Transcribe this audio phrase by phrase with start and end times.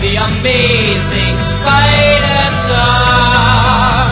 [0.00, 4.08] The amazing spider talk.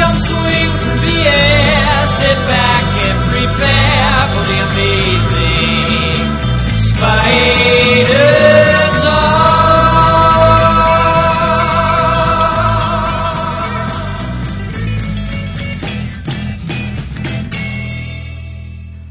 [0.00, 6.26] Come swing through the air, sit back and prepare for the amazing
[6.88, 8.40] spider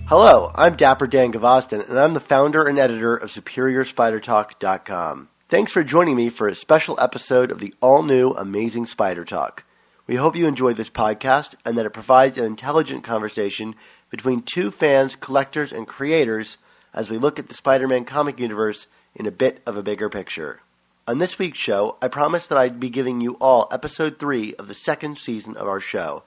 [0.09, 5.29] Hello, I'm Dapper Dan Gvozden, and I'm the founder and editor of SuperiorSpiderTalk.com.
[5.49, 9.63] Thanks for joining me for a special episode of the all new Amazing Spider Talk.
[10.05, 13.73] We hope you enjoy this podcast and that it provides an intelligent conversation
[14.11, 16.59] between two fans, collectors, and creators
[16.93, 20.07] as we look at the Spider Man comic universe in a bit of a bigger
[20.07, 20.59] picture.
[21.07, 24.67] On this week's show, I promised that I'd be giving you all episode 3 of
[24.67, 26.21] the second season of our show.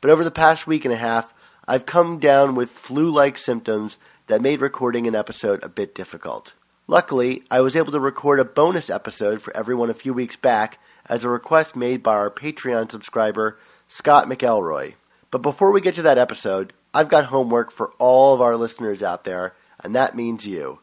[0.00, 1.32] But over the past week and a half,
[1.68, 6.54] I've come down with flu like symptoms that made recording an episode a bit difficult.
[6.88, 10.78] Luckily, I was able to record a bonus episode for everyone a few weeks back
[11.06, 14.94] as a request made by our Patreon subscriber, Scott McElroy.
[15.32, 19.02] But before we get to that episode, I've got homework for all of our listeners
[19.02, 20.78] out there, and that means you.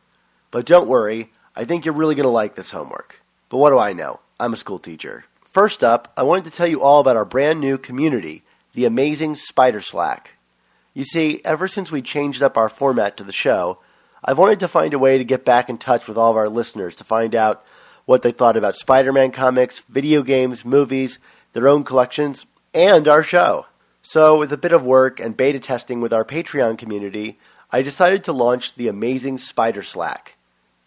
[0.52, 3.22] But don't worry, I think you're really going to like this homework.
[3.48, 4.20] But what do I know?
[4.42, 5.24] I'm a school teacher.
[5.52, 8.44] First up, I wanted to tell you all about our brand new community,
[8.74, 10.34] the amazing Spider Slack.
[10.94, 13.80] You see, ever since we changed up our format to the show,
[14.26, 16.50] I've wanted to find a way to get back in touch with all of our
[16.50, 17.64] listeners to find out
[18.06, 21.20] what they thought about Spider Man comics, video games, movies,
[21.54, 23.66] their own collections, and our show.
[24.02, 27.38] So, with a bit of work and beta testing with our Patreon community,
[27.72, 30.36] I decided to launch the Amazing Spider Slack.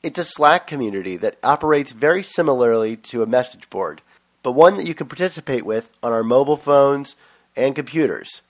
[0.03, 4.03] It's a Slack community that operates very similarly to a message board,
[4.43, 7.17] but one that you can participate with on our mobile phones
[7.57, 8.43] and computers.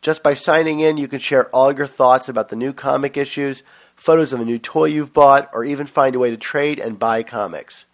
[0.00, 3.62] Just by signing in, you can share all your thoughts about the new comic issues,
[4.02, 6.98] photos of a new toy you've bought, or even find a way to trade and
[6.98, 7.86] buy comics.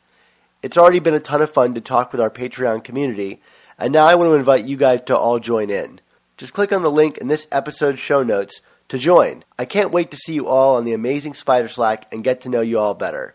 [0.62, 3.42] It's already been a ton of fun to talk with our Patreon community,
[3.78, 6.00] and now I want to invite you guys to all join in.
[6.38, 9.44] Just click on the link in this episode's show notes to join.
[9.58, 12.48] I can't wait to see you all on the amazing Spider Slack and get to
[12.48, 13.34] know you all better.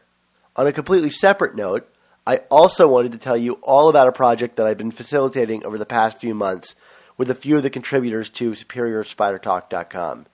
[0.56, 1.88] On a completely separate note,
[2.26, 5.78] I also wanted to tell you all about a project that I've been facilitating over
[5.78, 6.74] the past few months
[7.18, 10.26] with a few of the contributors to SuperiorSpiderTalk.com.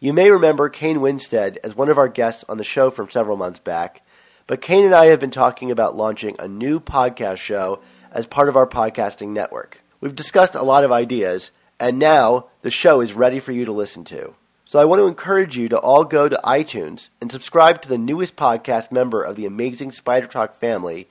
[0.00, 3.36] You may remember Kane Winstead as one of our guests on the show from several
[3.36, 4.02] months back,
[4.46, 7.80] but Kane and I have been talking about launching a new podcast show
[8.12, 9.82] as part of our podcasting network.
[10.00, 11.50] We've discussed a lot of ideas,
[11.80, 14.34] and now the show is ready for you to listen to.
[14.64, 17.98] So I want to encourage you to all go to iTunes and subscribe to the
[17.98, 21.08] newest podcast member of the amazing Spider Talk family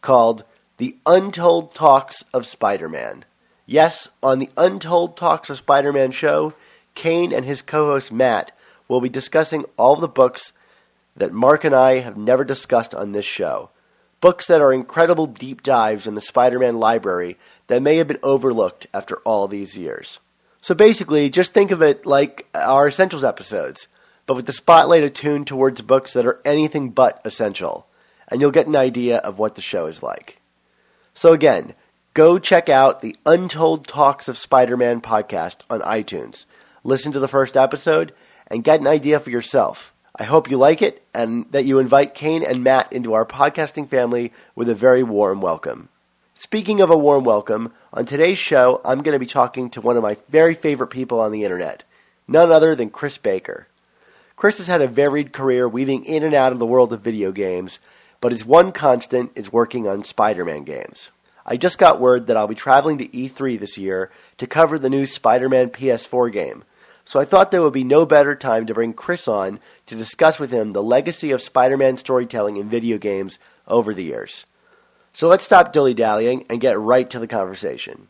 [0.00, 0.44] called
[0.78, 3.26] The Untold Talks of Spider Man.
[3.66, 6.54] Yes, on the Untold Talks of Spider Man show,
[6.94, 8.56] Kane and his co host Matt
[8.88, 10.52] will be discussing all the books
[11.16, 13.70] that Mark and I have never discussed on this show.
[14.20, 18.18] Books that are incredible deep dives in the Spider Man library that may have been
[18.22, 20.18] overlooked after all these years.
[20.60, 23.86] So basically, just think of it like our Essentials episodes,
[24.26, 27.86] but with the spotlight attuned towards books that are anything but essential,
[28.28, 30.38] and you'll get an idea of what the show is like.
[31.14, 31.74] So again,
[32.12, 36.44] go check out the Untold Talks of Spider Man podcast on iTunes.
[36.82, 38.14] Listen to the first episode
[38.46, 39.92] and get an idea for yourself.
[40.16, 43.86] I hope you like it and that you invite Kane and Matt into our podcasting
[43.86, 45.90] family with a very warm welcome.
[46.34, 49.98] Speaking of a warm welcome, on today's show, I'm going to be talking to one
[49.98, 51.82] of my very favorite people on the internet,
[52.26, 53.66] none other than Chris Baker.
[54.34, 57.30] Chris has had a varied career weaving in and out of the world of video
[57.30, 57.78] games,
[58.22, 61.10] but his one constant is working on Spider Man games.
[61.44, 64.88] I just got word that I'll be traveling to E3 this year to cover the
[64.88, 66.64] new Spider Man PS4 game.
[67.10, 70.38] So I thought there would be no better time to bring Chris on to discuss
[70.38, 74.46] with him the legacy of Spider Man storytelling in video games over the years.
[75.12, 78.06] So let's stop dilly dallying and get right to the conversation.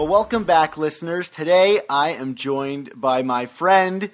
[0.00, 1.28] Well, welcome back, listeners.
[1.28, 4.10] Today I am joined by my friend,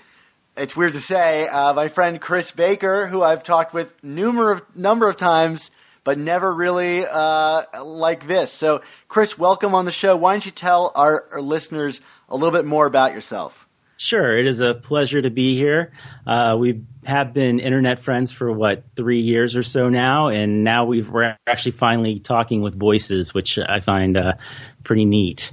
[0.57, 5.09] it's weird to say, uh, my friend Chris Baker, who I've talked with numerous number
[5.09, 5.71] of times
[6.07, 8.53] but never really uh, like this.
[8.53, 10.17] So, Chris, welcome on the show.
[10.17, 13.67] Why don't you tell our, our listeners a little bit more about yourself?
[13.97, 15.91] Sure, it is a pleasure to be here.
[16.25, 20.85] Uh, we have been internet friends for what three years or so now, and now
[20.85, 24.35] we are actually finally talking with voices, which I find uh,
[24.85, 25.53] pretty neat.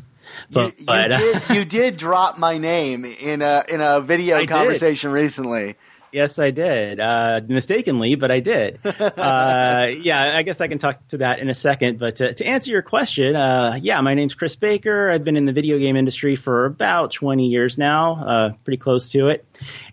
[0.49, 4.45] But, you, you, did, you, did, drop my name in a in a video I
[4.45, 5.21] conversation did.
[5.21, 5.75] recently.
[6.13, 6.99] Yes, I did.
[6.99, 8.79] Uh, mistakenly, but I did.
[9.23, 11.97] Uh, yeah, I guess I can talk to that in a second.
[11.97, 15.09] But to, to answer your question, uh, yeah, my name's Chris Baker.
[15.09, 19.09] I've been in the video game industry for about 20 years now, uh, pretty close
[19.09, 19.45] to it.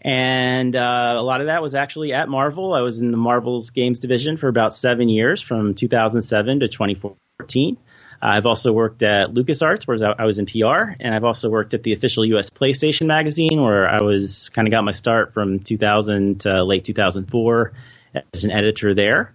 [0.03, 2.75] And uh, a lot of that was actually at Marvel.
[2.75, 7.77] I was in the Marvel's games division for about seven years, from 2007 to 2014.
[8.23, 11.83] I've also worked at LucasArts, where I was in PR, and I've also worked at
[11.83, 12.51] the official U.S.
[12.51, 17.73] PlayStation magazine, where I was kind of got my start from 2000 to late 2004
[18.35, 19.35] as an editor there.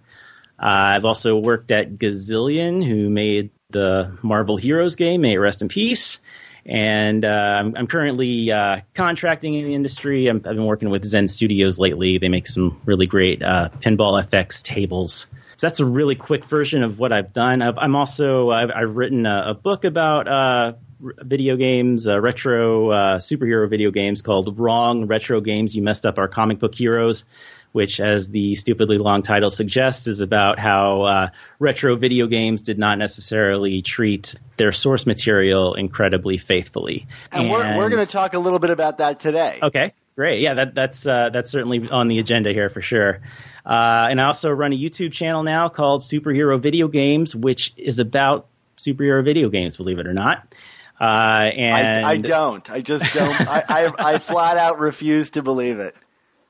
[0.58, 5.22] Uh, I've also worked at Gazillion, who made the Marvel Heroes game.
[5.22, 6.18] May it rest in peace.
[6.64, 10.28] And uh, I'm, I'm, currently uh, contracting in the industry.
[10.28, 12.18] i have been working with Zen Studios lately.
[12.18, 16.82] They make some really great uh, Pinball FX tables so that's a really quick version
[16.82, 17.62] of what I've done.
[17.62, 22.90] i am also I've, I've written a, a, book about uh, video games, uh, retro
[22.90, 27.24] uh, superhero video games called "Wrong Retro Games You Messed Up Our Comic Book Heroes."
[27.72, 32.78] Which, as the stupidly long title suggests, is about how uh, retro video games did
[32.78, 37.06] not necessarily treat their source material incredibly faithfully.
[37.30, 39.58] And, and we're, we're going to talk a little bit about that today.
[39.62, 40.40] Okay, great.
[40.40, 43.20] Yeah, that, that's uh, that's certainly on the agenda here for sure.
[43.66, 47.98] Uh, and I also run a YouTube channel now called Superhero Video Games, which is
[47.98, 48.46] about
[48.76, 50.54] superhero video games, believe it or not.
[51.00, 52.70] Uh, and I, I, don't.
[52.70, 53.40] I just don't.
[53.40, 55.96] I, I, I, flat out refuse to believe it.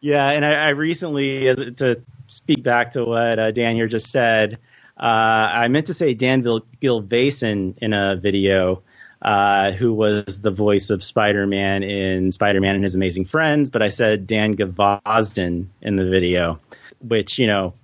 [0.00, 4.10] Yeah, and I, I recently, as, to speak back to what uh, Dan here just
[4.10, 4.58] said,
[4.96, 8.82] uh, I meant to say Dan Gilvezan in a video.
[9.22, 13.88] Uh, who was the voice of Spider-Man in Spider-Man and His Amazing Friends, but I
[13.88, 16.60] said Dan Gvozden in the video
[17.06, 17.74] which you know,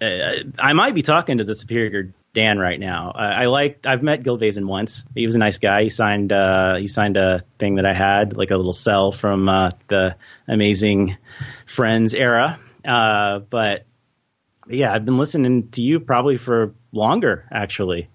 [0.00, 3.12] uh, I might be talking to the superior Dan right now.
[3.14, 5.04] Uh, I like I've met Gilvezan once.
[5.14, 5.84] He was a nice guy.
[5.84, 9.48] He signed uh, he signed a thing that I had, like a little cell from
[9.48, 10.16] uh, the
[10.46, 11.16] Amazing
[11.64, 12.60] Friends era.
[12.84, 13.86] Uh, but
[14.68, 18.08] yeah, I've been listening to you probably for longer, actually.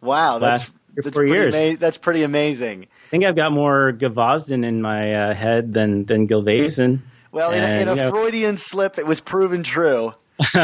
[0.00, 2.84] Wow, that's that's pretty, ama- that's pretty amazing.
[2.84, 7.00] I think I've got more Gvozden in my uh, head than than Gilvezan.
[7.32, 10.12] Well, in, and, a, in a Freudian slip, it was proven true.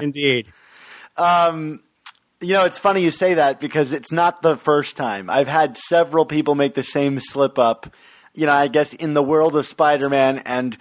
[0.00, 0.46] Indeed.
[1.16, 1.80] Um,
[2.40, 5.28] you know, it's funny you say that because it's not the first time.
[5.28, 7.92] I've had several people make the same slip up.
[8.34, 10.76] You know, I guess in the world of Spider-Man and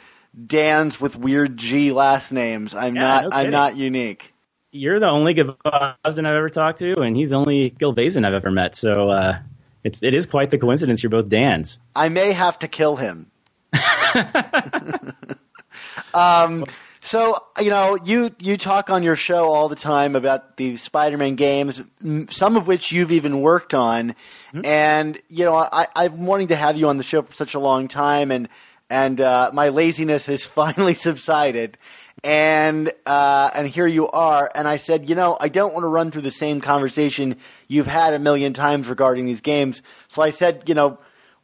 [0.45, 2.75] Dan's with weird G last names.
[2.75, 3.23] I'm yeah, not.
[3.23, 4.33] No I'm not unique.
[4.71, 8.51] You're the only Gvozden I've ever talked to, and he's the only Gilvezan I've ever
[8.51, 8.75] met.
[8.75, 9.39] So uh,
[9.83, 11.01] it's it is quite the coincidence.
[11.01, 11.79] You're both Dan's.
[11.95, 13.31] I may have to kill him.
[16.13, 16.65] um,
[17.01, 21.35] so you know, you you talk on your show all the time about the Spider-Man
[21.35, 21.81] games,
[22.29, 24.15] some of which you've even worked on,
[24.53, 24.65] mm-hmm.
[24.65, 27.59] and you know, I, I'm wanting to have you on the show for such a
[27.59, 28.49] long time, and
[28.89, 31.77] and uh, my laziness has finally subsided,
[32.23, 35.89] and uh, and here you are, and I said, you know, I don't want to
[35.89, 37.37] run through the same conversation
[37.67, 40.99] you've had a million times regarding these games, so I said, you know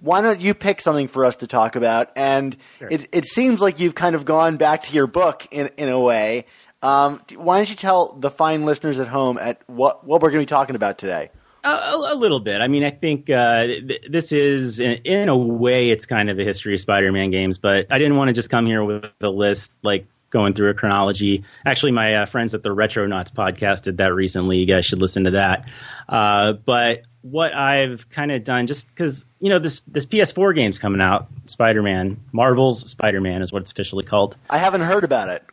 [0.06, 2.12] why don't you pick something for us to talk about?
[2.16, 2.90] And sure.
[2.92, 6.00] it, it seems like you've kind of gone back to your book in, in a
[6.00, 6.46] way.
[6.84, 10.42] Um, why don't you tell the fine listeners at home at what, what we're going
[10.42, 11.32] to be talking about today?
[11.64, 12.62] A, a, little bit.
[12.62, 16.38] I mean, I think uh, th- this is, in, in, a way, it's kind of
[16.38, 17.58] a history of Spider-Man games.
[17.58, 20.76] But I didn't want to just come here with a list like going through a
[20.76, 21.46] chronology.
[21.66, 24.60] Actually, my uh, friends at the Retronauts podcast did that recently.
[24.60, 25.68] You guys should listen to that.
[26.08, 30.78] Uh, but what I've kind of done, just because you know this this PS4 game's
[30.78, 34.38] coming out, Spider Man, Marvel's Spider Man is what it's officially called.
[34.48, 35.44] I haven't heard about it.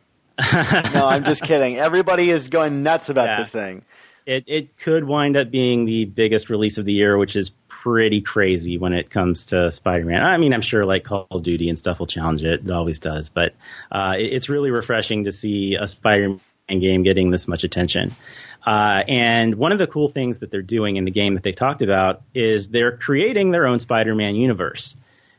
[0.93, 1.77] no, I'm just kidding.
[1.77, 3.37] Everybody is going nuts about yeah.
[3.39, 3.83] this thing.
[4.25, 8.21] It it could wind up being the biggest release of the year, which is pretty
[8.21, 10.23] crazy when it comes to Spider-Man.
[10.23, 12.61] I mean, I'm sure like Call of Duty and stuff will challenge it.
[12.65, 13.55] It always does, but
[13.91, 16.39] uh, it, it's really refreshing to see a Spider-Man
[16.79, 18.15] game getting this much attention.
[18.65, 21.55] Uh, and one of the cool things that they're doing in the game that they've
[21.55, 24.95] talked about is they're creating their own Spider-Man universe,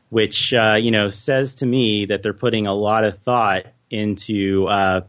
[0.09, 4.67] which uh, you know says to me that they're putting a lot of thought into
[4.67, 5.01] uh,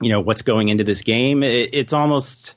[0.00, 1.44] you know what's going into this game.
[1.44, 2.56] It, it's almost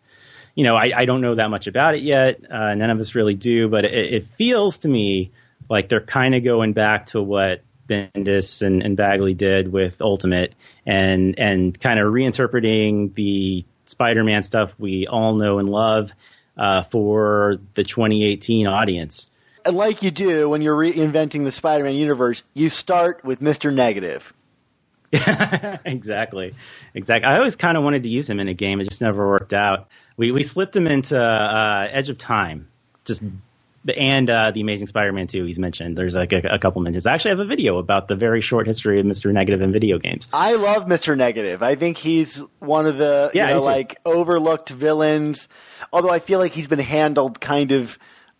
[0.55, 2.41] you know I, I, don't know that much about it yet.
[2.49, 5.31] Uh, none of us really do, but it, it feels to me
[5.69, 10.53] like they're kind of going back to what Bendis and, and Bagley did with Ultimate,
[10.83, 16.11] and and kind of reinterpreting the Spider-Man stuff we all know and love
[16.57, 19.29] uh, for the 2018 audience.
[19.65, 24.33] And like you do when you're reinventing the Spider-Man universe, you start with Mister Negative.
[25.85, 26.55] exactly,
[26.93, 27.29] exactly.
[27.29, 28.81] I always kind of wanted to use him in a game.
[28.81, 29.87] It just never worked out.
[30.17, 32.67] We we slipped him into uh, Edge of Time,
[33.05, 33.23] just
[33.97, 35.97] and uh, the Amazing Spider-Man 2 he's mentioned.
[35.97, 37.05] There's like a, a, couple mentions.
[37.05, 39.31] I actually have a video about the very short history of Mr.
[39.31, 40.29] Negative in video games.
[40.31, 41.17] I love Mr.
[41.17, 41.61] Negative.
[41.61, 45.47] I think he's one of the yeah, you know, like overlooked villains.
[45.91, 47.97] Although I feel like he's been handled kind of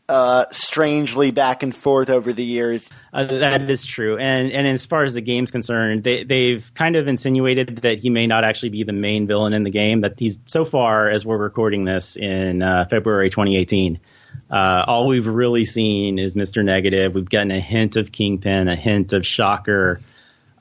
[0.10, 2.88] uh, strangely back and forth over the years.
[3.12, 6.96] Uh, that is true, and and as far as the game's concerned, they they've kind
[6.96, 10.02] of insinuated that he may not actually be the main villain in the game.
[10.02, 14.00] That he's so far as we're recording this in uh, February 2018.
[14.50, 16.64] Uh, all we've really seen is Mr.
[16.64, 17.14] Negative.
[17.14, 20.00] We've gotten a hint of Kingpin, a hint of Shocker,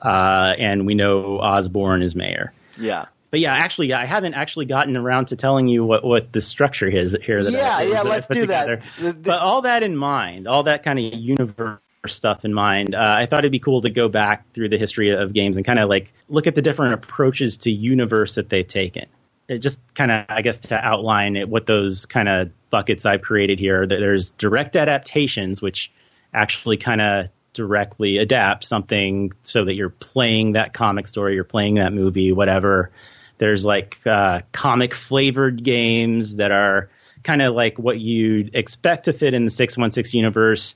[0.01, 2.53] uh, and we know Osborn is mayor.
[2.79, 6.39] Yeah but yeah, actually, I haven't actually gotten around to telling you what, what the
[6.39, 7.43] structure is here.
[7.43, 8.79] That yeah, I, yeah, let's do together.
[8.99, 9.23] that.
[9.23, 13.25] But all that in mind, all that kind of universe stuff in mind, uh, I
[13.25, 15.89] thought it'd be cool to go back through the history of games and kind of
[15.89, 19.07] like look at the different approaches to universe that they've taken.
[19.49, 23.59] Just kind of, I guess, to outline it, what those kind of buckets I've created
[23.59, 23.85] here.
[23.85, 25.91] There's direct adaptations, which
[26.33, 31.75] actually kind of directly adapt something so that you're playing that comic story, you're playing
[31.75, 32.91] that movie, whatever.
[33.37, 36.89] There's like uh, comic flavored games that are
[37.23, 40.75] kind of like what you'd expect to fit in the 616 universe.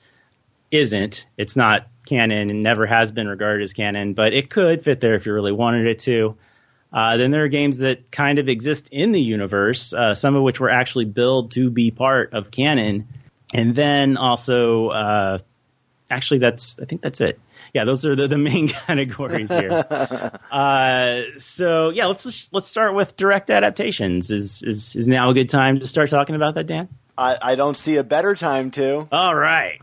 [0.69, 1.25] Isn't.
[1.37, 5.15] It's not canon and never has been regarded as canon, but it could fit there
[5.15, 6.37] if you really wanted it to.
[6.91, 10.43] Uh, then there are games that kind of exist in the universe, uh, some of
[10.43, 13.07] which were actually built to be part of canon.
[13.53, 15.37] And then also, uh,
[16.09, 17.39] actually, that's I think that's it
[17.73, 19.71] yeah, those are the, the main categories here.
[20.51, 24.31] uh, so yeah, let's let's start with direct adaptations.
[24.31, 26.89] Is is is now a good time to start talking about that, Dan?
[27.17, 29.07] I, I don't see a better time to.
[29.11, 29.81] All right.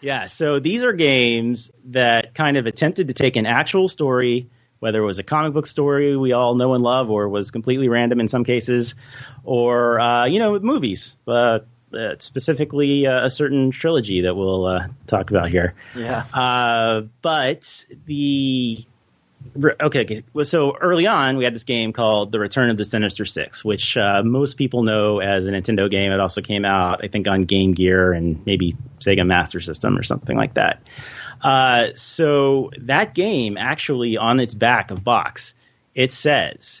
[0.00, 4.48] Yeah, so these are games that kind of attempted to take an actual story,
[4.80, 7.88] whether it was a comic book story we all know and love, or was completely
[7.88, 8.94] random in some cases,
[9.44, 11.16] or uh, you know, movies.
[11.26, 11.60] Uh,
[11.92, 15.74] uh, specifically uh, a certain trilogy that we'll uh, talk about here.
[15.96, 16.24] Yeah.
[16.32, 18.84] Uh, but the
[19.56, 23.24] okay, okay, so early on we had this game called The Return of the Sinister
[23.24, 26.12] Six, which uh, most people know as a Nintendo game.
[26.12, 30.02] It also came out, I think, on Game Gear and maybe Sega Master System or
[30.02, 30.82] something like that.
[31.42, 35.54] Uh, so that game actually on its back of box
[35.98, 36.80] it says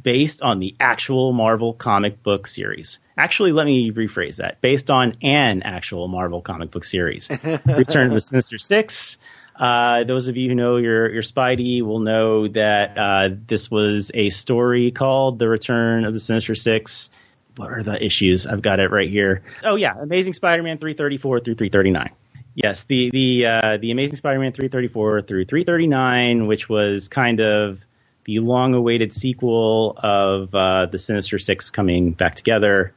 [0.00, 3.00] based on the actual Marvel comic book series.
[3.18, 4.60] Actually, let me rephrase that.
[4.60, 7.28] Based on an actual Marvel comic book series.
[7.66, 9.18] Return of the Sinister Six.
[9.54, 14.12] Uh, those of you who know your, your Spidey will know that uh, this was
[14.14, 17.10] a story called The Return of the Sinister Six.
[17.56, 18.46] What are the issues?
[18.46, 19.42] I've got it right here.
[19.64, 19.94] Oh, yeah.
[19.98, 22.12] Amazing Spider Man 334 through 339.
[22.54, 27.80] Yes, the the uh, the Amazing Spider-Man 334 through 339, which was kind of
[28.24, 32.92] the long-awaited sequel of uh, the Sinister Six coming back together,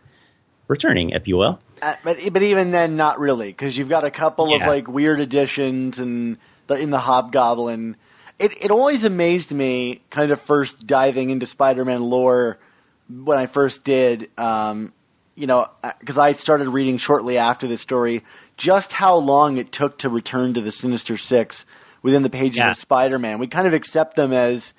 [0.67, 1.59] returning, if you will.
[1.81, 4.57] Uh, but but even then, not really, because you've got a couple yeah.
[4.57, 7.95] of like weird additions and the, in the Hobgoblin.
[8.37, 12.59] It it always amazed me, kind of first diving into Spider-Man lore
[13.07, 14.29] when I first did.
[14.37, 14.91] Um,
[15.35, 15.67] you know,
[15.99, 18.23] because uh, I started reading shortly after the story,
[18.57, 21.65] just how long it took to return to the Sinister Six
[22.01, 22.71] within the pages yeah.
[22.71, 23.39] of Spider-Man.
[23.39, 24.73] We kind of accept them as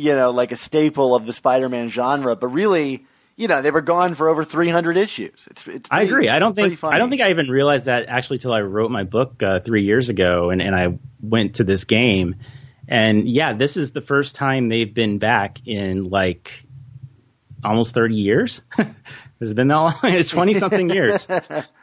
[0.00, 3.04] you know, like a staple of the Spider-Man genre, but really,
[3.36, 5.46] you know, they were gone for over 300 issues.
[5.50, 6.28] It's, it's pretty, I agree.
[6.28, 9.04] I don't think I don't think I even realized that actually till I wrote my
[9.04, 12.36] book uh, three years ago, and, and I went to this game,
[12.88, 16.64] and yeah, this is the first time they've been back in like
[17.62, 18.62] almost 30 years.
[19.40, 19.94] Has it been that long?
[20.04, 21.26] it's 20 something years.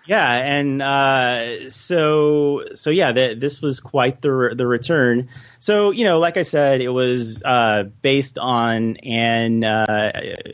[0.08, 5.28] Yeah, and uh, so so yeah, the, this was quite the the return.
[5.60, 10.14] So you know, like I said, it was uh, based on an uh,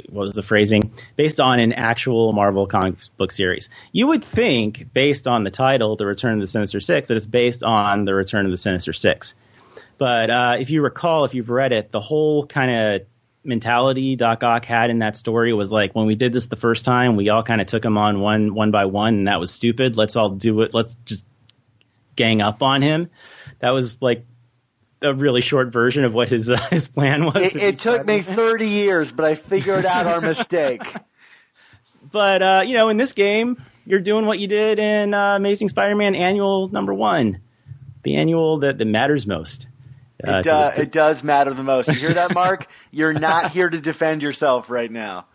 [0.10, 0.92] what was the phrasing?
[1.16, 3.70] Based on an actual Marvel comic book series.
[3.92, 7.28] You would think, based on the title, "The Return of the Sinister Six, that it's
[7.28, 9.36] based on the Return of the Sinister Six.
[10.00, 13.08] But uh, if you recall, if you've read it, the whole kind of
[13.44, 16.86] mentality Doc Ock had in that story was like when we did this the first
[16.86, 19.52] time, we all kind of took him on one one by one, and that was
[19.52, 19.98] stupid.
[19.98, 20.74] Let's all do it.
[20.74, 21.26] Let's just
[22.16, 23.10] gang up on him.
[23.60, 24.26] That was like
[25.02, 27.36] a really short version of what his uh, his plan was.
[27.38, 30.82] It, it took me thirty years, but I figured out our mistake.
[32.12, 35.70] But uh, you know, in this game, you're doing what you did in uh, Amazing
[35.70, 37.42] Spider-Man Annual Number One.
[38.04, 39.68] the annual that, that matters most.
[40.26, 41.88] Uh, it, uh, it does matter the most.
[41.88, 42.68] You hear that, Mark?
[42.92, 45.26] You're not here to defend yourself right now.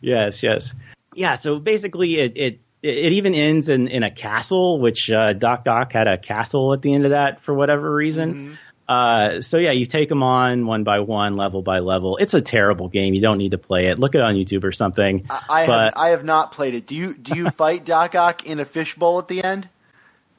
[0.00, 0.74] Yes, yes,
[1.14, 1.34] yeah.
[1.34, 5.92] So basically, it it it even ends in, in a castle, which uh, Doc Ock
[5.92, 8.34] had a castle at the end of that for whatever reason.
[8.34, 8.54] Mm-hmm.
[8.88, 12.18] Uh, so yeah, you take them on one by one, level by level.
[12.18, 13.14] It's a terrible game.
[13.14, 13.98] You don't need to play it.
[13.98, 15.26] Look it on YouTube or something.
[15.28, 16.86] I, I but, have I have not played it.
[16.86, 19.68] Do you do you fight Doc Ock in a fishbowl at the end?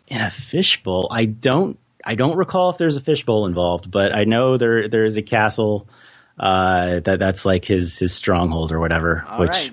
[0.08, 4.24] In a fishbowl, I don't I don't recall if there's a fishbowl involved, but I
[4.24, 5.88] know there there is a castle
[6.40, 9.26] uh, that that's like his his stronghold or whatever.
[9.28, 9.72] All which right.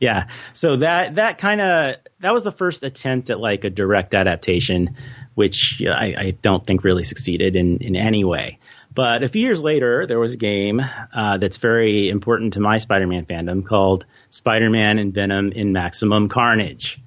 [0.00, 4.14] yeah, so that that kind of that was the first attempt at like a direct
[4.14, 4.96] adaptation
[5.36, 8.58] which you know, I, I, don't think really succeeded in, in any way.
[8.92, 10.80] But a few years later, there was a game
[11.12, 16.98] uh, that's very important to my Spider-Man fandom called Spider-Man and Venom in Maximum Carnage.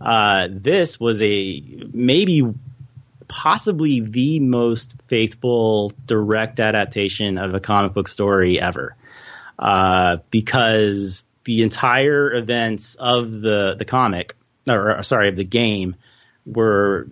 [0.00, 2.50] Uh, this was a maybe
[3.28, 8.96] possibly the most faithful direct adaptation of a comic book story ever,
[9.58, 14.34] uh, because the entire events of the the comic,
[14.68, 15.96] or sorry, of the game,
[16.44, 17.08] were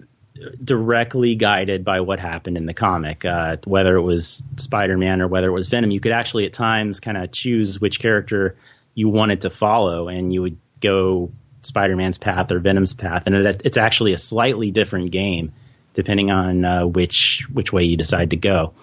[0.63, 3.25] directly guided by what happened in the comic.
[3.25, 6.53] Uh, whether it was Spider Man or whether it was Venom, you could actually at
[6.53, 8.57] times kind of choose which character
[8.95, 11.31] you wanted to follow, and you would go
[11.63, 15.53] Spider Man's path or Venom's path, and it, it's actually a slightly different game
[15.95, 18.75] depending on uh, which which way you decide to go.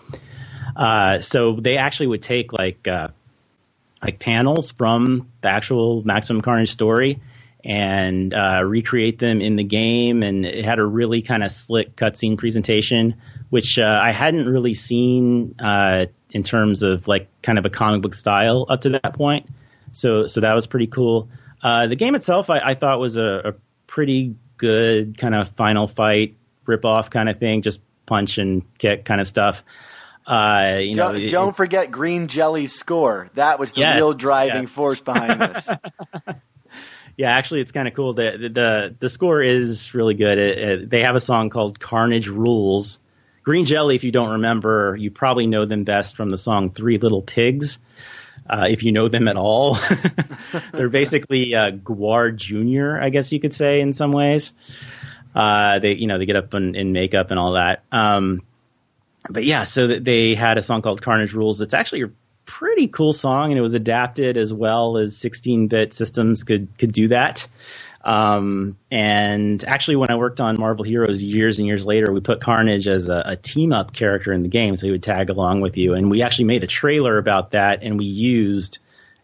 [0.75, 3.09] Uh, so they actually would take like uh,
[4.01, 7.21] like panels from the actual Maximum Carnage story
[7.63, 10.23] and uh, recreate them in the game.
[10.23, 13.15] And it had a really kind of slick cutscene presentation,
[13.49, 18.01] which uh, I hadn't really seen uh, in terms of like kind of a comic
[18.01, 19.47] book style up to that point.
[19.91, 21.29] So so that was pretty cool.
[21.61, 23.53] The game itself, I, I thought was a, a,
[23.87, 26.37] pretty good kind of final fight
[26.71, 29.63] rip off kind of thing, just punch and kick kind of stuff.
[30.25, 33.29] Uh, you don't, know, don't it, forget Green Jelly's score.
[33.33, 34.71] That was the yes, real driving yes.
[34.71, 35.69] force behind this.
[37.17, 38.13] yeah, actually, it's kind of cool.
[38.13, 40.37] The, the the score is really good.
[40.37, 42.99] It, it, they have a song called "Carnage Rules."
[43.43, 46.99] Green Jelly, if you don't remember, you probably know them best from the song Three
[46.99, 47.79] Little Pigs.
[48.47, 49.77] Uh, if you know them at all,
[50.73, 54.51] they're basically uh, Gwar Junior, I guess you could say in some ways.
[55.35, 57.83] Uh, they, you know, they get up in, in makeup and all that.
[57.91, 58.41] Um,
[59.29, 61.61] but yeah, so they had a song called Carnage Rules.
[61.61, 62.11] It's actually a
[62.45, 67.09] pretty cool song, and it was adapted as well as 16-bit systems could could do
[67.09, 67.47] that.
[68.03, 72.41] Um, and actually, when I worked on Marvel Heroes years and years later, we put
[72.41, 75.61] Carnage as a, a team up character in the game, so he would tag along
[75.61, 75.93] with you.
[75.93, 78.79] And we actually made a trailer about that, and we used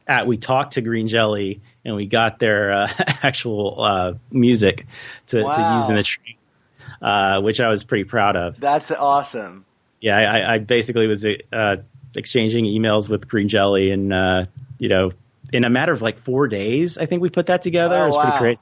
[0.07, 2.88] at we talked to Green Jelly, and we got their uh,
[3.23, 4.86] actual uh, music
[5.28, 5.52] to, wow.
[5.52, 6.38] to use in the trailer,
[7.02, 8.60] uh, which I was pretty proud of.
[8.60, 9.65] That's awesome.
[10.02, 11.78] Yeah, I, I basically was uh,
[12.15, 14.45] exchanging emails with Green Jelly, and uh,
[14.78, 15.12] you know,
[15.52, 17.95] in a matter of like four days, I think we put that together.
[17.95, 18.23] Oh, it was wow.
[18.23, 18.62] pretty crazy.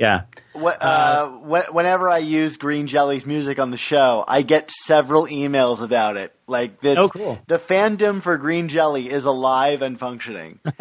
[0.00, 0.22] Yeah.
[0.54, 5.82] What, uh, whenever I use Green Jelly's music on the show, I get several emails
[5.82, 6.34] about it.
[6.46, 7.38] Like this, oh, cool.
[7.46, 10.58] the fandom for Green Jelly is alive and functioning.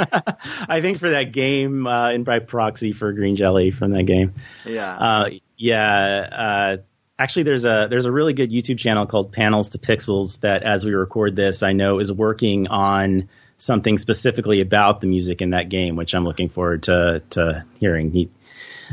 [0.69, 4.35] I think for that game, uh, and by proxy for Green Jelly from that game.
[4.65, 4.89] Yeah.
[4.89, 6.77] Uh, yeah.
[6.77, 6.77] Uh,
[7.19, 10.85] actually there's a there's a really good YouTube channel called Panels to Pixels that as
[10.85, 13.27] we record this I know is working on
[13.57, 18.11] something specifically about the music in that game, which I'm looking forward to to hearing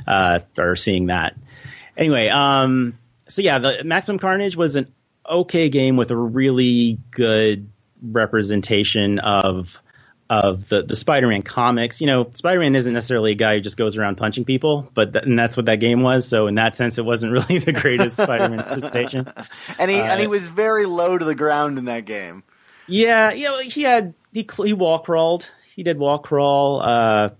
[0.06, 1.36] uh, or seeing that.
[1.96, 4.92] Anyway, um, so yeah, the Maximum Carnage was an
[5.28, 7.70] okay game with a really good
[8.02, 9.80] representation of
[10.28, 12.00] of the, the Spider-Man comics.
[12.00, 15.24] You know, Spider-Man isn't necessarily a guy who just goes around punching people, but th-
[15.24, 16.26] and that's what that game was.
[16.26, 19.32] So in that sense, it wasn't really the greatest Spider-Man presentation.
[19.78, 22.42] And he uh, and he was very low to the ground in that game.
[22.88, 25.50] Yeah, you know, he had he he wall crawled.
[25.74, 26.80] He did wall crawl.
[26.82, 27.30] Uh,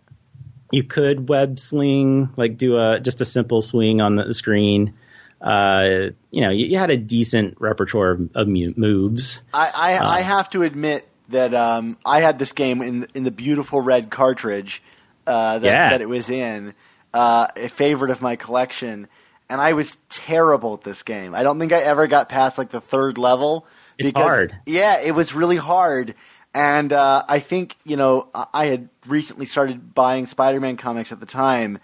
[0.73, 4.95] you could web sling, like do a just a simple swing on the screen.
[5.41, 9.41] Uh, you know, you, you, had a decent repertoire of, of moves.
[9.53, 13.25] I I, uh, I have to admit that um, I had this game in in
[13.25, 14.83] the beautiful red cartridge
[15.27, 15.91] uh, that, yeah.
[15.91, 16.75] that it was in,
[17.13, 19.09] uh, a favorite of my collection,
[19.49, 21.35] and I was terrible at this game.
[21.35, 23.67] I don't think I ever got past like the third level.
[23.99, 24.57] It's because, hard.
[24.67, 26.15] Yeah, it was really hard.
[26.57, 31.27] And uh, I think you know I had recently started buying Spider-Man comics at the
[31.27, 31.79] time,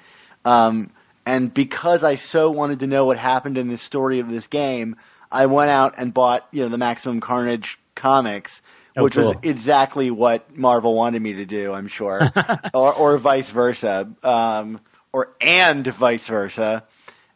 [0.46, 0.90] um,
[1.26, 4.96] and because I so wanted to know what happened in the story of this game,
[5.30, 8.62] I went out and bought you know the Maximum Carnage comics
[8.96, 9.28] Oh, which cool.
[9.28, 12.32] was exactly what Marvel wanted me to do, I'm sure,
[12.74, 14.80] or or vice versa, um,
[15.12, 16.84] or and vice versa,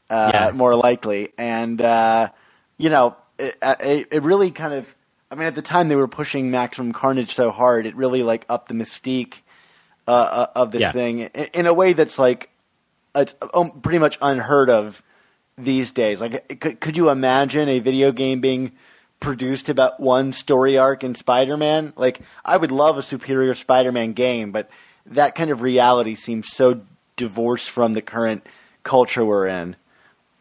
[0.09, 0.53] uh, Yeah.
[0.55, 1.35] more likely.
[1.37, 2.31] And uh,
[2.79, 4.87] you know, it, it, it really kind of.
[5.31, 8.47] I mean, at the time they were pushing Maximum Carnage so hard, it really like
[8.49, 9.35] upped the mystique
[10.07, 10.93] uh, uh of this Yeah.
[10.93, 12.51] thing in, in a way that's like
[13.15, 15.03] it's um, pretty much unheard of
[15.59, 16.21] these days.
[16.21, 18.73] Like, could, could you imagine a video game being
[19.21, 21.95] produced about one story arc in Spider-Man?
[21.97, 24.69] Like, I would love a superior Spider-Man game, but
[25.07, 26.83] that kind of reality seems so
[27.17, 28.47] divorced from the current
[28.83, 29.77] culture we're in.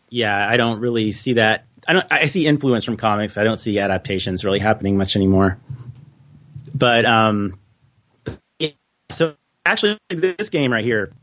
[0.09, 1.65] yeah, I don't really see that.
[1.87, 2.05] I don't.
[2.11, 3.37] I see influence from comics.
[3.37, 5.59] I don't see adaptations really happening much anymore.
[6.73, 7.59] But um,
[8.59, 8.71] yeah,
[9.11, 11.13] so actually, this game right here,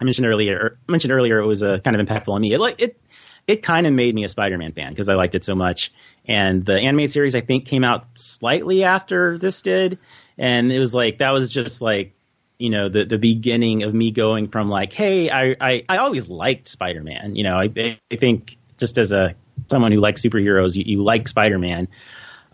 [0.00, 0.78] I mentioned earlier.
[0.88, 2.52] I mentioned earlier, it was a kind of impactful on me.
[2.52, 3.00] It like it.
[3.46, 5.92] It kind of made me a Spider-Man fan because I liked it so much.
[6.24, 10.00] And the animated series, I think, came out slightly after this did,
[10.36, 12.16] and it was like that was just like
[12.58, 16.30] you know the the beginning of me going from like hey i i, I always
[16.30, 19.34] liked spider-man you know I, I think just as a
[19.68, 21.88] someone who likes superheroes you, you like spider-man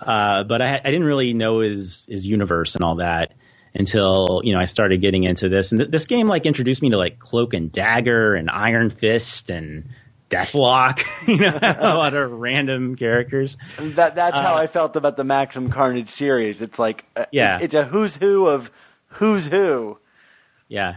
[0.01, 3.33] uh, but I, I didn't really know his his universe and all that
[3.75, 6.91] until you know I started getting into this and th- this game like introduced me
[6.91, 9.91] to like Cloak and Dagger and Iron Fist and
[10.31, 15.17] Deathlok you know a lot of random characters That that's how Uh, I felt about
[15.17, 16.63] the Maximum Carnage series.
[16.63, 17.57] It's like uh, Yeah.
[17.57, 18.71] it's, it's a who's who of
[19.09, 19.99] who's who.
[20.69, 20.97] Yeah.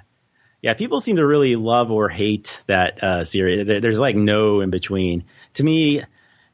[0.61, 3.67] Yeah, people seem to really love or hate that uh, series.
[3.67, 5.25] There, there's like no in between.
[5.55, 6.03] To me,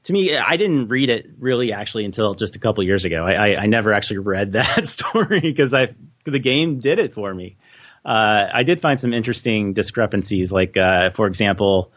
[0.03, 3.25] to me, I didn't read it really actually until just a couple years ago.
[3.25, 5.89] I, I, I never actually read that story because I
[6.23, 7.57] the game did it for me.
[8.03, 11.91] Uh, I did find some interesting discrepancies, like uh, for example,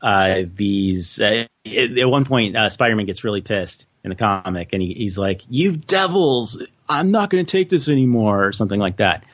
[0.00, 4.80] uh, these uh, at one point uh, Spider-Man gets really pissed in the comic, and
[4.80, 8.98] he, he's like, "You devils, I'm not going to take this anymore," or something like
[8.98, 9.24] that.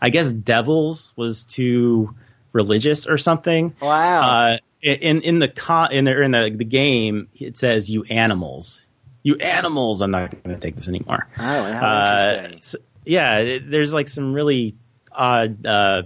[0.00, 2.14] I guess devils was too
[2.52, 3.74] religious or something.
[3.80, 4.58] Wow.
[4.82, 8.86] In in the con in the in the, the game, it says "you animals."
[9.22, 10.00] You animals!
[10.00, 11.28] I'm not going to take this anymore.
[11.38, 12.62] Oh, how Uh, interesting.
[12.62, 14.74] so- yeah, it- there's like some really
[15.12, 16.02] odd uh,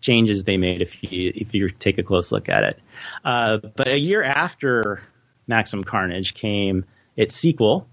[0.00, 2.80] changes they made if you if you take a close look at it.
[3.24, 5.00] Uh, but a year after
[5.46, 6.84] Maximum Carnage came
[7.16, 7.86] its sequel,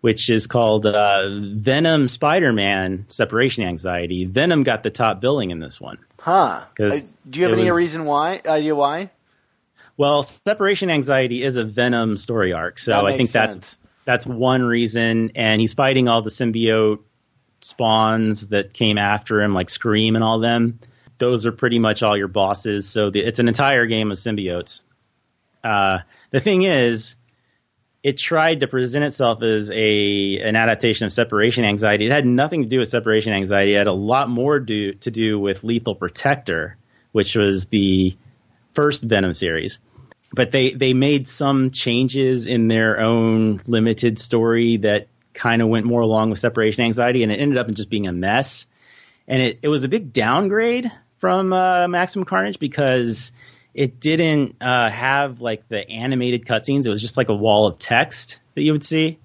[0.00, 4.24] which is called uh, Venom Spider-Man Separation Anxiety.
[4.24, 5.98] Venom got the top billing in this one.
[6.18, 6.64] Huh.
[6.80, 6.96] Uh,
[7.28, 8.40] do you have any was- reason why?
[8.46, 9.10] Idea why?
[9.98, 15.32] Well, Separation Anxiety is a Venom story arc, so I think that's that's one reason.
[15.34, 17.00] And he's fighting all the symbiote
[17.60, 20.78] spawns that came after him, like Scream and all them.
[21.18, 22.88] Those are pretty much all your bosses.
[22.88, 24.82] So the, it's an entire game of symbiotes.
[25.64, 25.98] Uh,
[26.30, 27.16] the thing is,
[28.04, 32.06] it tried to present itself as a an adaptation of separation anxiety.
[32.06, 33.74] It had nothing to do with separation anxiety.
[33.74, 36.76] It had a lot more do, to do with Lethal Protector,
[37.10, 38.16] which was the
[38.74, 39.80] first Venom series.
[40.32, 45.86] But they they made some changes in their own limited story that kind of went
[45.86, 48.66] more along with separation anxiety, and it ended up in just being a mess.
[49.26, 53.32] And it, it was a big downgrade from uh, Maximum Carnage because
[53.74, 56.86] it didn't uh, have like the animated cutscenes.
[56.86, 59.18] It was just like a wall of text that you would see,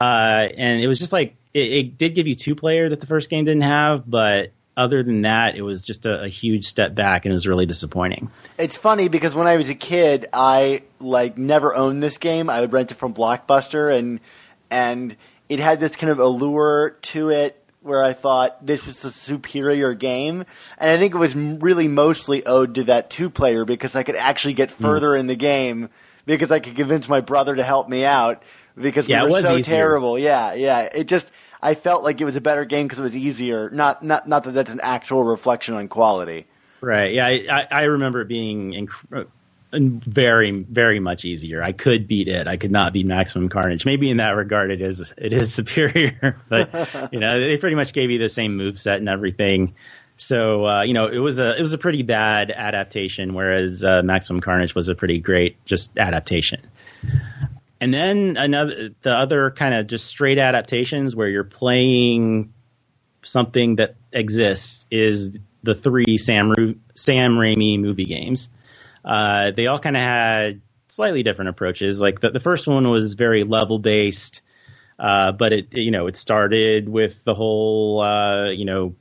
[0.00, 3.06] uh, and it was just like it, it did give you two player that the
[3.06, 6.94] first game didn't have, but other than that, it was just a, a huge step
[6.94, 8.30] back, and it was really disappointing.
[8.58, 12.48] It's funny because when I was a kid, I like never owned this game.
[12.48, 14.20] I would rent it from Blockbuster, and
[14.70, 15.16] and
[15.48, 19.94] it had this kind of allure to it where I thought this was a superior
[19.94, 20.44] game,
[20.78, 24.16] and I think it was really mostly owed to that two player because I could
[24.16, 24.82] actually get Hmm.
[24.82, 25.88] further in the game
[26.26, 28.42] because I could convince my brother to help me out
[28.78, 29.74] because Yeah, it we were was so easier.
[29.76, 30.18] terrible.
[30.18, 30.80] Yeah, yeah.
[30.82, 31.30] It just
[31.62, 33.70] I felt like it was a better game because it was easier.
[33.70, 36.46] Not not not that that's an actual reflection on quality.
[36.80, 37.12] Right.
[37.14, 37.26] Yeah.
[37.26, 39.26] I, I, remember it being inc-
[39.72, 41.62] very, very much easier.
[41.62, 42.46] I could beat it.
[42.46, 43.84] I could not beat Maximum Carnage.
[43.84, 46.40] Maybe in that regard, it is it is superior.
[46.48, 49.74] but you know, they pretty much gave you the same move set and everything.
[50.16, 54.02] So uh, you know, it was a it was a pretty bad adaptation, whereas uh,
[54.02, 56.60] Maximum Carnage was a pretty great just adaptation.
[57.80, 62.52] And then another the other kind of just straight adaptations where you're playing
[63.22, 68.50] something that exists is the three Sam Ru- Sam Raimi movie games.
[69.04, 72.00] Uh, they all kind of had slightly different approaches.
[72.00, 74.42] Like the, the first one was very level based,
[74.98, 78.94] uh, but it you know it started with the whole uh, you know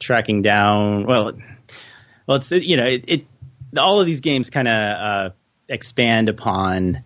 [0.00, 1.06] tracking down.
[1.06, 1.32] Well,
[2.26, 3.26] well, it's you know it, it
[3.76, 5.30] all of these games kind of uh,
[5.68, 7.04] expand upon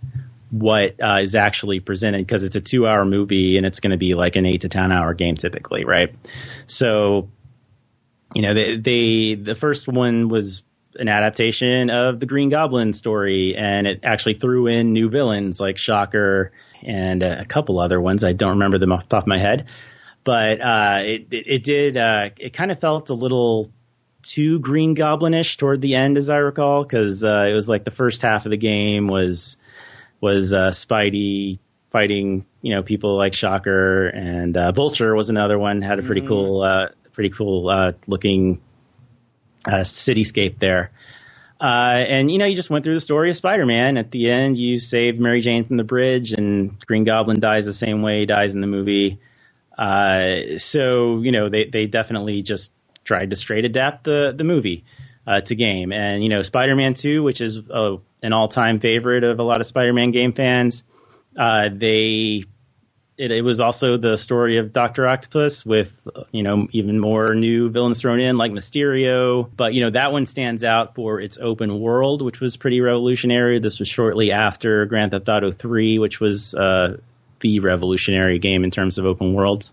[0.55, 3.97] what uh, is actually presented because it's a two hour movie and it's going to
[3.97, 6.15] be like an eight to ten hour game typically, right?
[6.69, 7.29] So,
[8.35, 10.63] you know, they, they the first one was
[10.97, 15.77] an adaptation of the Green Goblin story, and it actually threw in new villains like
[15.77, 18.23] Shocker and a couple other ones.
[18.23, 19.67] I don't remember them off the top of my head,
[20.23, 21.97] but uh, it, it, it did.
[21.97, 23.73] Uh, it kind of felt a little
[24.23, 27.91] too Green Goblinish toward the end, as I recall, because uh, it was like the
[27.91, 29.57] first half of the game was
[30.25, 31.59] was uh, Spidey
[31.91, 35.83] fighting, you know, people like Shocker and uh, Vulture was another one.
[35.83, 36.29] Had a pretty mm.
[36.29, 38.63] cool, uh, pretty cool uh, looking
[39.67, 40.93] uh, cityscape there.
[41.61, 43.99] Uh, and you know, you just went through the story of Spider-Man.
[43.99, 47.75] At the end, you saved Mary Jane from the bridge, and Green Goblin dies the
[47.75, 49.21] same way he dies in the movie.
[49.77, 52.73] Uh, so you know, they they definitely just
[53.05, 54.85] tried to straight adapt the the movie
[55.27, 55.93] uh, to game.
[55.93, 59.67] And you know, Spider-Man Two, which is uh, an all-time favorite of a lot of
[59.67, 60.85] Spider-Man game fans,
[61.37, 62.45] uh, they
[63.17, 67.71] it, it, was also the story of Doctor Octopus with you know even more new
[67.71, 69.49] villains thrown in like Mysterio.
[69.57, 73.61] But you know that one stands out for its open world, which was pretty revolutionary.
[73.61, 76.99] This was shortly after Grand Theft Auto 3, which was uh,
[77.41, 79.73] the revolutionary game in terms of open worlds.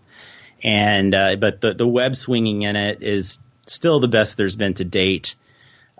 [0.62, 4.74] And uh, but the the web swinging in it is still the best there's been
[4.74, 5.34] to date.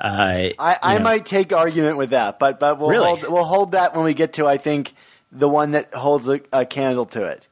[0.03, 3.07] Uh, I, I might take argument with that, but but we'll really?
[3.07, 4.95] hold, we'll hold that when we get to I think
[5.31, 7.47] the one that holds a, a candle to it.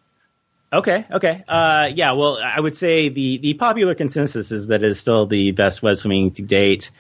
[0.73, 1.45] Okay, okay.
[1.49, 5.27] Uh, yeah, well, I would say the, the popular consensus is that it is still
[5.27, 6.93] the best web swinging to date.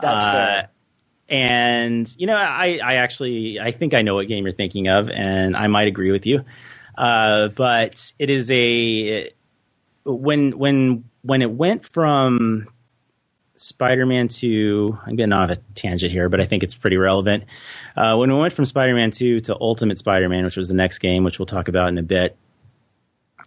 [0.00, 0.66] That's uh.
[1.28, 5.08] And, you know, I, I actually, I think I know what game you're thinking of,
[5.08, 6.44] and I might agree with you.
[6.98, 9.30] Uh, but it is a,
[10.04, 12.66] when, when, when it went from
[13.60, 17.44] Spider-Man 2, I'm getting off a tangent here, but I think it's pretty relevant.
[17.94, 21.24] Uh, when we went from Spider-Man 2 to Ultimate Spider-Man, which was the next game,
[21.24, 22.38] which we'll talk about in a bit,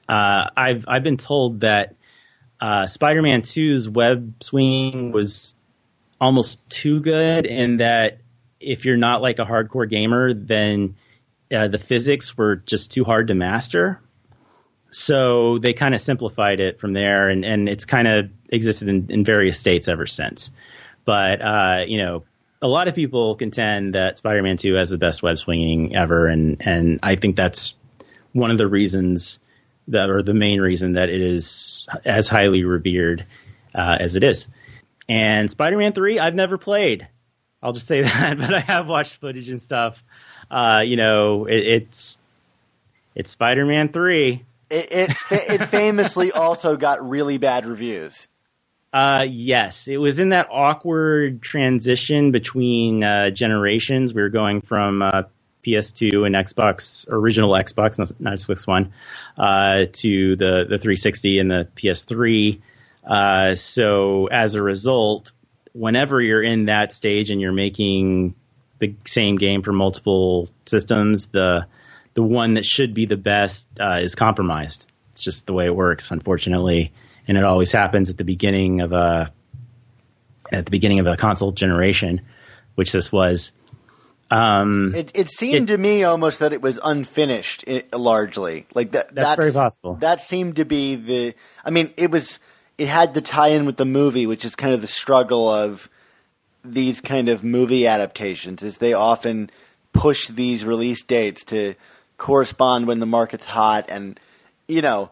[0.08, 1.96] uh, I've I've been told that
[2.62, 5.56] uh, Spider-Man 2's web swinging was
[6.22, 8.20] almost too good, and that
[8.60, 10.96] if you're not like a hardcore gamer, then
[11.52, 14.00] uh, the physics were just too hard to master.
[14.94, 19.08] So they kind of simplified it from there, and, and it's kind of existed in,
[19.10, 20.52] in various states ever since.
[21.04, 22.24] But uh, you know,
[22.62, 26.62] a lot of people contend that Spider-Man 2 has the best web swinging ever, and
[26.62, 27.76] and I think that's
[28.32, 29.40] one of the reasons
[29.90, 33.26] that, or the main reason that it is as highly revered
[33.76, 34.48] uh, as it is.
[35.10, 37.08] And Spider-Man 3, I've never played.
[37.62, 40.04] I'll just say that, but I have watched footage and stuff.
[40.50, 42.18] Uh, you know, it, it's
[43.16, 44.44] it's Spider-Man 3.
[44.74, 48.28] It, it, it famously also got really bad reviews.
[48.92, 54.14] Uh, yes, it was in that awkward transition between uh, generations.
[54.14, 55.24] We were going from uh,
[55.66, 58.94] PS2 and Xbox, original Xbox, not, Xbox One,
[59.38, 62.62] uh, to the the 360 and the PS3.
[63.04, 65.32] Uh, so as a result,
[65.74, 68.36] whenever you're in that stage and you're making
[68.80, 71.66] the same game for multiple systems, the
[72.14, 74.88] the one that should be the best uh, is compromised.
[75.12, 76.94] It's just the way it works, unfortunately
[77.28, 79.32] and it always happens at the beginning of a
[80.52, 82.22] at the beginning of a console generation,
[82.76, 83.54] which this was.
[84.30, 88.66] Um, it, it seemed it, to me almost that it was unfinished, largely.
[88.74, 89.14] Like that.
[89.14, 89.96] That's, that's, very possible.
[89.96, 91.36] That seemed to be the.
[91.64, 92.40] I mean, it was.
[92.78, 95.90] It had the tie-in with the movie, which is kind of the struggle of
[96.66, 98.64] these kind of movie adaptations.
[98.64, 99.50] Is they often
[99.94, 101.76] push these release dates to
[102.24, 104.20] correspond when the market's hot, and
[104.68, 105.12] you know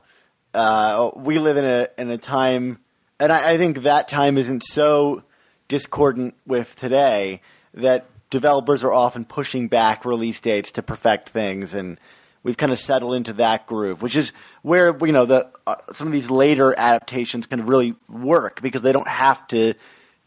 [0.54, 2.80] uh, we live in a in a time,
[3.20, 5.24] and I, I think that time isn't so
[5.68, 7.42] discordant with today
[7.74, 11.98] that developers are often pushing back release dates to perfect things and
[12.44, 16.08] we've kind of settled into that groove, which is where you know the uh, some
[16.08, 19.74] of these later adaptations can really work because they don't have to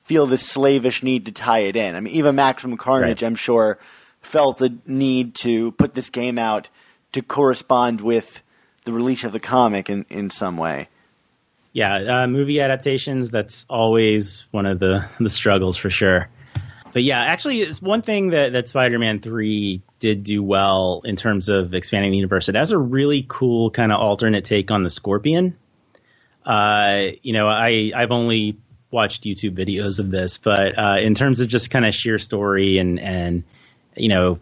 [0.05, 1.95] feel this slavish need to tie it in.
[1.95, 3.27] I mean, even Maximum Carnage, right.
[3.27, 3.79] I'm sure,
[4.27, 6.69] felt the need to put this game out
[7.13, 8.43] to correspond with
[8.85, 10.89] the release of the comic in, in some way.
[11.73, 16.29] Yeah, uh, movie adaptations, that's always one of the, the struggles for sure.
[16.93, 21.17] But yeah, actually, it's one thing that, that Spider Man 3 did do well in
[21.17, 22.49] terms of expanding the universe.
[22.49, 25.57] It has a really cool kind of alternate take on the Scorpion.
[26.47, 28.59] Uh, you know, I, I've only
[28.93, 32.79] watched YouTube videos of this, but uh, in terms of just kind of sheer story
[32.79, 33.43] and, and,
[33.97, 34.39] you know,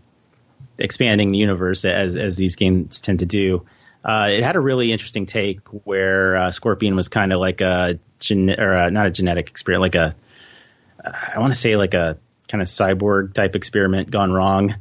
[0.79, 3.67] expanding the universe as, as these games tend to do,
[4.05, 7.99] uh, it had a really interesting take where uh, Scorpion was kind of like a
[8.19, 10.17] gen- or a, not a genetic experiment, like a
[11.05, 14.77] I want to say like a kind of cyborg type experiment gone wrong,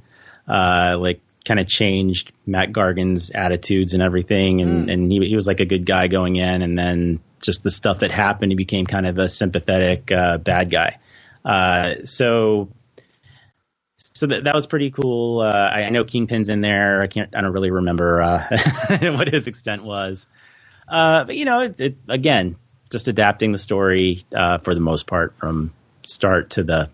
[0.48, 4.94] uh, like kind of changed Mac Gargan's attitudes and everything, and mm.
[4.94, 8.00] and he he was like a good guy going in, and then just the stuff
[8.00, 11.00] that happened, he became kind of a sympathetic uh, bad guy.
[11.44, 12.70] Uh, so
[14.14, 15.40] so that, that was pretty cool.
[15.40, 17.02] Uh, I, I, know Kingpin's in there.
[17.02, 17.36] I can't.
[17.36, 18.58] I don't really remember uh,
[19.02, 20.28] what his extent was.
[20.88, 22.58] Uh, but you know, it, it, again,
[22.92, 25.74] just adapting the story uh, for the most part from
[26.06, 26.90] start to the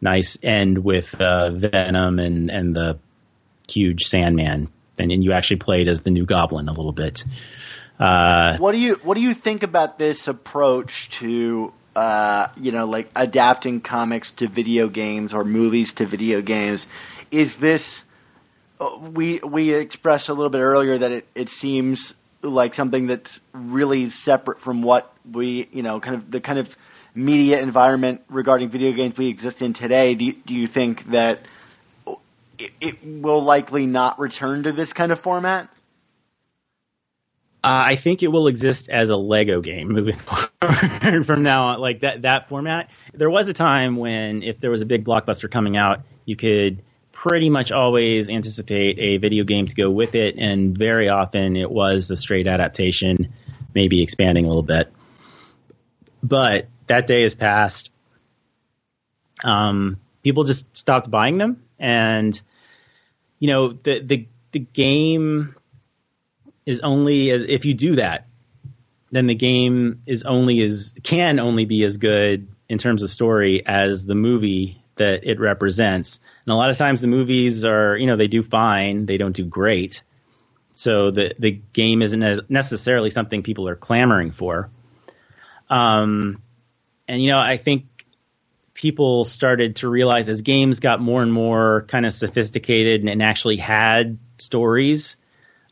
[0.00, 2.98] nice end with uh, Venom and and the
[3.70, 7.24] huge Sandman, and, and you actually played as the new Goblin a little bit.
[7.98, 12.84] Uh, what do you What do you think about this approach to uh, you know,
[12.84, 16.86] like adapting comics to video games or movies to video games.
[17.30, 18.02] Is this
[18.78, 23.40] uh, we we expressed a little bit earlier that it, it seems like something that's
[23.54, 26.76] really separate from what we you know kind of the kind of
[27.14, 30.14] media environment regarding video games we exist in today.
[30.14, 31.40] Do you, do you think that
[32.58, 35.70] it, it will likely not return to this kind of format?
[37.64, 41.80] Uh, I think it will exist as a Lego game moving forward from now on.
[41.80, 42.90] Like that that format.
[43.12, 46.82] There was a time when if there was a big blockbuster coming out, you could
[47.10, 51.70] pretty much always anticipate a video game to go with it, and very often it
[51.70, 53.32] was a straight adaptation,
[53.74, 54.92] maybe expanding a little bit.
[56.22, 57.90] But that day has passed.
[59.42, 62.40] Um, people just stopped buying them, and
[63.40, 65.55] you know the the the game
[66.66, 68.26] is only as if you do that,
[69.10, 73.64] then the game is only as can only be as good in terms of story
[73.64, 76.20] as the movie that it represents.
[76.44, 79.36] And a lot of times the movies are, you know, they do fine, they don't
[79.36, 80.02] do great.
[80.72, 84.70] So the the game isn't necessarily something people are clamoring for.
[85.70, 86.42] Um,
[87.08, 87.86] and you know, I think
[88.74, 93.22] people started to realize as games got more and more kind of sophisticated and, and
[93.22, 95.16] actually had stories,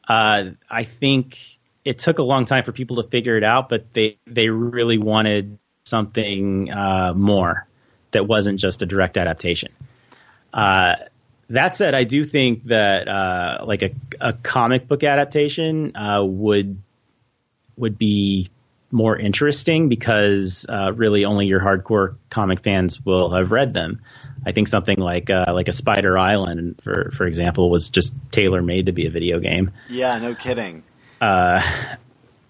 [0.09, 1.39] uh, I think
[1.85, 4.99] it took a long time for people to figure it out, but they they really
[4.99, 7.67] wanted something uh, more
[8.13, 9.73] that wasn't just a direct adaptation.
[10.53, 10.95] Uh,
[11.51, 13.91] that said, I do think that uh, like a,
[14.21, 16.81] a, comic book adaptation uh, would
[17.77, 18.49] would be
[18.91, 24.01] more interesting because uh, really only your hardcore comic fans will have read them.
[24.47, 28.63] I think something like uh, like a Spider Island, for for example, was just tailor
[28.63, 29.73] made to be a video game.
[29.89, 30.83] Yeah, no kidding.
[31.21, 31.63] Uh,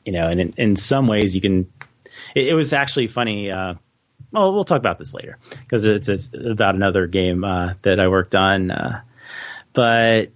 [0.05, 1.73] you know, and in, in some ways, you can.
[2.35, 3.51] It, it was actually funny.
[3.51, 3.75] Uh,
[4.33, 8.09] well, we'll talk about this later because it's, it's, about another game uh, that I
[8.09, 8.71] worked on.
[8.71, 9.03] Uh,
[9.73, 10.31] but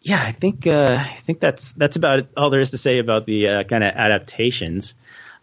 [0.00, 3.26] yeah, I think uh, I think that's that's about all there is to say about
[3.26, 4.94] the uh, kind of adaptations.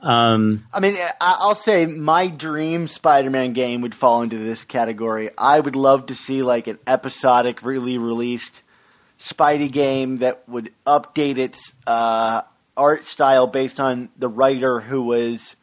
[0.01, 5.29] Um, I mean, I'll say my dream Spider-Man game would fall into this category.
[5.37, 8.61] I would love to see like an episodic, really released
[9.19, 12.43] Spidey game that would update its uh,
[12.77, 15.57] art style based on the writer who was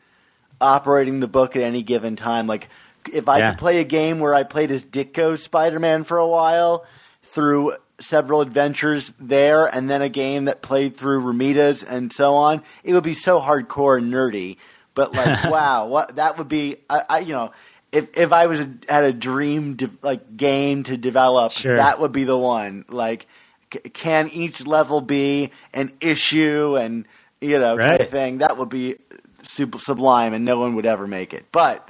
[0.61, 2.47] operating the book at any given time.
[2.47, 2.69] Like,
[3.13, 3.51] if I yeah.
[3.51, 6.85] could play a game where I played as Ditko Spider-Man for a while
[7.23, 12.63] through several adventures there, and then a game that played through Romita's and so on.
[12.85, 14.57] It would be so hardcore and nerdy.
[14.95, 16.79] But like, wow, what that would be.
[16.89, 17.53] I, I you know,
[17.93, 21.77] if if I was a, had a dream de- like game to develop, sure.
[21.77, 22.85] that would be the one.
[22.89, 23.27] Like,
[23.73, 27.07] c- can each level be an issue and
[27.41, 27.89] you know right.
[27.89, 28.39] kind of thing?
[28.39, 28.97] That would be
[29.43, 31.47] super sublime, and no one would ever make it.
[31.53, 31.89] But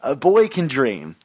[0.00, 1.16] a boy can dream.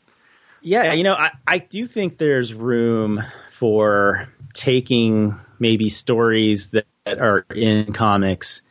[0.61, 3.21] Yeah, you know, I, I do think there's room
[3.63, 8.61] for taking maybe stories that are in comics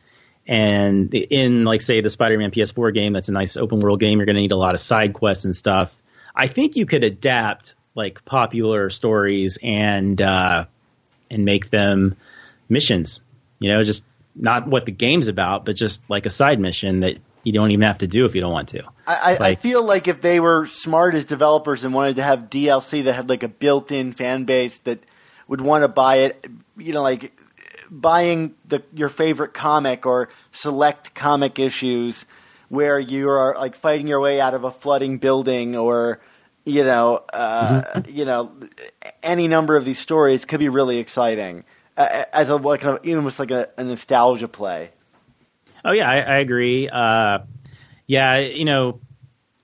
[0.45, 4.27] and in like say the Spider-Man PS4 game that's a nice open world game you're
[4.27, 5.99] going to need a lot of side quests and stuff.
[6.35, 10.65] I think you could adapt like popular stories and uh
[11.31, 12.15] and make them
[12.69, 13.19] missions.
[13.57, 17.17] You know, just not what the game's about, but just like a side mission that
[17.43, 18.83] you don't even have to do if you don't want to.
[19.05, 22.49] I, like, I, feel like if they were smart as developers and wanted to have
[22.49, 25.03] DLC that had like a built-in fan base that
[25.47, 26.45] would want to buy it,
[26.77, 27.37] you know, like
[27.91, 32.25] buying the your favorite comic or select comic issues
[32.69, 36.19] where you are like fighting your way out of a flooding building or
[36.65, 38.15] you know, uh, mm-hmm.
[38.15, 38.51] you know,
[39.21, 41.65] any number of these stories could be really exciting
[41.97, 44.91] uh, as a like a, almost like a, a nostalgia play.
[45.85, 46.89] Oh yeah, I, I agree.
[46.89, 47.39] Uh,
[48.07, 48.99] yeah, you know,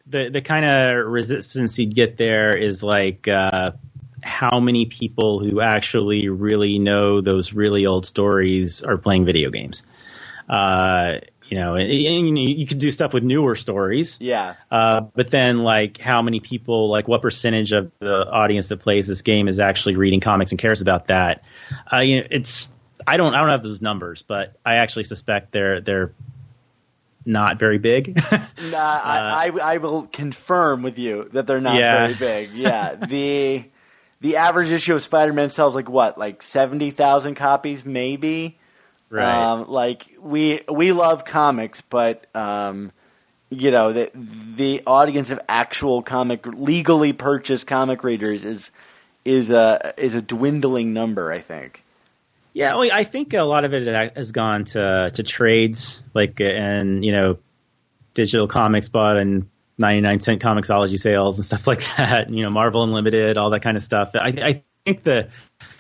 [0.08, 3.72] the the kind of resistance you'd get there is like uh,
[4.24, 9.84] how many people who actually really know those really old stories are playing video games.
[10.48, 14.18] Uh, you know, and, and, you could do stuff with newer stories.
[14.20, 14.56] Yeah.
[14.70, 19.08] Uh, but then, like, how many people, like, what percentage of the audience that plays
[19.08, 21.44] this game is actually reading comics and cares about that?
[21.92, 22.68] Uh, you know, it's
[23.08, 26.12] I don't I don't have those numbers, but I actually suspect they're they're
[27.26, 28.20] not very big.
[28.62, 32.08] Nah, I, I, I will confirm with you that they're not Yeah.
[32.08, 32.52] very big.
[32.54, 33.64] Yeah, the
[34.22, 38.58] the average issue of Spider-Man sells like what, like seventy thousand copies, maybe.
[39.10, 39.42] right.
[39.44, 42.92] Um, like we we love comics, but um,
[43.50, 44.12] you know the
[44.56, 48.72] the audience of actual comic legally purchased comic readers is
[49.24, 51.32] is a is a dwindling number.
[51.32, 51.84] I think.
[52.60, 53.88] Yeah, well, I think a lot of it
[54.18, 57.38] has gone to to trades, like and you know,
[58.14, 62.30] digital comics bought and 99 cent ComiXology sales and stuff like that.
[62.32, 64.12] You know, Marvel Unlimited, all that kind of stuff.
[64.14, 65.30] I, I think the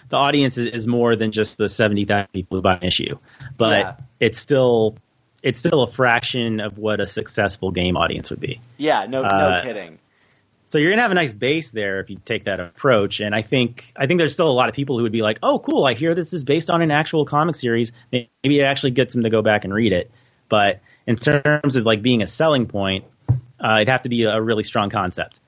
[0.08, 3.18] the audience is, is more than just the 70,000 people who buy an issue,
[3.58, 3.96] but Yeah.
[4.22, 4.98] it's still
[5.44, 8.62] it's still a fraction of what a successful game audience would be.
[8.78, 10.00] Yeah, no, no Uh, kidding.
[10.70, 13.22] So you're gonna have a nice base there if you take that approach.
[13.22, 15.40] And I think I think there's still a lot of people who would be like,
[15.42, 15.84] "Oh, cool!
[15.86, 17.92] I hear this is based on an actual comic series.
[18.12, 20.12] Maybe it actually gets them to go back and read it."
[20.48, 23.06] But in terms of like being a selling point,
[23.60, 25.42] uh, it'd have to be a really strong concept.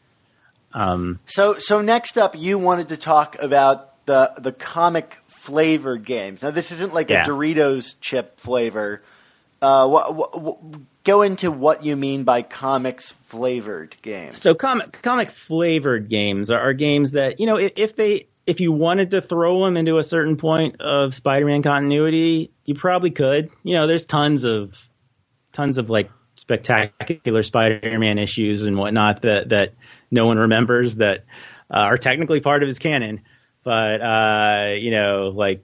[0.74, 6.42] Um, So, so next up, you wanted to talk about the the comic flavored games.
[6.42, 7.22] Now, this isn't like Yeah.
[7.22, 9.04] a Doritos chip flavor.
[9.62, 10.60] Uh, what, what,
[11.04, 14.40] go into what you mean by comics flavored games.
[14.42, 18.60] so comic comic flavored games are, are games that you know if, if they if
[18.60, 23.52] you wanted to throw them into a certain point of Spider-Man continuity, you probably could.
[23.64, 24.78] You know, there's tons of
[25.54, 29.74] tons of like spectacular Spider-Man issues and whatnot that that
[30.10, 31.26] no one remembers that
[31.70, 33.22] uh, are technically part of his canon.
[33.64, 35.64] But uh, you know, like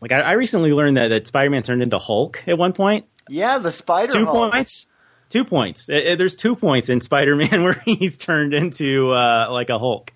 [0.00, 3.06] like I, I recently learned that that Spider-Man turned into Hulk at one point.
[3.28, 4.52] Yeah, the Spider Two Hulk.
[4.52, 4.86] points.
[5.30, 5.88] Two points.
[5.88, 10.12] Uh, uh, There's two points in Spider-Man where he's turned into uh, like a Hulk.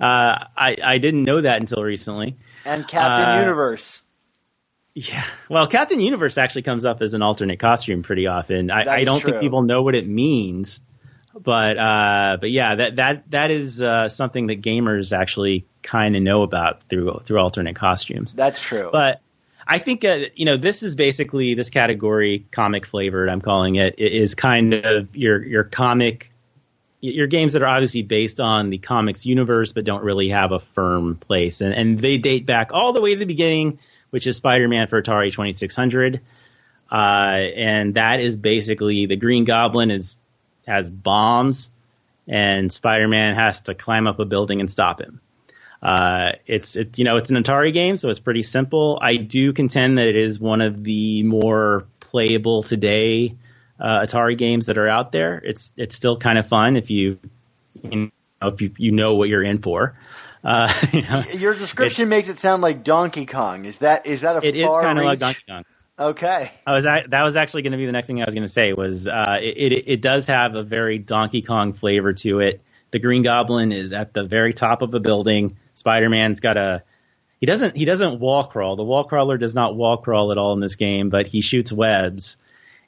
[0.00, 2.36] Uh, I I didn't know that until recently.
[2.64, 4.00] and Captain Uh, Universe.
[4.94, 5.24] Yeah.
[5.48, 8.70] Well, Captain Universe actually comes up as an alternate costume pretty often.
[8.70, 9.32] I, I don't true.
[9.32, 10.78] think people know what it means,
[11.34, 16.22] but uh, but yeah, that that that is uh, something that gamers actually kind of
[16.22, 18.32] know about through through alternate costumes.
[18.32, 18.88] That's true.
[18.92, 19.20] But
[19.66, 23.28] I think uh, you know this is basically this category, comic flavored.
[23.28, 23.94] I'm calling it.
[23.98, 26.30] It is kind of your your comic,
[27.00, 30.60] your games that are obviously based on the comics universe, but don't really have a
[30.60, 33.78] firm place, and and they date back all the way to the beginning,
[34.10, 36.20] which is Spider-Man for Atari 2600,
[36.90, 40.16] uh, and that is basically the Green Goblin is
[40.66, 41.70] has bombs,
[42.28, 45.20] and Spider-Man has to climb up a building and stop him.
[45.84, 48.98] Uh, it's it, you know it's an Atari game, so it's pretty simple.
[49.02, 53.36] I do contend that it is one of the more playable today
[53.78, 55.42] uh, Atari games that are out there.
[55.44, 57.18] It's it's still kind of fun if you
[57.82, 58.10] you
[58.40, 59.98] know, if you you know what you're in for.
[60.42, 63.66] Uh, you know, Your description makes it sound like Donkey Kong.
[63.66, 65.18] Is that is that a it is kind of like?
[65.18, 65.64] Donkey Kong.
[65.98, 66.50] Okay.
[66.66, 68.52] I was that was actually going to be the next thing I was going to
[68.52, 72.62] say was uh, it, it it does have a very Donkey Kong flavor to it.
[72.90, 75.56] The Green Goblin is at the very top of a building.
[75.74, 76.82] Spider Man's got a
[77.40, 78.76] he doesn't he doesn't wall crawl.
[78.76, 81.72] The wall crawler does not wall crawl at all in this game, but he shoots
[81.72, 82.36] webs,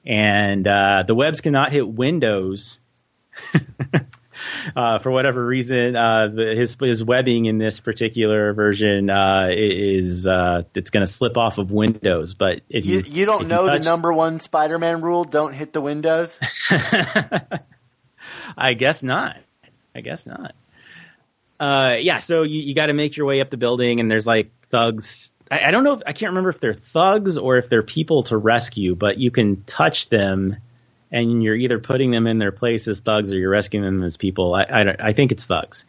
[0.04, 2.78] and uh, the webs cannot hit windows.
[4.74, 10.26] Uh, for whatever reason, uh, the, his his webbing in this particular version uh, is
[10.26, 12.34] uh, it's going to slip off of windows.
[12.34, 15.72] But if You, you you don't know touch- the number one Spider-Man rule: don't hit
[15.72, 16.38] the windows.
[18.56, 19.36] I guess not.
[19.94, 20.54] I guess not.
[21.58, 24.26] Uh, yeah, so you, you got to make your way up the building, and there's
[24.26, 25.32] like thugs.
[25.50, 28.24] I, I don't know if I can't remember if they're thugs or if they're people
[28.24, 30.56] to rescue, but you can touch them,
[31.10, 34.16] and you're either putting them in their place as thugs or you're rescuing them as
[34.16, 34.54] people.
[34.54, 35.84] I I, I think it's thugs.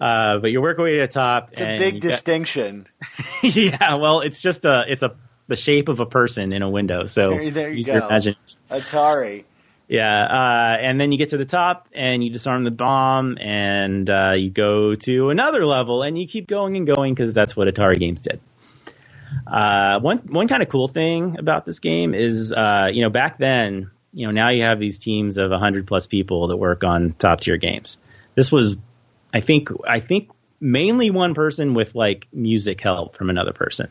[0.00, 1.50] Uh, but you work your way to the top.
[1.52, 2.88] It's a big you got- distinction.
[3.42, 5.14] yeah, well, it's just a it's a
[5.46, 7.06] the shape of a person in a window.
[7.06, 8.06] So There- there you use your go.
[8.08, 8.40] imagination.
[8.70, 9.44] Atari.
[9.86, 14.08] Yeah, uh, and then you get to the top and you disarm the bomb and
[14.08, 17.68] uh, you go to another level and you keep going and going because that's what
[17.68, 18.40] Atari games did.
[19.46, 23.36] Uh, one one kind of cool thing about this game is, uh, you know, back
[23.36, 27.12] then, you know, now you have these teams of 100 plus people that work on
[27.12, 27.98] top tier games.
[28.34, 28.76] This was,
[29.34, 30.30] I think, I think
[30.60, 33.88] mainly one person with like music help from another person,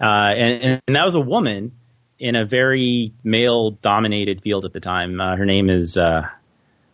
[0.00, 1.72] uh, and, and that was a woman
[2.18, 5.20] in a very male dominated field at the time.
[5.20, 6.28] Uh, her name is uh,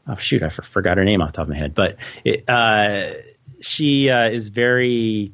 [0.08, 2.48] oh shoot, I for- forgot her name off the top of my head, but it,
[2.48, 3.12] uh,
[3.60, 5.32] she uh, is very.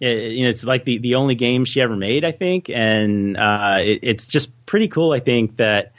[0.00, 3.36] It, you know, it's like the, the only game she ever made, I think, and
[3.36, 5.12] uh, it, it's just pretty cool.
[5.12, 5.92] I think that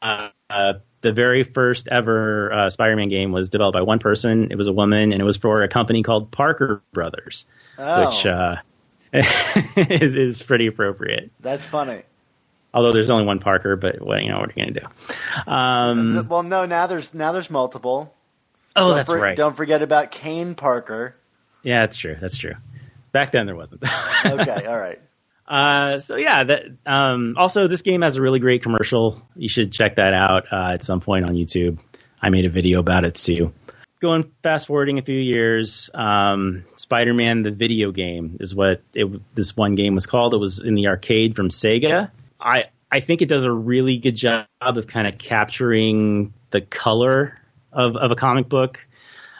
[0.00, 4.52] uh, uh, the very first ever uh, Spider-Man game was developed by one person.
[4.52, 7.46] It was a woman, and it was for a company called Parker Brothers,
[7.78, 8.56] Oh, which uh,
[9.12, 11.32] is is pretty appropriate.
[11.40, 12.02] that's funny.
[12.72, 15.50] Although there's only one Parker, but well, you know what are you going to do?
[15.50, 18.14] Um, well, no, now there's now there's multiple.
[18.76, 19.36] oh, Don't that's for- right.
[19.36, 21.16] Don't forget about Kaine Parker.
[21.62, 22.16] Yeah, that's true.
[22.20, 22.54] That's true.
[23.12, 23.84] Back then there wasn't.
[24.24, 25.00] Okay, all right.
[25.48, 29.20] Uh, so yeah, that, um, also this game has a really great commercial.
[29.34, 31.78] You should check that out uh, at some point on YouTube.
[32.22, 33.52] I made a video about it too.
[33.98, 39.56] Going fast forwarding a few years, um, Spider-Man the video game is what it, this
[39.56, 40.34] one game was called.
[40.34, 42.10] It was in the arcade from Sega.
[42.40, 47.38] I I think it does a really good job of kind of capturing the color
[47.72, 48.86] of, of a comic book.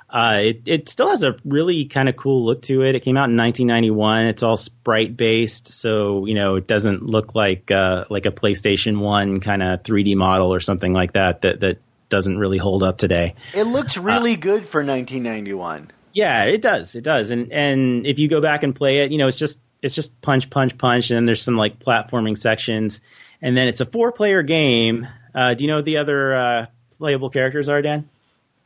[0.09, 2.97] Uh, it, it still has a really kind of cool look to it.
[2.97, 4.27] It came out in 1991.
[4.27, 8.99] It's all sprite based, so you know it doesn't look like uh, like a PlayStation
[8.99, 11.43] One kind of 3D model or something like that.
[11.43, 11.79] That that
[12.09, 13.37] doesn't really hold up today.
[13.55, 15.93] It looks really good for 1991.
[16.13, 16.97] Yeah, it does.
[16.97, 17.31] It does.
[17.31, 20.21] And and if you go back and play it, you know, it's just it's just
[20.21, 23.01] punch, punch, punch, and then there's some like platforming sections,
[23.41, 25.07] and then it's a four player game.
[25.35, 26.67] Uh, do you know what the other uh,
[26.99, 28.09] playable characters are, Dan?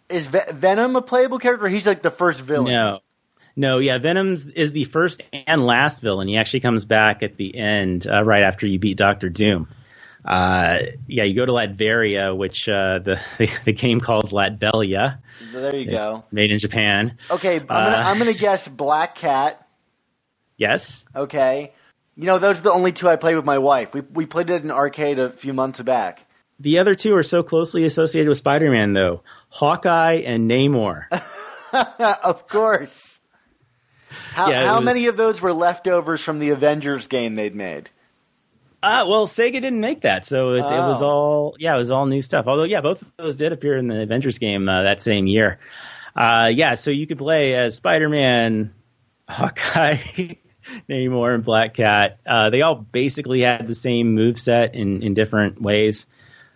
[0.09, 1.69] Is Ve- Venom a playable character?
[1.69, 2.73] He's like the first villain.
[2.73, 3.01] No.
[3.57, 6.27] No, yeah, Venom's is the first and last villain.
[6.27, 9.69] He actually comes back at the end, uh, right after you beat Doctor Doom.
[10.25, 15.19] Uh, yeah, you go to Latveria, which uh, the, the the game calls Latvelia.
[15.53, 16.23] There you go.
[16.33, 17.19] Made in Japan.
[17.31, 19.64] Okay, I'm gonna Uh, I'm gonna guess Black Cat.
[20.57, 21.05] Yes.
[21.15, 21.73] Okay,
[22.17, 23.93] you know those are the only two I played with my wife.
[23.95, 26.21] We we played it in arcade a few months back.
[26.61, 29.23] The other two are so closely associated with Spider-Man, though.
[29.49, 31.07] Hawkeye and Namor.
[32.23, 33.19] of course.
[34.33, 37.91] How Yeah, how was- many of those were leftovers from the Avengers game they'd made?
[38.81, 41.07] Uh, well, Sega didn't make that, so it, it was Oh.
[41.09, 42.47] all yeah, it was all new stuff.
[42.47, 45.59] Although yeah, both of those did appear in the Avengers game uh, that same year.
[46.15, 48.73] Uh, yeah, so you could play as Spider-Man,
[49.29, 49.97] Hawkeye,
[50.89, 52.19] Namor, and Black Cat.
[52.27, 56.07] Uh, they all basically had the same move set in in different ways.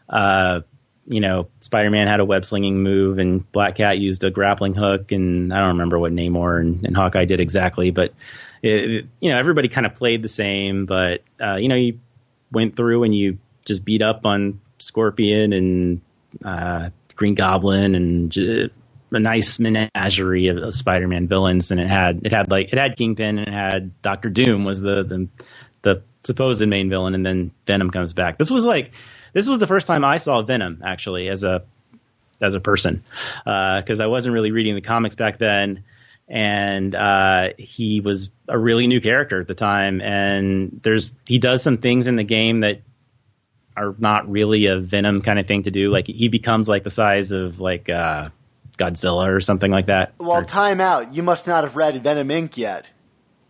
[0.09, 0.61] Uh,
[1.07, 5.11] you know, Spider-Man had a web slinging move, and Black Cat used a grappling hook,
[5.13, 8.13] and I don't remember what Namor and, and Hawkeye did exactly, but
[8.63, 10.85] it, it- you know, everybody kind of played the same.
[10.87, 12.01] But uh, you know, you
[12.53, 16.01] went through and you just beat up on Scorpion and
[16.45, 18.71] uh, Green Goblin and
[19.11, 22.97] a nice menagerie of, of Spider-Man villains, and it had it had like it had
[22.97, 25.29] Kingpin and it had Doctor Doom was the the,
[25.83, 28.39] the supposed main villain, and then Venom comes back.
[28.39, 28.93] This was like
[29.33, 31.63] this was the first time I saw Venom actually as a
[32.41, 33.03] as a person
[33.45, 35.85] because I wasn't really reading the comics back then,
[36.29, 40.01] and uh, he was a really new character at the time.
[40.01, 42.83] And there's he does some things in the game that
[43.77, 45.91] are not really a Venom kind of thing to do.
[45.91, 48.31] Like he becomes like the size of like uh,
[48.79, 50.15] Godzilla or something like that.
[50.19, 51.15] Well, Or- time out.
[51.15, 52.57] You must not have read Venom Inc.
[52.57, 52.87] yet.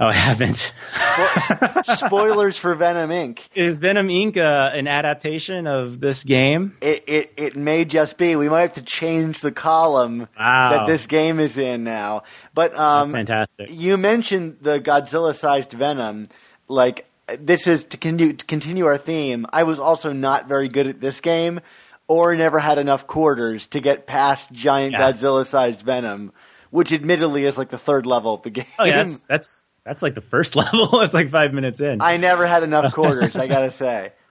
[0.00, 0.72] oh, I haven't.
[0.90, 3.40] Spo- Spoilers for Venom Inc.
[3.54, 4.36] Is Venom Inc.
[4.36, 6.76] Uh, an adaptation of this game?
[6.80, 8.36] It, it it may just be.
[8.36, 10.70] We might have to change the column Wow.
[10.70, 12.22] that this game is in now.
[12.54, 13.70] But um, That's fantastic.
[13.72, 16.28] you mentioned the Godzilla-sized Venom.
[16.68, 17.06] Like
[17.38, 19.46] this is to continue to continue our theme.
[19.52, 21.60] I was also not very good at this game,
[22.08, 25.12] or never had enough quarters to get past giant Yeah.
[25.12, 26.32] Godzilla-sized Venom,
[26.70, 28.64] which admittedly is like the third level of the game.
[28.78, 31.00] Oh, yeah, that's that's that's like the first level.
[31.02, 32.00] it's like five minutes in.
[32.02, 33.36] I never had enough quarters.
[33.36, 34.12] I gotta say.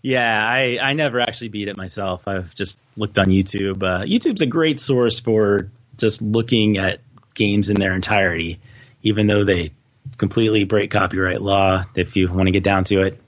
[0.00, 2.28] Yeah, I, I never actually beat it myself.
[2.28, 3.82] I've just looked on YouTube.
[3.82, 7.00] Uh, YouTube's a great source for just looking at
[7.34, 8.60] games in their entirety,
[9.02, 9.70] even though they
[10.16, 13.20] completely break copyright law if you want to get down to it.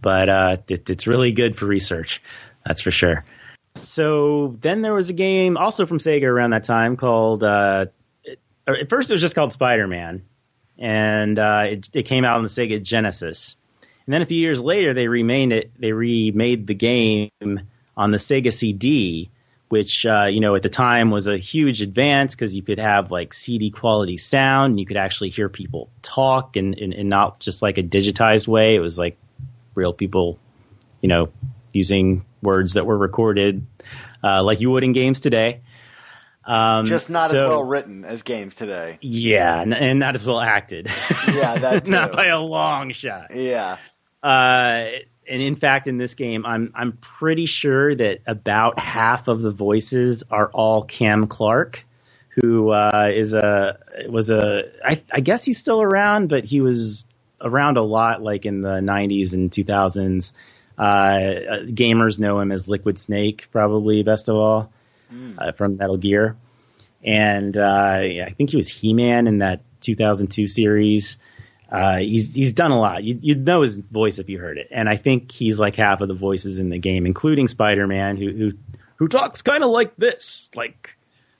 [0.00, 2.22] But uh, it, it's really good for research,
[2.64, 3.24] that's for sure.
[3.82, 7.44] So then there was a game also from Sega around that time called.
[7.44, 7.86] Uh,
[8.22, 10.24] it, at first, it was just called Spider Man,
[10.78, 13.56] and uh, it, it came out on the Sega Genesis.
[14.06, 15.72] And then a few years later, they remade it.
[15.78, 17.30] They remade the game
[17.96, 19.30] on the Sega CD,
[19.68, 23.10] which uh, you know at the time was a huge advance because you could have
[23.10, 27.40] like CD quality sound, and you could actually hear people talk, and, and, and not
[27.40, 28.76] just like a digitized way.
[28.76, 29.18] It was like
[29.74, 30.38] real people,
[31.00, 31.30] you know,
[31.74, 33.66] using words that were recorded,
[34.22, 35.60] uh, like you would in games today.
[36.46, 38.98] Um, Just not so- as well written as games today.
[39.00, 40.90] Yeah, and, and not as well acted.
[41.26, 43.34] Yeah, that not by a long shot.
[43.34, 43.78] Yeah.
[44.22, 44.86] Uh,
[45.26, 49.50] and in fact, in this game, I'm I'm pretty sure that about half of the
[49.50, 51.84] voices are all Cam Clarke,
[52.28, 57.04] who uh, is a was a I, I guess he's still around, but he was
[57.40, 60.32] around a lot, like in the 90s and 2000s.
[60.78, 64.72] Uh, gamers know him as Liquid Snake, probably best of all,
[65.38, 66.36] uh, from Metal Gear.
[67.04, 71.18] And uh, yeah, I think he was He Man in that 2002 series.
[71.70, 73.04] Uh, he's he's done a lot.
[73.04, 76.00] You, you'd know his voice if you heard it, and I think he's like half
[76.00, 78.52] of the voices in the game, including Spider Man, who who
[78.96, 80.96] who talks kind of like this, like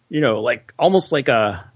[0.09, 1.70] you know, like almost like a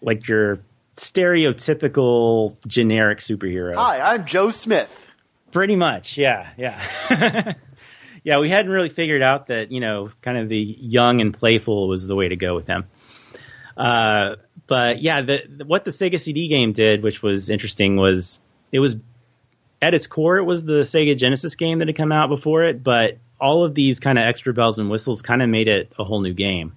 [0.00, 0.60] like your
[0.96, 3.76] stereotypical generic superhero.
[3.76, 5.08] Hi, I'm Joe Smith.
[5.52, 7.54] Pretty much, yeah, yeah.
[8.24, 11.88] yeah, we hadn't really figured out that, you know, kind of the young and playful
[11.88, 12.84] was the way to go with him.
[13.76, 14.36] Uh,
[14.66, 18.40] but yeah, the, the, what the Sega CD game did, which was interesting, was
[18.70, 18.96] it was
[19.80, 22.82] at its core, it was the Sega Genesis game that had come out before it,
[22.82, 26.04] but all of these kind of extra bells and whistles kind of made it a
[26.04, 26.76] whole new game.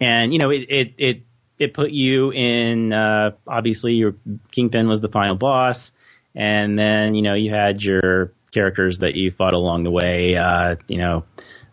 [0.00, 1.22] And, you know, it, it, it,
[1.58, 4.14] it put you in, uh, obviously your
[4.50, 5.92] Kingpin was the final boss.
[6.34, 10.36] And then, you know, you had your characters that you fought along the way.
[10.36, 11.24] Uh, you know,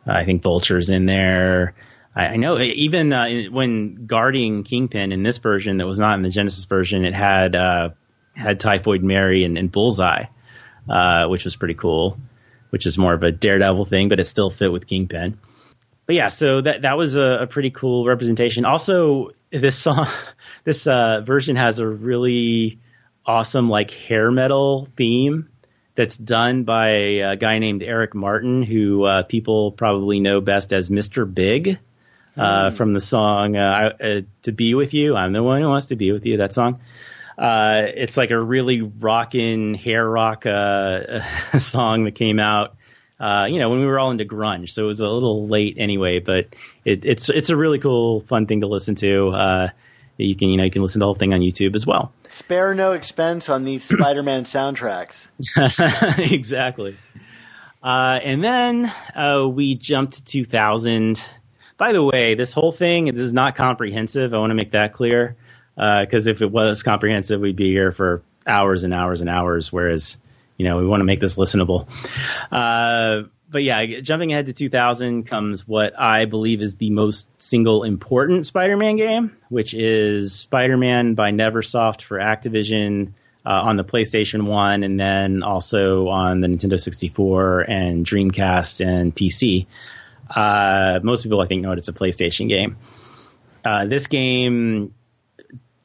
[0.06, 1.76] I think Vulture's in there.
[2.16, 6.24] I, I know even uh, when guarding Kingpin in this version that was not in
[6.24, 7.90] the Genesis version, it had uh,
[8.34, 10.26] had Typhoid Mary and, and Bullseye,
[10.90, 12.18] uh, which was pretty cool.
[12.72, 15.38] Which is more of a Daredevil thing, but it still fit with Kingpin.
[16.06, 18.64] But yeah, so that that was a, a pretty cool representation.
[18.64, 20.08] Also, this song,
[20.64, 22.80] this uh, version has a really
[23.26, 25.50] awesome like hair metal theme
[25.96, 30.90] that's done by a guy named Eric Martin, who uh, people probably know best as
[30.90, 31.32] Mr.
[31.32, 31.80] Big
[32.38, 32.78] uh, mm.
[32.78, 35.96] from the song uh, uh, "To Be With You." I'm the one who wants to
[35.96, 36.38] be with you.
[36.38, 36.82] That song.
[37.38, 41.22] Uh, it's like a really rockin' hair rock uh,
[41.58, 42.76] song that came out.
[43.20, 46.20] you know, when we were all into grunge, so it was a little late anyway.
[46.20, 46.48] But
[46.86, 49.72] it, it's it's a really cool, fun thing to listen to
[50.26, 52.12] you can you know you can listen to the whole thing on YouTube as well.
[52.30, 55.28] Spare no expense on these Spider-Man soundtracks.
[56.32, 56.98] exactly.
[57.84, 61.24] Uh, and then uh, we jumped to 2000.
[61.78, 64.34] By the way, this whole thing this is not comprehensive.
[64.34, 65.36] I want to make that clear
[65.76, 69.74] because uh, if it was comprehensive, we'd be here for hours and hours and hours.
[69.74, 70.18] Whereas,
[70.58, 71.88] you know, we want to make this listenable.
[73.52, 78.46] But yeah, jumping ahead to 2000 comes what I believe is the most single important
[78.46, 83.12] Spider-Man game, which is Spider-Man by NeverSoft for Activision
[83.46, 89.14] uh, on the PlayStation 1 and then also on the Nintendo 64 and Dreamcast and
[89.14, 89.66] PC.
[90.34, 91.78] Uh, most people, I think, know it.
[91.78, 92.78] It's a PlayStation game.
[93.66, 94.94] Uh, this game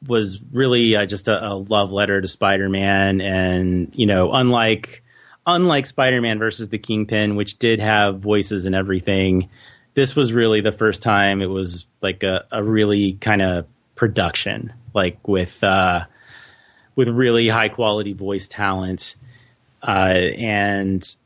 [0.06, 5.02] was really uh, just a, a love letter to Spider-Man, and you know, unlike
[5.46, 9.48] unlike Spider-Man versus the Kingpin, which did have voices and everything,
[9.94, 14.72] this was really the first time it was like a, a really kind of production,
[14.92, 16.04] like with uh,
[16.94, 19.16] with really high quality voice talent,
[19.82, 21.16] uh, and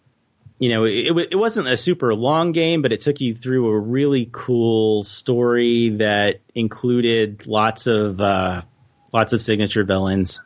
[0.59, 3.79] you know it, it wasn't a super long game, but it took you through a
[3.79, 8.63] really cool story that included lots of uh,
[9.13, 10.41] lots of signature villains.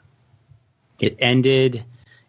[1.01, 1.85] It ended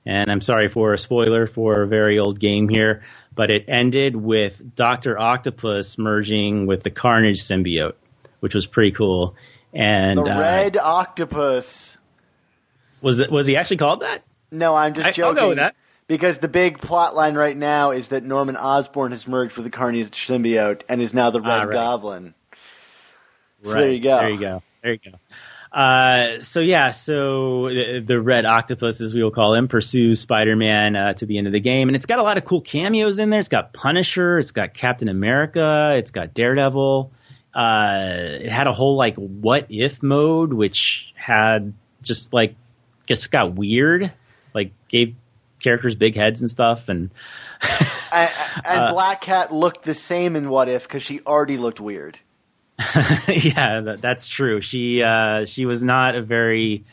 [0.06, 3.04] and I'm sorry for a spoiler for a very old game here,
[3.34, 7.96] but it ended with Doctor Octopus merging with the Carnage symbiote,
[8.40, 9.36] which was pretty cool.
[9.74, 11.98] And the uh, Red Octopus
[13.06, 13.30] was it?
[13.32, 14.24] Was he actually called that?
[14.52, 15.38] No, I'm just I, joking.
[15.38, 15.76] I'll go with that.
[16.08, 19.70] Because the big plot line right now is that Norman Osborn has merged with the
[19.70, 21.72] Carnage symbiote and is now the Red ah, right.
[21.74, 22.34] Goblin.
[23.64, 23.80] So right.
[23.80, 24.20] There you go.
[24.20, 24.64] There you go.
[24.82, 25.18] There you go.
[25.72, 30.96] Uh, so yeah, so the, the, Red Octopus, as we will call him, pursues Spider-Man
[30.96, 33.20] uh, to the end of the game, and it's got a lot of cool cameos
[33.20, 33.40] in there.
[33.40, 37.12] It's got Punisher, it's got Captain America, it's got Daredevil.
[37.54, 42.56] Uh, it had a whole like what if mode, which had just like
[43.08, 44.12] just got weird,
[44.54, 45.16] like gave
[45.60, 47.12] characters big heads and stuff, and
[48.12, 48.30] and,
[48.66, 52.20] and uh, Black Cat looked the same in What If because she already looked weird.
[53.28, 54.62] yeah, that, that's true.
[54.62, 56.84] She uh, she was not a very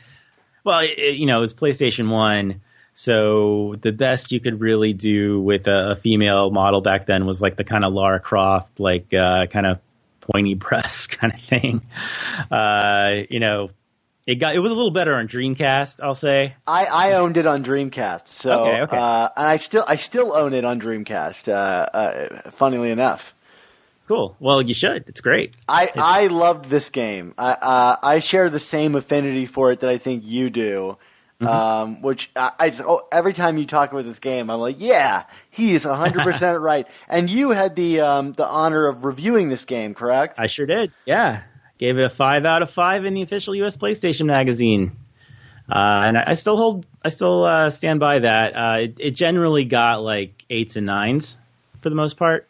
[0.64, 2.60] well, it, you know, it was PlayStation One,
[2.94, 7.42] so the best you could really do with a, a female model back then was
[7.42, 9.80] like the kind of Lara Croft, like uh, kind of
[10.20, 11.82] pointy breast kind of thing.
[12.50, 13.70] Uh, you know,
[14.26, 16.54] it got it was a little better on Dreamcast, I'll say.
[16.66, 18.96] I, I owned it on Dreamcast, so okay, okay.
[18.96, 21.48] Uh, and I still I still own it on Dreamcast.
[21.48, 23.34] Uh, uh, funnily enough.
[24.08, 24.36] Cool.
[24.40, 25.04] Well, you should.
[25.06, 25.54] It's great.
[25.68, 25.96] I, it's...
[25.96, 27.34] I loved this game.
[27.38, 30.98] I uh, I share the same affinity for it that I think you do.
[31.40, 31.48] Mm-hmm.
[31.48, 34.76] Um, which I, I just, oh, every time you talk about this game, I'm like,
[34.78, 36.86] yeah, he is 100 percent right.
[37.08, 40.38] And you had the um, the honor of reviewing this game, correct?
[40.38, 40.92] I sure did.
[41.04, 41.42] Yeah,
[41.78, 43.76] gave it a five out of five in the official U.S.
[43.76, 44.96] PlayStation magazine.
[45.68, 48.56] Uh, and I, I, still hold, I still uh, stand by that.
[48.56, 51.38] Uh, it, it, generally got like eights and nines
[51.80, 52.48] for the most part.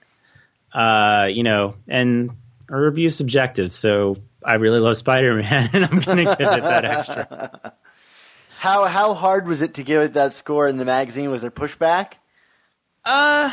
[0.72, 2.30] Uh, you know, and
[2.68, 3.74] a review is subjective.
[3.74, 7.74] So I really love Spider Man, and I'm going to give it that extra.
[8.58, 11.32] How how hard was it to give it that score in the magazine?
[11.32, 12.12] Was there pushback?
[13.04, 13.50] Uh,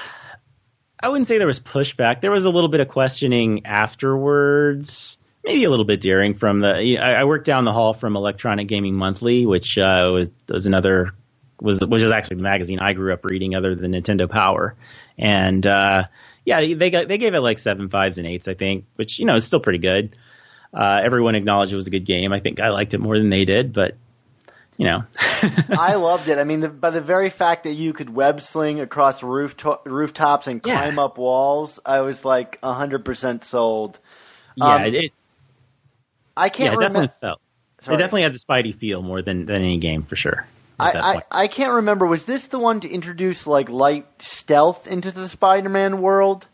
[1.02, 2.22] I wouldn't say there was pushback.
[2.22, 6.84] There was a little bit of questioning afterwards, maybe a little bit daring from the.
[6.84, 10.30] you know, I, I worked down the hall from Electronic Gaming Monthly, which uh, was,
[10.48, 11.14] was another
[11.60, 14.76] was which is actually the magazine I grew up reading, other than Nintendo Power,
[15.18, 16.04] and uh,
[16.46, 19.26] yeah, they got they gave it like seven fives and eights, I think, which you
[19.26, 20.16] know is still pretty good.
[20.74, 22.32] Uh, everyone acknowledged it was a good game.
[22.32, 23.96] I think I liked it more than they did, but
[24.78, 25.04] you know,
[25.72, 26.38] I loved it.
[26.38, 30.48] I mean, the, by the very fact that you could web sling across roof rooftops
[30.48, 30.74] and Yeah.
[30.76, 34.00] climb up walls, I was like hundred percent sold.
[34.56, 35.12] yeah, Um, it, it,
[36.38, 37.00] I can't it remember.
[37.00, 37.42] definitely felt.
[37.82, 37.96] Sorry.
[37.96, 40.46] It definitely had the Spidey feel more than than any game for sure.
[40.80, 40.92] I.
[40.92, 42.08] I, I can't remember.
[42.08, 46.48] Was this the one to introduce like light stealth into the Spider-Man world?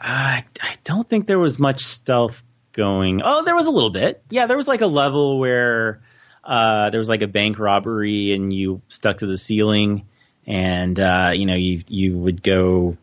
[0.00, 2.42] I, I don't think there was much stealth
[2.72, 3.22] going.
[3.24, 4.22] Oh, there was a little bit.
[4.30, 6.02] Yeah, there was like a level where
[6.42, 10.06] uh, there was like a bank robbery and you stuck to the ceiling,
[10.46, 12.96] and uh, you know you you would go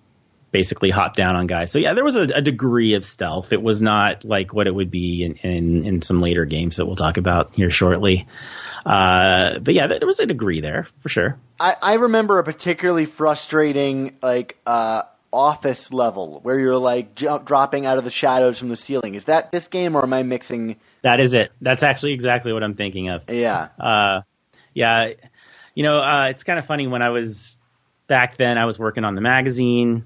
[0.52, 1.72] basically hop down on guys.
[1.72, 3.54] So yeah, there was a, a degree of stealth.
[3.54, 6.86] It was not like what it would be in in, in some later games that
[6.86, 8.28] we'll talk about here shortly.
[8.86, 11.38] Uh, but yeah, there, was a degree there for sure.
[11.60, 17.86] I, I remember a particularly frustrating like uh, office level where you're like jump, dropping
[17.86, 19.16] out of the shadows from the ceiling.
[19.16, 20.78] Is that this game, or am I mixing?
[21.02, 21.52] That is it.
[21.62, 23.30] That's actually exactly what I'm thinking of.
[23.30, 23.70] Yeah.
[23.80, 24.22] Uh,
[24.74, 25.12] yeah,
[25.76, 27.58] you know, uh, it's kind of funny when I was
[28.08, 28.58] back then.
[28.58, 30.06] I was working on the magazine.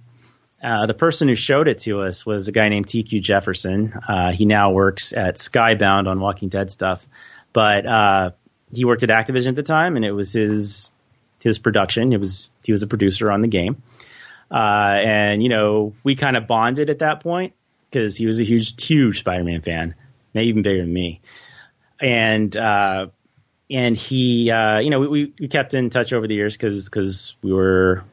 [0.64, 3.94] Uh, the person who showed it to us was a guy named TQ Jefferson.
[4.08, 7.06] Uh, he now works at Skybound on Walking Dead stuff,
[7.54, 8.32] but uh,
[8.76, 10.92] he worked at Activision at the time, and it was his
[11.40, 12.14] his production.
[12.14, 13.82] It was he was a producer on the game,
[14.52, 17.54] uh, and you know we kind of bonded at that point
[17.90, 19.96] because he was a huge huge Spider-Man fan,
[20.34, 21.22] maybe even bigger than me,
[22.00, 23.08] and uh,
[23.70, 27.36] and he, uh, you know, we, we kept in touch over the years because because
[27.42, 28.04] we were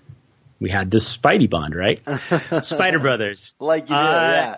[0.61, 2.01] we had this Spidey bond, right?
[2.63, 3.55] Spider Brothers.
[3.59, 4.57] Like you did, Uh, yeah.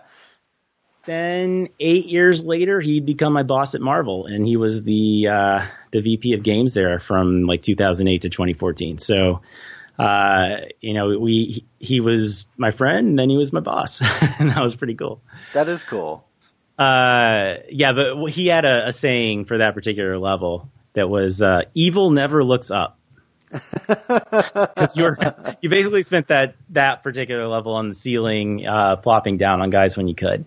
[1.07, 5.67] Then eight years later, he'd become my boss at Marvel, and he was the uh,
[5.91, 8.99] the VP of games there from like 2008 to 2014.
[8.99, 9.43] So,
[9.99, 14.01] uh, you know, we he was my friend, and then he was my boss,
[14.41, 15.21] and that was pretty cool.
[15.53, 16.27] That is cool.
[16.79, 21.63] Uh, yeah, but he had a, a saying for that particular level that was uh,
[21.75, 22.99] "Evil never looks up."
[23.87, 25.15] Because you
[25.61, 29.97] you basically spent that that particular level on the ceiling, uh, plopping down on guys
[29.97, 30.45] when you could.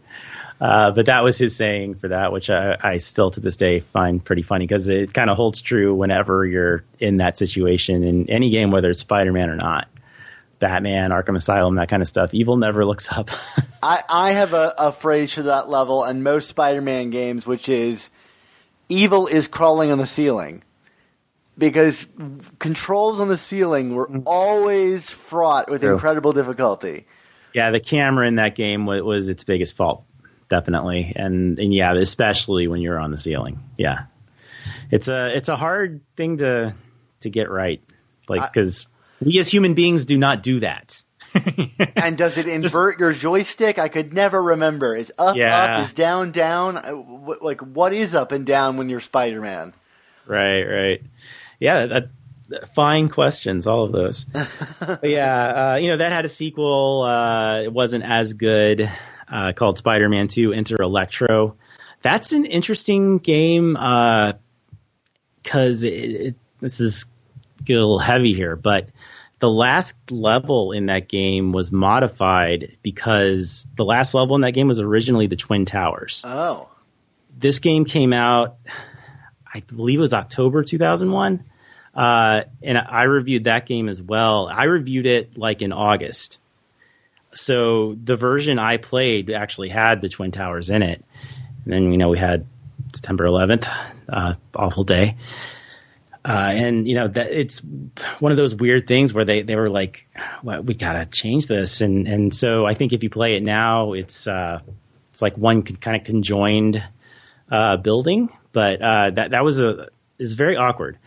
[0.60, 3.82] Uh, but that was his saying for that, which I, I still to this day
[3.82, 8.30] find pretty funny because it kind of holds true whenever you're in that situation in
[8.30, 9.88] any game, whether it's Spider-Man or not.
[10.60, 12.34] Batman, Arkham Asylum, that kind of stuff.
[12.34, 13.30] Evil never looks up.
[13.84, 18.10] I, I have a, a phrase for that level in most Spider-Man games, which is
[18.90, 20.64] evil is crawling on the ceiling.
[21.58, 22.06] Because
[22.60, 25.94] controls on the ceiling were always fraught with True.
[25.94, 27.08] incredible difficulty.
[27.54, 30.04] Yeah, the camera in that game was, was its biggest fault,
[30.50, 33.60] definitely, and and yeah, especially when you're on the ceiling.
[33.78, 34.06] Yeah,
[34.92, 36.74] it's a it's a hard thing to
[37.22, 37.82] to get right,
[38.28, 38.88] like because
[39.20, 41.02] we as human beings do not do that.
[41.96, 43.78] And does it invert your joystick?
[43.80, 44.96] I could never remember.
[44.96, 45.56] Is up Yeah.
[45.64, 45.84] up?
[45.84, 46.78] Is down down?
[46.78, 49.74] Uh, Like what is up and down when you're Spider-Man?
[50.26, 51.02] Right, right.
[51.60, 52.10] Yeah, that,
[52.76, 54.26] fine questions, all of those.
[55.04, 57.02] yeah, uh, you know, that had a sequel.
[57.02, 58.90] Uh, it wasn't as good,
[59.30, 61.56] uh, called Spider Man 2 Enter Electro.
[62.02, 67.06] That's an interesting game because it, it, this is
[67.64, 68.90] get a little heavy here, but
[69.40, 74.68] the last level in that game was modified because the last level in that game
[74.68, 76.70] was originally the Twin Towers Oh,
[77.38, 78.58] this game came out,
[79.54, 81.44] I believe it was October 2001.
[81.94, 84.48] Uh, and I reviewed that game as well.
[84.48, 86.40] I reviewed it like in August.
[87.40, 91.04] So the version I played actually had the Twin Towers in it.
[91.64, 92.46] And then, you know, we had
[92.94, 93.68] September 11th,
[94.10, 95.16] uh, awful day.
[96.26, 97.62] Uh, and you know that it's
[98.20, 100.10] one of those weird things where they, they were like,
[100.44, 103.94] well, we gotta change this, and and so I think if you play it now,
[103.94, 104.60] it's uh,
[105.10, 106.84] it's like one kind of conjoined
[107.50, 109.88] uh, building, but uh, that that was a
[110.20, 110.98] is very awkward.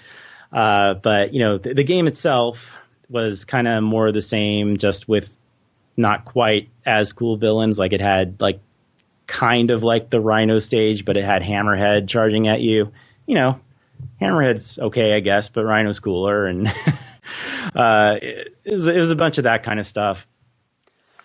[0.50, 2.72] Uh, but you know, the, the game itself
[3.10, 5.30] was kind of more the same, just with
[6.00, 7.78] not quite as cool villains.
[7.78, 8.60] Like it had like
[9.26, 12.92] kind of like the Rhino stage, but it had Hammerhead charging at you.
[13.26, 13.60] You know,
[14.20, 16.66] Hammerhead's okay, I guess, but Rhino's cooler, and
[17.74, 20.26] uh, it, it, was, it was a bunch of that kind of stuff.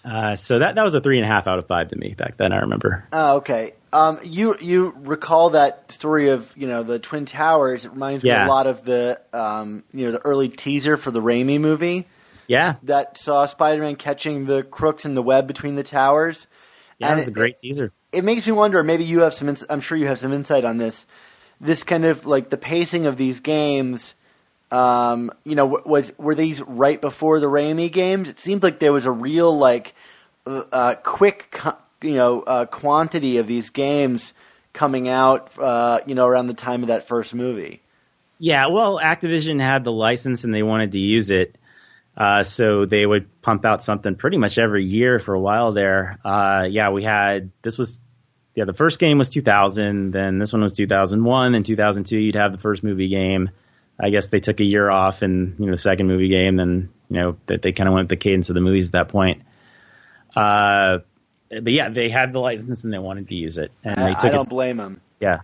[0.03, 2.13] Uh, so that that was a three and a half out of five to me
[2.13, 2.53] back then.
[2.53, 3.07] I remember.
[3.11, 3.73] Oh, okay.
[3.91, 7.85] Um, you you recall that story of you know the twin towers?
[7.85, 11.21] It reminds me a lot of the um, you know the early teaser for the
[11.21, 12.07] Raimi movie
[12.47, 16.47] Yeah, that saw Spider-Man catching the crooks in the web between the towers.
[16.99, 17.91] yeah, And it was a it- great teaser.
[18.11, 18.81] It makes me wonder.
[18.83, 19.53] Maybe you have some.
[19.69, 21.05] I'm sure you have some insight on this.
[21.59, 24.13] This kind of like the pacing of these games.
[24.71, 28.29] Um, you know, was were these right before the Raimi games?
[28.29, 29.93] It seemed like there was a real like
[30.45, 31.59] uh, uh, quick,
[32.01, 34.33] you know, uh, quantity of these games
[34.73, 35.51] coming out.
[35.59, 37.81] Uh, you know, around the time of that first movie.
[38.39, 41.55] Yeah, well, Activision had the license and they wanted to use it.
[42.17, 46.17] Uh, so they would pump out something pretty much every year for a while there.
[46.23, 47.99] Uh, yeah, we had, this was,
[48.55, 52.53] yeah, the first game was 2000, then this one was 2001, and 2002 you'd have
[52.53, 53.49] the first movie game.
[53.99, 56.89] I guess they took a year off and, you know, the second movie game, then,
[57.09, 59.07] you know, that they kind of went with the cadence of the movies at that
[59.09, 59.41] point.
[60.35, 60.99] Uh,
[61.49, 63.71] but yeah, they had the license and they wanted to use it.
[63.83, 65.01] And I, they I don't it blame them.
[65.19, 65.41] yeah.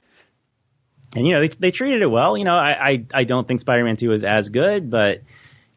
[1.15, 2.37] And you know they they treated it well.
[2.37, 5.21] You know I I, I don't think Spider-Man Two is as good, but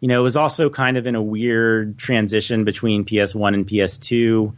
[0.00, 4.52] you know it was also kind of in a weird transition between PS1 and PS2.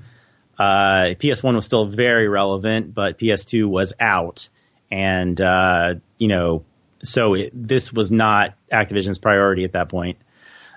[0.59, 4.49] Uh, PS1 was still very relevant, but PS2 was out,
[4.91, 6.65] and uh, you know
[7.03, 10.19] so it, this was not Activision's priority at that point.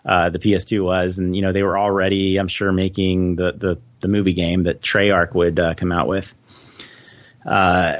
[0.05, 3.82] Uh, the PS2 was, and you know they were already, I'm sure, making the the,
[3.99, 6.34] the movie game that Treyarch would uh, come out with.
[7.45, 7.97] Uh,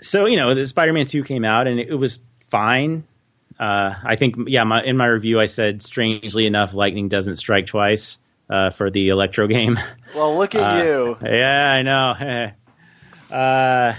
[0.00, 2.18] so you know, the Spider-Man Two came out and it, was
[2.50, 3.04] fine.
[3.58, 7.66] Uh, I think, yeah, my, in my review, I said, strangely enough, lightning doesn't strike
[7.66, 8.18] twice
[8.50, 9.78] uh, for the Electro game.
[10.14, 11.18] Well, look at Uh, you.
[11.22, 12.50] yeah, I know.
[13.36, 13.94] uh,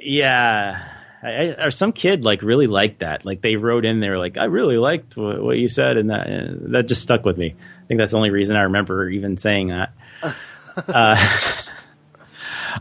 [0.00, 0.88] yeah.
[1.22, 3.24] I, I, or some kid like really liked that.
[3.24, 6.26] Like they wrote in there, like I really liked what, what you said, and that
[6.28, 7.56] uh, that just stuck with me.
[7.58, 9.92] I think that's the only reason I remember even saying that.
[10.76, 11.16] uh,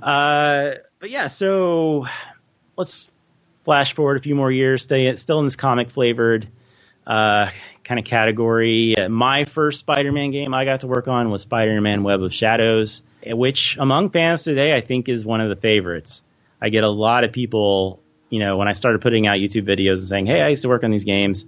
[0.02, 2.06] uh, but yeah, so
[2.78, 3.10] let's
[3.66, 4.84] flash forward a few more years.
[4.84, 6.48] Stay still in this comic flavored
[7.06, 7.50] uh,
[7.84, 8.96] kind of category.
[9.10, 13.76] My first Spider-Man game I got to work on was Spider-Man: Web of Shadows, which
[13.78, 16.22] among fans today I think is one of the favorites.
[16.62, 18.00] I get a lot of people,
[18.30, 20.70] you know, when I started putting out YouTube videos and saying, "Hey, I used to
[20.70, 21.46] work on these games,"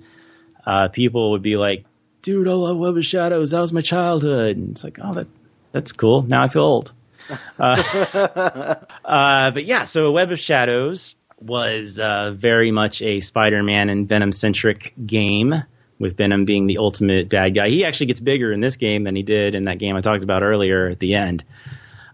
[0.65, 1.85] uh, people would be like,
[2.23, 3.51] "Dude, I love Web of Shadows.
[3.51, 5.27] That was my childhood." And it's like, "Oh, that
[5.71, 6.23] that's cool.
[6.23, 6.91] Now I feel old."
[7.59, 14.07] uh, uh, but yeah, so Web of Shadows was uh, very much a Spider-Man and
[14.07, 15.63] Venom centric game,
[15.99, 17.69] with Venom being the ultimate bad guy.
[17.69, 20.23] He actually gets bigger in this game than he did in that game I talked
[20.23, 21.43] about earlier at the end.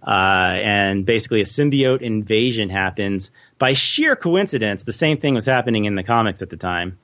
[0.06, 4.84] Uh, and basically, a symbiote invasion happens by sheer coincidence.
[4.84, 6.98] The same thing was happening in the comics at the time.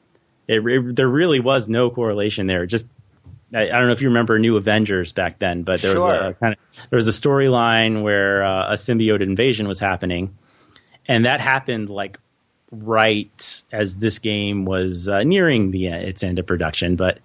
[0.48, 2.66] It, it, there really was no correlation there.
[2.66, 2.86] Just
[3.54, 6.36] I, I don't know if you remember New Avengers back then, but there was a
[6.40, 10.36] kind of there was a storyline where uh, a symbiote invasion was happening,
[11.10, 12.20] and that happened like
[12.72, 16.96] right as this game was uh, nearing the uh, its end of production.
[16.96, 17.18] But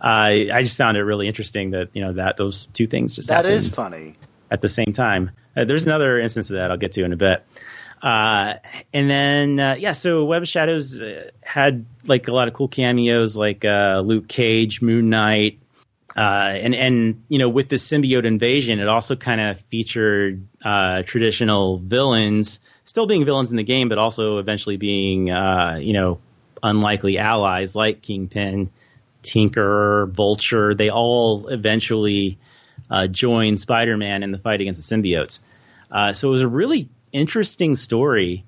[0.00, 3.28] uh, I just found it really interesting that you know that those two things just
[3.28, 4.14] That happened is funny.
[4.50, 5.32] at the same time.
[5.56, 7.44] Uh, there's another instance of that I'll get to in a bit.
[8.00, 8.54] Uh,
[8.92, 12.66] and then, uh, yeah, so Web of Shadows uh, had like a lot of cool
[12.66, 15.60] cameos like uh, Luke Cage, Moon Knight.
[16.16, 21.02] Uh, and, and, you know, with the symbiote invasion, it also kind of featured uh,
[21.04, 26.18] traditional villains, still being villains in the game, but also eventually being, uh, you know,
[26.62, 28.70] unlikely allies like Kingpin,
[29.22, 30.74] Tinker, Vulture.
[30.74, 32.38] They all eventually
[32.90, 35.40] uh, join Spider-Man in the fight against the symbiotes.
[35.90, 38.44] Uh, so it was a really interesting story,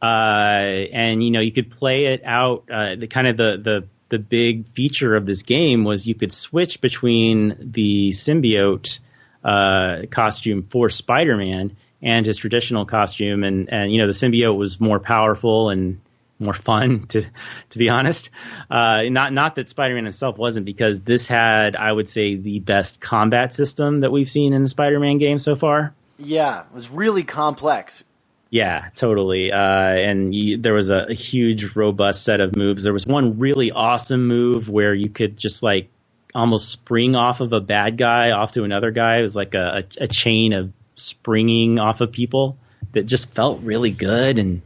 [0.00, 2.64] uh, and you know you could play it out.
[2.70, 6.32] Uh, the kind of the the the big feature of this game was you could
[6.32, 9.00] switch between the symbiote
[9.44, 14.80] uh, costume for Spider-Man and his traditional costume, and and you know the symbiote was
[14.80, 16.00] more powerful and
[16.38, 17.24] more fun to
[17.70, 18.30] to be honest.
[18.70, 23.00] Uh, not not that Spider-Man himself wasn't, because this had I would say the best
[23.00, 25.94] combat system that we've seen in the Spider-Man game so far.
[26.18, 28.02] Yeah, it was really complex.
[28.50, 29.52] Yeah, totally.
[29.52, 32.82] Uh, and you, there was a, a huge, robust set of moves.
[32.82, 35.90] There was one really awesome move where you could just like
[36.34, 39.18] almost spring off of a bad guy off to another guy.
[39.18, 42.56] It was like a, a, a chain of springing off of people
[42.92, 44.38] that just felt really good.
[44.38, 44.62] And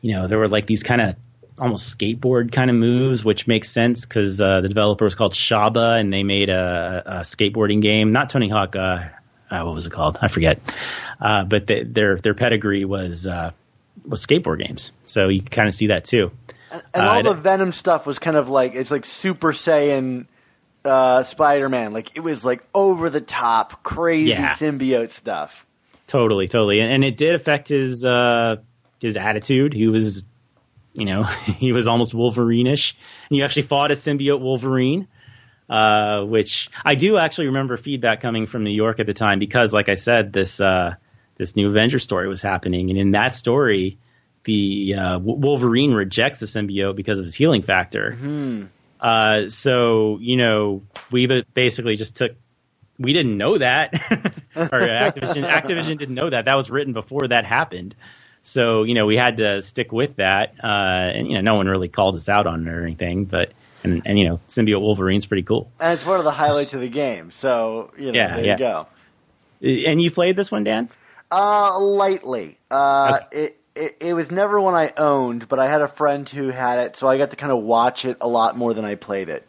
[0.00, 1.16] you know, there were like these kind of
[1.58, 5.98] almost skateboard kind of moves, which makes sense because uh, the developer was called Shaba,
[5.98, 8.10] and they made a, a skateboarding game.
[8.10, 8.76] Not Tony Hawk.
[8.76, 9.08] Uh,
[9.50, 10.18] uh, what was it called?
[10.20, 10.60] I forget.
[11.20, 13.52] Uh, but the, their their pedigree was uh,
[14.06, 16.32] was skateboard games, so you kind of see that too.
[16.70, 20.26] And Uh, all the Venom stuff was kind of like it's like Super Saiyan
[20.84, 21.92] uh, Spider Man.
[21.92, 24.54] Like it was like over the top, crazy Yeah.
[24.54, 25.66] symbiote stuff.
[26.06, 28.56] Totally, totally, and, and it did affect his uh,
[29.00, 29.72] his attitude.
[29.72, 30.22] He was,
[30.92, 31.22] you know,
[31.58, 32.94] he was almost Wolverine-ish.
[33.30, 35.08] And you actually fought a symbiote Wolverine,
[35.68, 39.72] uh, which I do actually remember feedback coming from New York at the time because,
[39.72, 40.94] like I said, this uh,
[41.36, 43.96] this new Avenger story was happening, and in that story,
[44.44, 48.12] the uh, Wolverine rejects the symbiote because of his healing factor.
[48.12, 48.64] Hmm.
[49.04, 52.32] Uh, so you know, we basically just took.
[52.98, 53.92] We didn't know that,
[54.56, 55.46] or Activision.
[55.46, 56.46] Activision didn't know that.
[56.46, 57.94] That was written before that happened.
[58.42, 61.66] So you know, we had to stick with that, uh, and you know, no one
[61.66, 63.26] really called us out on it or anything.
[63.26, 63.52] But
[63.82, 65.70] and, and you know, symbiote Wolverine's pretty cool.
[65.80, 67.30] And it's one of the highlights of the game.
[67.30, 68.52] So you know, Yeah, there yeah.
[68.52, 68.86] you go.
[69.90, 70.88] And you played this one, Dan?
[71.30, 72.58] Uh, lightly.
[72.70, 76.48] Uh, it, it it was never one I owned, but I had a friend who
[76.48, 78.94] had it, so I got to kind of watch it a lot more than I
[78.94, 79.46] played it.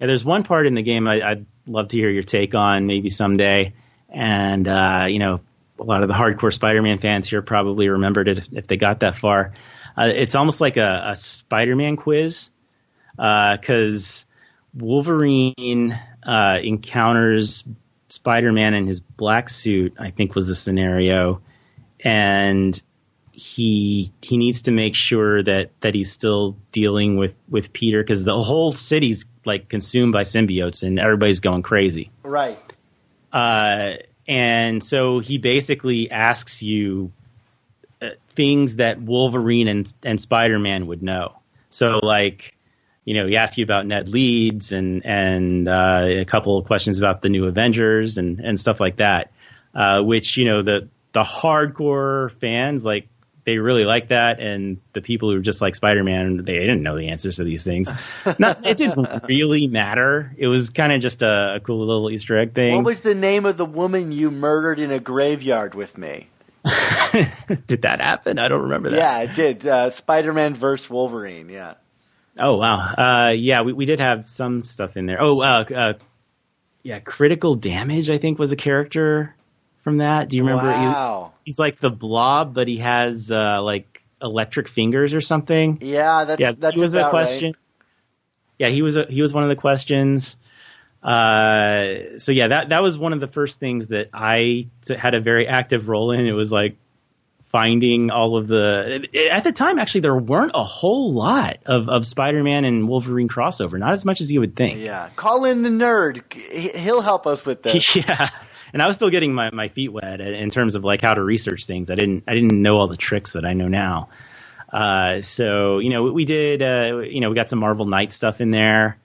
[0.00, 2.86] Yeah, there's one part in the game I, I'd love to hear your take on,
[2.86, 3.74] maybe someday.
[4.08, 5.40] And uh, you know,
[5.78, 9.16] a lot of the hardcore Spider-Man fans here probably remembered it if they got that
[9.16, 9.52] far.
[9.96, 12.50] Uh, it's almost like a, a Spider-Man quiz
[13.16, 14.26] because
[14.74, 17.64] Wolverine uh, encounters
[18.08, 19.94] Spider-Man in his black suit.
[19.98, 21.40] I think was the scenario,
[22.00, 22.80] and
[23.44, 28.24] he he needs to make sure that that he's still dealing with with Peter because
[28.24, 32.10] the whole city's like consumed by symbiotes and everybody's going crazy.
[32.22, 32.58] Right.
[33.30, 37.12] Uh, and so he basically asks you
[38.00, 41.36] uh, things that Wolverine and and Spider Man would know.
[41.68, 42.56] So like,
[43.04, 46.98] you know, he asks you about Ned Leeds and and uh, a couple of questions
[46.98, 49.32] about the new Avengers and and stuff like that.
[49.74, 53.08] Uh, which you know the the hardcore fans like
[53.44, 56.96] they really like that, and the people who just like Spider Man they didn't know
[56.96, 57.92] the answers to these things.
[58.38, 60.34] Not, it didn't really matter.
[60.36, 62.74] It was kind of just a, a cool little Easter egg thing.
[62.76, 66.28] What was the name of the woman you murdered in a graveyard with me?
[67.66, 68.38] Did that happen?
[68.38, 68.96] I don't remember that.
[68.96, 69.66] Yeah, it did.
[69.66, 71.50] Uh, Spider-Man versus Wolverine.
[71.50, 71.74] Yeah.
[72.40, 72.78] Oh wow.
[72.78, 75.18] Uh, yeah, we, we did have some stuff in there.
[75.20, 75.92] Oh, uh, uh,
[76.82, 78.10] yeah, critical damage.
[78.10, 79.34] I think was a character
[79.84, 80.28] from that.
[80.28, 80.72] Do you remember?
[80.72, 81.32] He- Wow.
[81.44, 85.78] he's like the blob, but he has uh, like electric fingers or something.
[85.82, 87.48] Yeah, that's yeah, that's he was a question.
[87.52, 87.56] Right.
[88.58, 90.36] Yeah, he was a, he was one of the questions.
[91.02, 95.14] Uh, so yeah, that that was one of the first things that I t- had
[95.14, 96.26] a very active role in.
[96.26, 96.76] It was like
[97.52, 102.04] finding all of the at the time actually there weren't a whole lot of, of
[102.06, 104.80] Spider-Man and Wolverine crossover, not as much as you would think.
[104.80, 105.10] Yeah.
[105.14, 106.32] Call in the nerd.
[106.32, 107.94] He- He'll help us with this.
[107.96, 108.28] yeah.
[108.74, 111.22] And I was still getting my, my feet wet in terms of like how to
[111.22, 111.90] research things.
[111.92, 114.08] I didn't I didn't know all the tricks that I know now.
[114.70, 118.40] Uh, so you know we did uh, you know we got some Marvel Knight stuff
[118.40, 118.98] in there.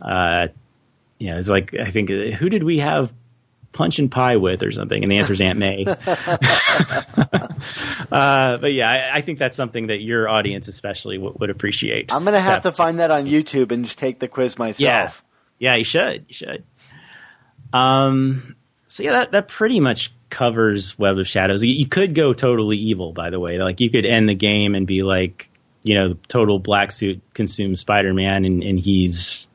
[0.00, 0.46] Uh,
[1.18, 3.12] you know it's like I think uh, who did we have
[3.72, 5.02] punch and pie with or something?
[5.02, 5.84] And the answer is Aunt May.
[8.12, 12.12] uh, but yeah, I, I think that's something that your audience especially w- would appreciate.
[12.14, 14.78] I'm gonna have That- to find that on YouTube and just take the quiz myself.
[14.78, 15.10] Yeah.
[15.58, 16.26] Yeah, you should.
[16.28, 16.64] You should.
[17.72, 18.54] Um.
[18.90, 21.62] So yeah, that that pretty much covers Web of Shadows.
[21.62, 23.56] You, you could go totally evil, by the way.
[23.58, 25.48] Like you could end the game and be like,
[25.84, 29.48] you know, the total black suit consumes Spider-Man, and, and he's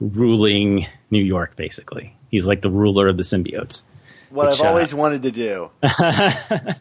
[0.00, 1.54] ruling New York.
[1.54, 3.82] Basically, he's like the ruler of the symbiotes.
[4.30, 5.70] What Which, I've uh, always wanted to do.
[5.80, 6.74] yeah,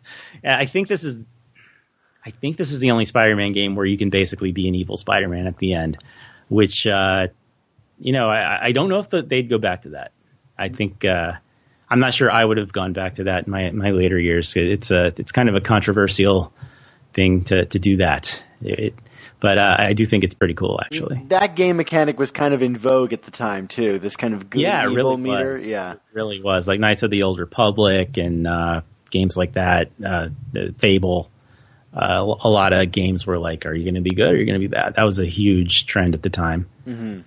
[0.44, 1.20] I think this is.
[2.26, 4.98] I think this is the only Spider-Man game where you can basically be an evil
[4.98, 6.00] Spider-Man at the end,
[6.48, 7.28] which, uh,
[8.00, 10.14] you know, I, I don't know if the, they'd go back to that.
[10.58, 11.34] I think uh,
[11.90, 14.56] I'm not sure I would have gone back to that in my my later years.
[14.56, 16.54] It's a it's kind of a controversial
[17.14, 18.44] thing to to do that.
[18.62, 18.96] It,
[19.40, 21.22] but uh, I do think it's pretty cool, actually.
[21.28, 24.00] That game mechanic was kind of in vogue at the time too.
[24.00, 25.52] This kind of good yeah, really meter.
[25.52, 25.68] was.
[25.68, 25.94] Yeah.
[25.94, 28.82] It really was like Knights of the Old Republic and uh,
[29.12, 30.30] games like that, uh,
[30.78, 31.30] Fable.
[31.94, 34.28] Uh, a lot of games were like, "Are you going to be good?
[34.28, 36.68] or Are you going to be bad?" That was a huge trend at the time.
[36.86, 37.20] hmm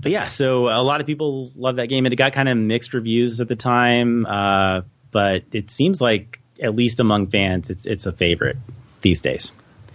[0.00, 2.56] But yeah, so a lot of people love that game, and it got kind of
[2.56, 4.26] mixed reviews at the time.
[4.26, 8.56] Uh, but it seems like, at least among fans, it's it's a favorite
[9.00, 9.52] these days.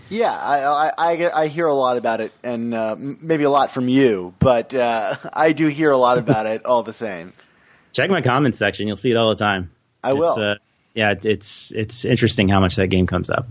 [0.09, 3.71] Yeah, I, I, I, I hear a lot about it, and uh, maybe a lot
[3.71, 7.33] from you, but uh, I do hear a lot about it all the same.
[7.93, 9.71] Check my comments section; you'll see it all the time.
[10.03, 10.39] I It's, will.
[10.39, 10.55] uh,
[10.93, 13.47] yeah, it's it's interesting how much that game comes up.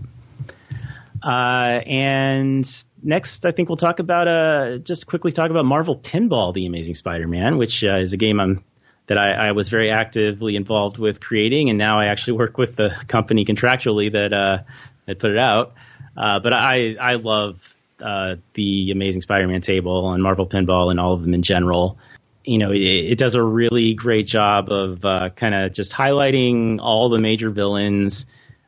[1.21, 6.53] Uh, and next, I think we'll talk about uh, just quickly talk about Marvel Pinball:
[6.53, 8.63] The Amazing Spider-Man, which uh, is a game I'm
[9.07, 12.77] that I, I was very actively involved with creating, and now I actually work with
[12.77, 14.59] the company contractually that uh,
[15.05, 15.73] that put it out.
[16.15, 17.59] Uh, but I I love
[17.99, 21.97] uh, the Amazing Spider-Man table and Marvel Pinball and all of them in general.
[22.43, 26.79] you know, it, it, does a really great job of uh, kind of just highlighting
[26.81, 28.25] all the major villains.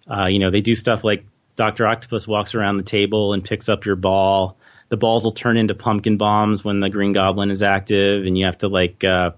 [0.08, 1.26] You know, they do stuff like
[1.56, 4.58] Doctor Octopus walks around the table and picks up your ball.
[4.90, 8.46] The balls will turn into pumpkin bombs when the Green Goblin is active, and you
[8.46, 9.32] have to like uh,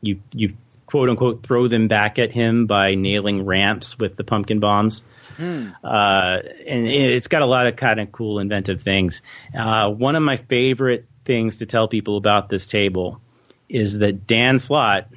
[0.00, 0.50] you you
[0.86, 5.02] quote unquote throw them back at him by nailing ramps with the pumpkin bombs.
[5.36, 5.68] Hmm.
[5.84, 9.22] Uh, and it's got a lot of kind of cool inventive things.
[9.56, 13.20] Uh, one of my favorite things to tell people about this table
[13.68, 15.08] is that Dan Slott,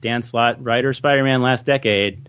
[0.00, 2.28] Dan Slott, writer Spider-Man last decade,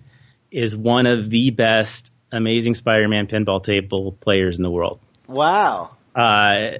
[0.49, 4.99] is one of the best Amazing Spider-Man pinball table players in the world.
[5.27, 5.91] Wow.
[6.15, 6.79] Uh,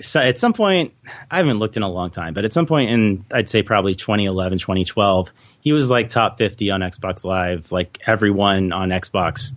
[0.00, 0.94] so at some point,
[1.30, 3.94] I haven't looked in a long time, but at some point in, I'd say probably
[3.94, 9.52] 2011, 2012, he was like top 50 on Xbox Live, like everyone on Xbox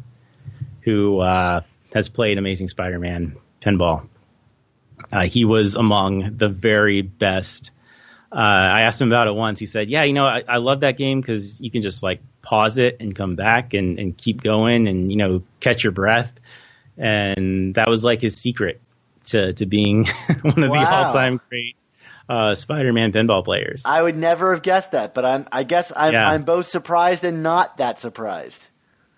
[0.82, 1.61] who uh,
[1.93, 4.07] has played Amazing Spider-Man pinball.
[5.11, 7.72] Uh, he was among the very best.
[8.32, 9.59] Uh, I asked him about it once.
[9.59, 12.22] He said, "Yeah, you know, I, I love that game because you can just like
[12.50, 16.34] pause it and come back and, and keep going and you know catch your breath."
[16.97, 18.82] And that was like his secret
[19.26, 20.06] to to being
[20.41, 20.82] one of wow.
[20.82, 21.76] the all time great
[22.28, 23.84] uh, Spider-Man pinball players.
[23.86, 26.28] I would never have guessed that, but I'm I guess I'm, yeah.
[26.28, 28.66] I'm both surprised and not that surprised.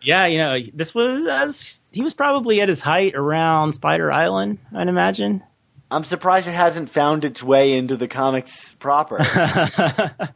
[0.02, 1.52] Yeah, you know, this was uh,
[1.92, 5.44] he was probably at his height around Spider Island, I'd imagine.
[5.92, 9.18] I'm surprised it hasn't found its way into the comics proper.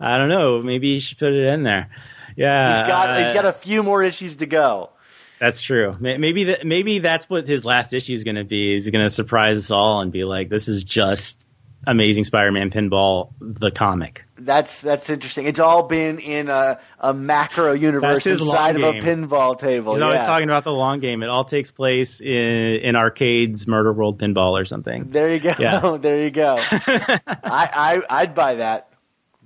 [0.00, 0.62] I don't know.
[0.62, 1.90] Maybe you should put it in there.
[2.36, 4.90] Yeah, he's got uh, he's got a few more issues to go.
[5.38, 5.92] That's true.
[6.00, 8.72] Maybe that maybe that's what his last issue is going to be.
[8.72, 11.44] He's going to surprise us all and be like, "This is just
[11.86, 15.46] Amazing Spider-Man Pinball, the comic." That's that's interesting.
[15.46, 19.94] It's all been in a, a macro universe inside of a pinball table.
[19.94, 20.06] He's yeah.
[20.06, 21.22] always talking about the long game.
[21.22, 25.10] It all takes place in, in arcades, Murder World Pinball, or something.
[25.10, 25.54] There you go.
[25.58, 25.96] Yeah.
[26.00, 26.56] there you go.
[26.60, 28.85] I, I I'd buy that,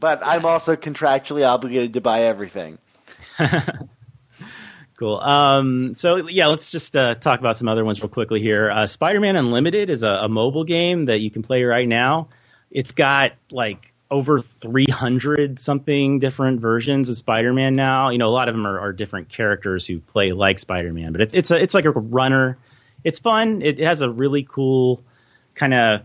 [0.00, 2.78] but I'm also contractually obligated to buy everything.
[5.00, 5.18] Cool.
[5.18, 8.70] Um, so yeah, let's just uh, talk about some other ones real quickly here.
[8.70, 12.28] Uh, Spider-Man Unlimited is a, a, mobile game that you can play right now.
[12.70, 18.10] It's got like over 300 something different versions of Spider-Man now.
[18.10, 21.22] You know, a lot of them are, are different characters who play like Spider-Man, but
[21.22, 22.58] it's it's a, it's like a runner.
[23.02, 23.62] It's fun.
[23.62, 25.02] It, it has a really cool
[25.54, 26.00] kind of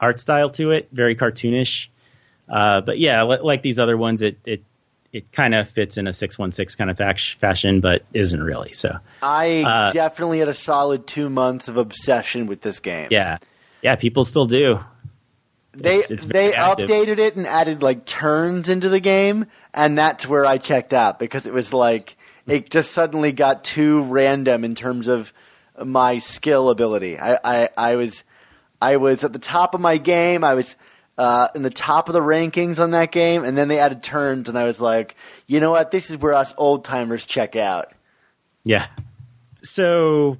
[0.00, 1.88] art style to it, very cartoonish.
[2.48, 4.62] Uh, but yeah, like these other ones, it, it
[5.12, 6.98] it kind of fits in a 616 kind of
[7.38, 8.72] fashion, but isn't really.
[8.72, 13.08] So I uh, definitely had a solid two months of obsession with this game.
[13.10, 13.38] Yeah,
[13.82, 14.80] yeah, people still do.
[15.72, 16.88] They it's, it's they active.
[16.88, 21.18] updated it and added like turns into the game, and that's where I checked out
[21.18, 25.32] because it was like it just suddenly got too random in terms of
[25.82, 27.18] my skill ability.
[27.18, 28.24] I, I, I was
[28.80, 30.44] I was at the top of my game.
[30.44, 30.74] I was
[31.18, 34.48] uh, in the top of the rankings on that game, and then they added turns,
[34.48, 35.16] and I was like,
[35.46, 35.90] you know what?
[35.90, 37.92] This is where us old timers check out.
[38.62, 38.86] Yeah.
[39.62, 40.38] So,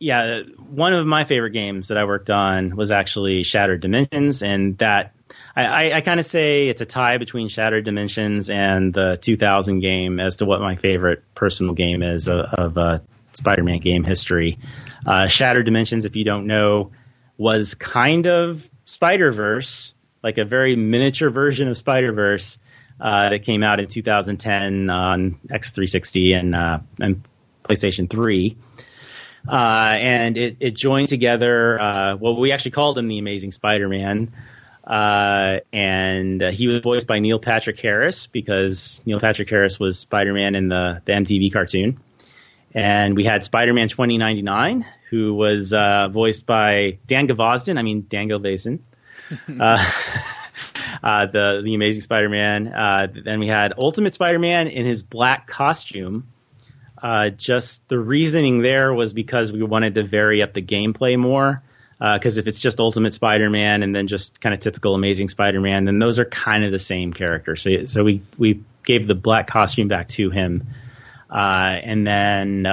[0.00, 4.76] yeah, one of my favorite games that I worked on was actually Shattered Dimensions, and
[4.78, 5.14] that
[5.54, 9.78] I, I, I kind of say it's a tie between Shattered Dimensions and the 2000
[9.78, 12.98] game as to what my favorite personal game is of, of uh,
[13.32, 14.58] Spider-Man game history.
[15.06, 16.90] Uh, Shattered Dimensions, if you don't know,
[17.38, 22.58] was kind of Spider Verse like a very miniature version of Spider Verse
[23.00, 27.22] uh, that came out in 2010 on X360 and uh, and
[27.64, 28.56] PlayStation 3.
[29.48, 31.80] Uh, and it, it joined together.
[31.80, 34.32] Uh, well, we actually called him the Amazing Spider-Man,
[34.84, 39.98] uh, and uh, he was voiced by Neil Patrick Harris because Neil Patrick Harris was
[39.98, 42.00] Spider-Man in the the MTV cartoon.
[42.72, 47.78] And we had Spider-Man 2099, who was voiced by Dan Gvozden.
[47.78, 48.80] I mean Dan Gilvezan.
[49.60, 49.90] uh,
[51.02, 52.68] uh, the the Amazing Spider-Man.
[52.68, 56.28] Uh, then we had Ultimate Spider-Man in his black costume.
[57.02, 61.62] Uh, just the reasoning there was because we wanted to vary up the gameplay more.
[61.98, 65.84] Because uh, if it's just Ultimate Spider-Man and then just kind of typical Amazing Spider-Man,
[65.84, 67.56] then those are kind of the same character.
[67.56, 70.66] So so we we gave the black costume back to him.
[71.30, 72.66] Uh, and then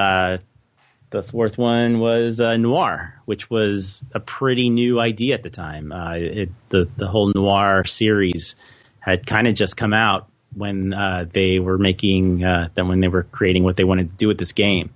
[1.10, 5.92] the fourth one was uh, noir, which was a pretty new idea at the time.
[5.92, 8.56] Uh, it, the the whole noir series
[9.00, 13.08] had kind of just come out when uh, they were making uh, then when they
[13.08, 14.90] were creating what they wanted to do with this game.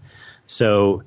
[0.48, 1.04] So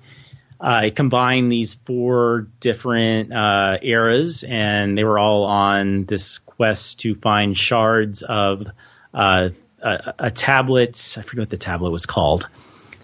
[0.60, 7.14] I combined these four different uh, eras, and they were all on this quest to
[7.14, 8.66] find shards of
[9.12, 9.50] uh,
[9.82, 11.14] a, a tablet.
[11.18, 12.48] I forget what the tablet was called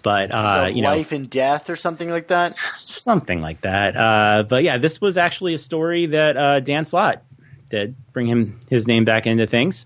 [0.01, 2.57] but uh, you know, life and death or something like that.
[2.79, 3.95] Something like that.
[3.95, 7.23] Uh, but yeah, this was actually a story that uh, Dan Slott
[7.69, 9.85] did bring him his name back into things.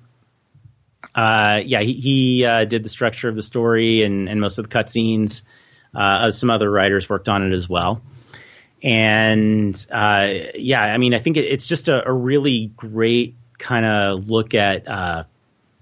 [1.14, 4.68] Uh, yeah, he, he uh, did the structure of the story and, and most of
[4.68, 5.44] the cutscenes.
[5.94, 8.02] Uh, some other writers worked on it as well.
[8.84, 13.86] And uh, yeah, I mean, I think it, it's just a, a really great kind
[13.86, 14.88] of look at.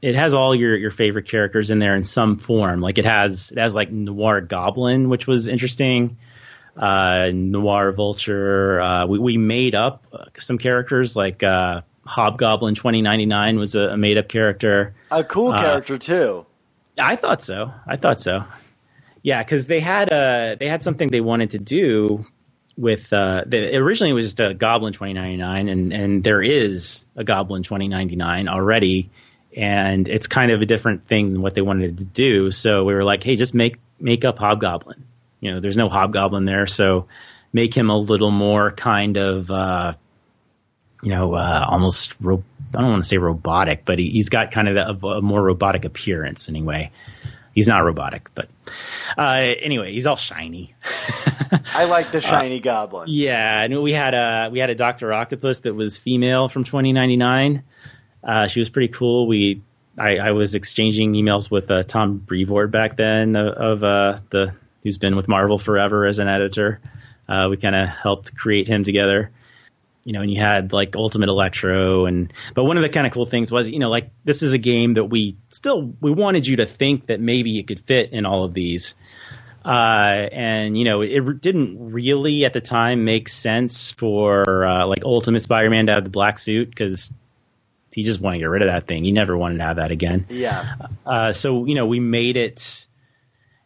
[0.04, 2.82] Uh, it has all your, your favorite characters in there in some form.
[2.82, 6.18] Like it has it has like Noir Goblin, which was interesting.
[6.76, 8.82] Uh, Noir Vulture.
[8.82, 10.06] Uh, we, we made up
[10.40, 14.96] some characters like uh, Hobgoblin 2099 was a, a made up character.
[15.12, 16.46] A cool Uh, character too.
[16.98, 17.72] I thought so.
[17.88, 18.44] I thought so.
[19.22, 22.26] Yeah, because they had a they had something they wanted to do
[22.76, 27.24] with uh, the, originally it was just a Goblin 2099, and and there is a
[27.24, 29.12] Goblin 2099 already,
[29.56, 32.52] and it's kind of a different thing than what they wanted to do.
[32.52, 35.04] So we were like, hey, just make make up Hobgoblin.
[35.40, 37.08] You know, there's no Hobgoblin there, so
[37.52, 39.50] make him a little more kind of.
[39.52, 39.94] Uh,
[41.02, 42.44] you know, uh, almost ro-
[42.74, 45.42] I don't want to say robotic, but he, he's got kind of a, a more
[45.42, 46.92] robotic appearance anyway.
[47.54, 48.48] He's not robotic, but
[49.18, 50.74] uh, anyway, he's all shiny.
[51.76, 53.10] I like the shiny goblin.
[53.10, 57.64] yeah, and we had a we had a Doctor Octopus that was female from 2099.
[58.24, 59.28] Uh, she was pretty cool.
[59.28, 59.62] We
[59.98, 64.54] I, I was exchanging emails with uh, Tom Brevoort back then of, of uh, the
[64.82, 66.82] who's been with Marvel forever as an editor.
[67.28, 69.32] Uh, we kind of helped create him together
[70.06, 73.14] you know, and you had like Ultimate Electro, and but one of the kind of
[73.14, 76.46] cool things was, you know, like this is a game that we still we wanted
[76.46, 78.96] you to think that maybe it could fit in all of these,
[79.64, 85.06] uh, and you know, it didn't really at the time make sense for uh, like
[85.06, 87.14] Ultimate Spider-Man to have the black suit because
[87.94, 89.04] he just wanted to get rid of that thing.
[89.04, 90.26] He never wanted to have that again.
[90.30, 90.76] Yeah.
[91.06, 92.86] Uh, so you know, we made it.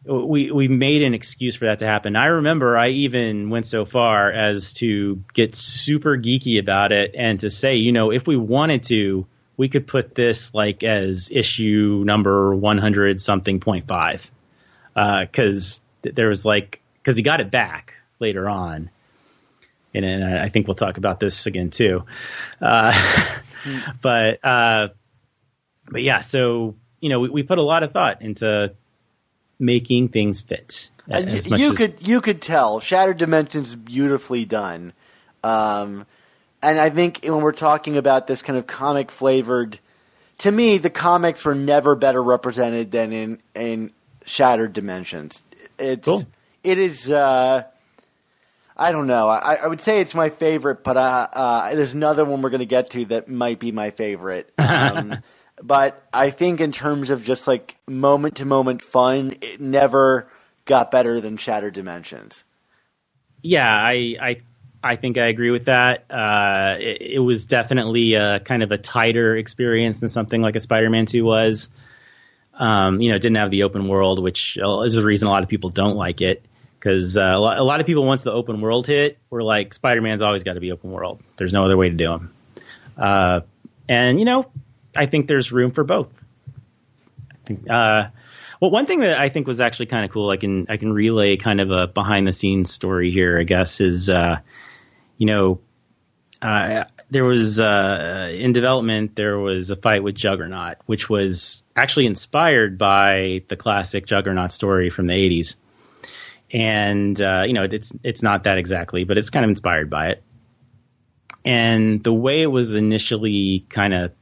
[0.04, 2.16] We we made an excuse for that to happen.
[2.16, 7.40] I remember I even went so far as to get super geeky about it and
[7.40, 9.26] to say, you know, if we wanted to,
[9.56, 14.30] we could put this like as issue number one hundred something point five,
[14.94, 18.90] because th- there was like because he got it back later on,
[19.94, 22.04] and, I think we'll talk about this again too.
[22.60, 22.92] Uh,
[24.02, 24.88] but uh,
[25.90, 28.74] but yeah, so you know, we, we put a lot of thought into
[29.58, 30.90] making things fit.
[31.08, 34.92] As you as- could you could tell Shattered Dimensions beautifully done,
[35.42, 36.06] um,
[36.62, 39.78] and I think when we're talking about this kind of comic flavored,
[40.38, 43.92] to me the comics were never better represented than in in
[44.26, 45.40] Shattered Dimensions.
[45.78, 46.26] It's Cool.
[46.62, 47.10] it is.
[47.10, 47.62] Uh,
[48.78, 49.28] I don't know.
[49.28, 52.60] I, I would say it's my favorite, but uh, uh, there's another one we're going
[52.60, 54.52] to get to that might be my favorite.
[54.58, 55.22] Um,
[55.60, 60.30] but I think in terms of just like moment to moment fun, it never
[60.66, 62.44] got better than Shattered Dimensions.
[63.42, 64.40] yeah, I, I,
[64.82, 66.04] I think I agree with that.
[66.10, 70.60] Uh, it, it was definitely a kind of a tighter experience than something like a
[70.60, 71.68] Spider-Man 2 was.
[72.54, 75.42] Um, you know, it didn't have the open world, which is the reason a lot
[75.42, 76.44] of people don't like it.
[76.78, 79.74] Because uh, a, lot, a lot of people, once the open world hit, were like,
[79.74, 81.20] Spider-Man's always got to be open world.
[81.36, 82.34] There's no other way to do him.
[82.96, 83.40] Uh,
[83.88, 84.50] and you know,
[84.96, 86.10] I think there's room for both.
[87.30, 88.08] I think, uh,
[88.60, 90.92] well, one thing that I think was actually kind of cool, I can I can
[90.92, 94.40] relay kind of a behind the scenes story here, I guess, is uh,
[95.16, 95.60] you know,
[96.42, 102.06] uh, there was uh, in development there was a fight with Juggernaut, which was actually
[102.06, 105.54] inspired by the classic Juggernaut story from the '80s,
[106.50, 110.08] and uh, you know, it's it's not that exactly, but it's kind of inspired by
[110.08, 110.22] it.
[111.44, 114.12] And the way it was initially kind of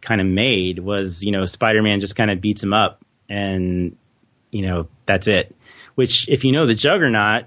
[0.00, 3.96] kind of made was, you know, Spider-Man just kind of beats him up and
[4.50, 5.54] you know, that's it.
[5.94, 7.46] Which if you know the Juggernaut,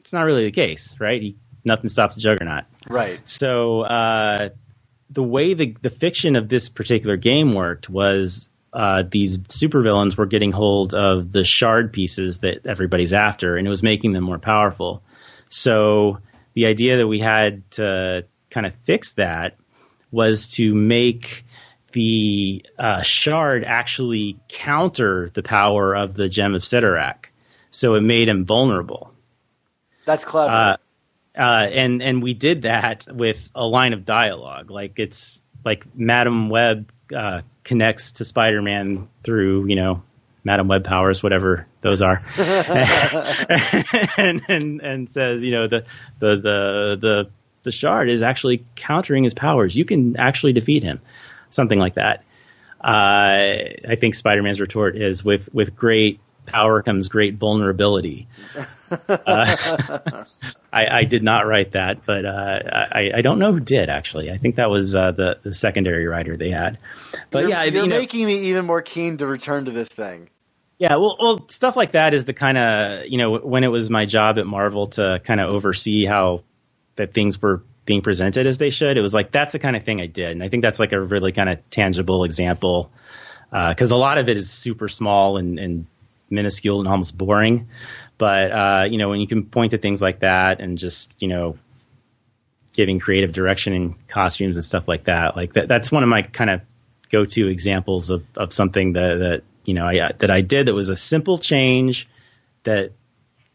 [0.00, 1.20] it's not really the case, right?
[1.20, 2.64] He, nothing stops the Juggernaut.
[2.88, 3.20] Right.
[3.28, 4.50] So uh,
[5.10, 10.26] the way the the fiction of this particular game worked was uh, these supervillains were
[10.26, 14.38] getting hold of the shard pieces that everybody's after, and it was making them more
[14.38, 15.02] powerful.
[15.48, 16.18] So
[16.52, 19.56] the idea that we had to kind of fix that
[20.10, 21.46] was to make
[21.92, 27.30] the uh, shard actually counter the power of the gem of Cyttorak.
[27.70, 29.10] So it made him vulnerable.
[30.04, 30.52] That's clever.
[30.52, 30.76] Uh,
[31.34, 34.70] uh, and and we did that with a line of dialogue.
[34.70, 40.02] Like it's like Madam Web uh, connects to Spider-Man through you know
[40.44, 42.22] Madam Web powers, whatever those are,
[44.16, 45.84] and, and and says you know the
[46.20, 47.30] the the the
[47.64, 49.76] the shard is actually countering his powers.
[49.76, 51.00] You can actually defeat him,
[51.50, 52.22] something like that.
[52.80, 58.28] Uh, I think Spider-Man's retort is with with great power comes great vulnerability.
[58.88, 60.24] Uh,
[60.76, 62.60] I, I, did not write that, but uh,
[62.92, 64.30] I, I, don't know who did actually.
[64.30, 66.78] I think that was uh, the the secondary writer they had.
[67.30, 69.88] But you're, yeah, you're you know, making me even more keen to return to this
[69.88, 70.28] thing.
[70.78, 73.88] Yeah, well, well, stuff like that is the kind of you know when it was
[73.88, 76.42] my job at Marvel to kind of oversee how
[76.96, 78.98] that things were being presented as they should.
[78.98, 80.92] It was like that's the kind of thing I did, and I think that's like
[80.92, 82.90] a really kind of tangible example
[83.50, 85.86] because uh, a lot of it is super small and, and
[86.28, 87.68] minuscule and almost boring.
[88.18, 91.28] But uh, you know when you can point to things like that and just you
[91.28, 91.58] know
[92.72, 96.22] giving creative direction in costumes and stuff like that, like that, that's one of my
[96.22, 96.60] kind of
[97.10, 100.90] go-to examples of, of something that, that you know I, that I did that was
[100.90, 102.08] a simple change
[102.64, 102.92] that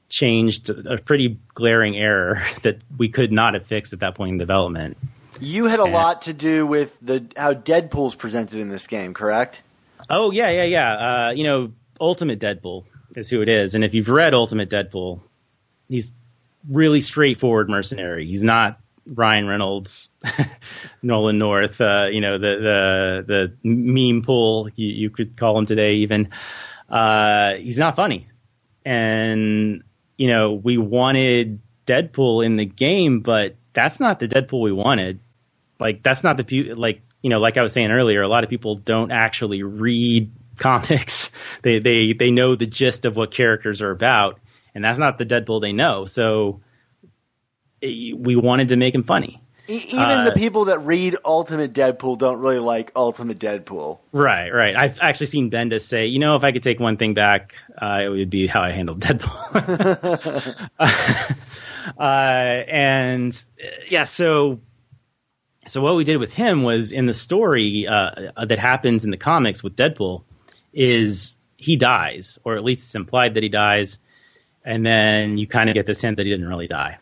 [0.09, 4.37] changed a pretty glaring error that we could not have fixed at that point in
[4.37, 4.97] development.
[5.39, 9.13] You had a and, lot to do with the how Deadpool's presented in this game,
[9.13, 9.63] correct?
[10.09, 10.93] Oh yeah, yeah, yeah.
[10.93, 12.83] Uh, you know, Ultimate Deadpool
[13.15, 15.21] is who it is, and if you've read Ultimate Deadpool,
[15.87, 16.13] he's
[16.69, 18.25] really straightforward mercenary.
[18.25, 20.09] He's not Ryan Reynolds,
[21.01, 25.65] Nolan North, uh, you know, the the the meme pool you, you could call him
[25.65, 26.29] today even.
[26.89, 28.27] Uh, he's not funny.
[28.85, 29.83] And
[30.17, 35.19] you know, we wanted Deadpool in the game, but that's not the Deadpool we wanted.
[35.79, 38.49] Like that's not the like you know, like I was saying earlier, a lot of
[38.49, 41.31] people don't actually read comics.
[41.61, 44.39] They they they know the gist of what characters are about,
[44.73, 46.05] and that's not the Deadpool they know.
[46.05, 46.61] So
[47.81, 49.41] we wanted to make him funny.
[49.67, 53.99] Even uh, the people that read Ultimate Deadpool don't really like Ultimate Deadpool.
[54.11, 54.75] Right, right.
[54.75, 58.01] I've actually seen Bendis say, you know, if I could take one thing back, uh,
[58.03, 60.69] it would be how I handled Deadpool.
[61.99, 63.45] uh, and
[63.89, 64.59] yeah, so
[65.67, 69.17] so what we did with him was in the story uh, that happens in the
[69.17, 70.23] comics with Deadpool
[70.73, 73.99] is he dies, or at least it's implied that he dies,
[74.63, 76.97] and then you kind of get this hint that he didn't really die.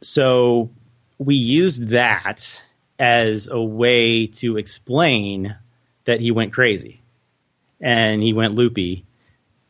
[0.00, 0.70] So
[1.18, 2.62] we used that
[2.98, 5.56] as a way to explain
[6.04, 7.00] that he went crazy
[7.80, 9.04] and he went loopy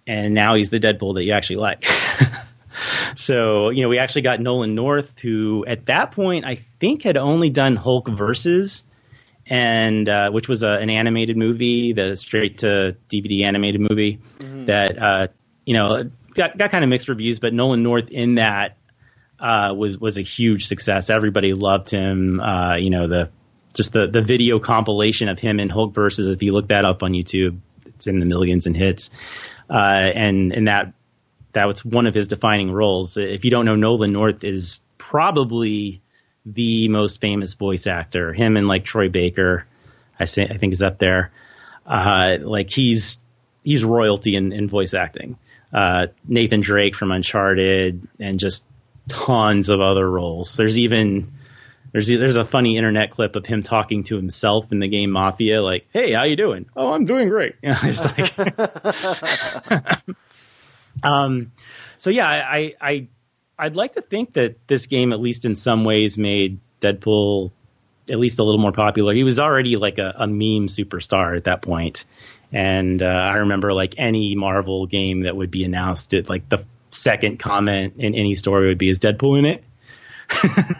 [0.06, 1.84] and now he's the Deadpool that you actually like.
[3.16, 7.16] so, you know, we actually got Nolan North, who at that point I think had
[7.16, 8.84] only done Hulk versus,
[9.48, 14.66] and uh, which was a, an animated movie, the straight to DVD animated movie mm-hmm.
[14.66, 15.28] that uh,
[15.64, 18.76] you know got got kind of mixed reviews, but Nolan North in that
[19.38, 21.10] uh, was was a huge success.
[21.10, 22.40] Everybody loved him.
[22.40, 23.30] Uh, you know the
[23.74, 26.30] just the the video compilation of him in Hulk versus.
[26.30, 29.10] If you look that up on YouTube, it's in the millions and hits.
[29.68, 29.74] Uh,
[30.14, 30.92] and and that
[31.52, 33.16] that was one of his defining roles.
[33.16, 36.02] If you don't know, Nolan North is probably
[36.46, 38.32] the most famous voice actor.
[38.32, 39.66] Him and like Troy Baker,
[40.18, 41.32] I say I think is up there.
[41.84, 43.18] Uh, like he's
[43.62, 45.36] he's royalty in, in voice acting.
[45.72, 48.64] Uh, Nathan Drake from Uncharted, and just
[49.08, 50.56] tons of other roles.
[50.56, 51.32] There's even
[51.92, 55.62] there's there's a funny internet clip of him talking to himself in the game Mafia,
[55.62, 56.66] like, "Hey, how you doing?
[56.76, 58.18] Oh, I'm doing great." You know, it's
[59.68, 59.98] like,
[61.02, 61.52] um,
[61.98, 63.08] so yeah, I, I
[63.58, 67.50] I'd like to think that this game, at least in some ways, made Deadpool
[68.10, 69.14] at least a little more popular.
[69.14, 72.04] He was already like a, a meme superstar at that point.
[72.52, 76.64] And uh, I remember like any Marvel game that would be announced, it like the
[76.90, 79.64] second comment in any story would be, "Is Deadpool in it?"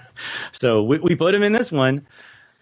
[0.52, 2.06] so we, we, put him in this one.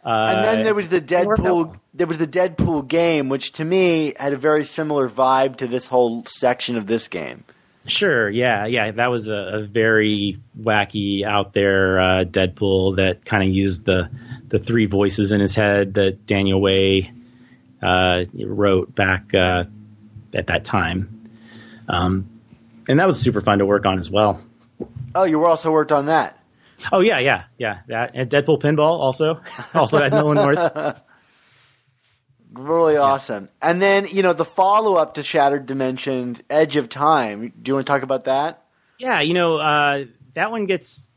[0.05, 1.77] Uh, and then there was the Deadpool.
[1.93, 5.87] There was the Deadpool game, which to me had a very similar vibe to this
[5.87, 7.45] whole section of this game.
[7.87, 13.43] Sure, yeah, yeah, that was a, a very wacky, out there uh, Deadpool that kind
[13.43, 14.09] of used the
[14.49, 17.13] the three voices in his head that Daniel Way
[17.83, 19.65] uh, wrote back uh,
[20.35, 21.31] at that time.
[21.89, 22.31] Um,
[22.89, 24.41] and that was super fun to work on as well.
[25.15, 26.39] Oh, you also worked on that.
[26.91, 27.81] Oh yeah, yeah, yeah.
[27.89, 29.41] That and Deadpool Pinball also,
[29.75, 31.01] also had Nolan North.
[32.55, 33.45] Really awesome.
[33.45, 33.71] Yeah.
[33.71, 37.53] And then you know the follow up to Shattered Dimensions, Edge of Time.
[37.61, 38.65] Do you want to talk about that?
[38.99, 40.05] Yeah, you know uh,
[40.35, 41.09] that one gets,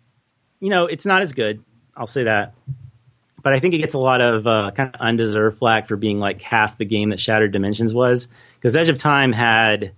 [0.60, 1.64] you know, it's not as good.
[1.96, 2.54] I'll say that,
[3.42, 6.20] but I think it gets a lot of uh, kind of undeserved flack for being
[6.20, 9.94] like half the game that Shattered Dimensions was, because Edge of Time had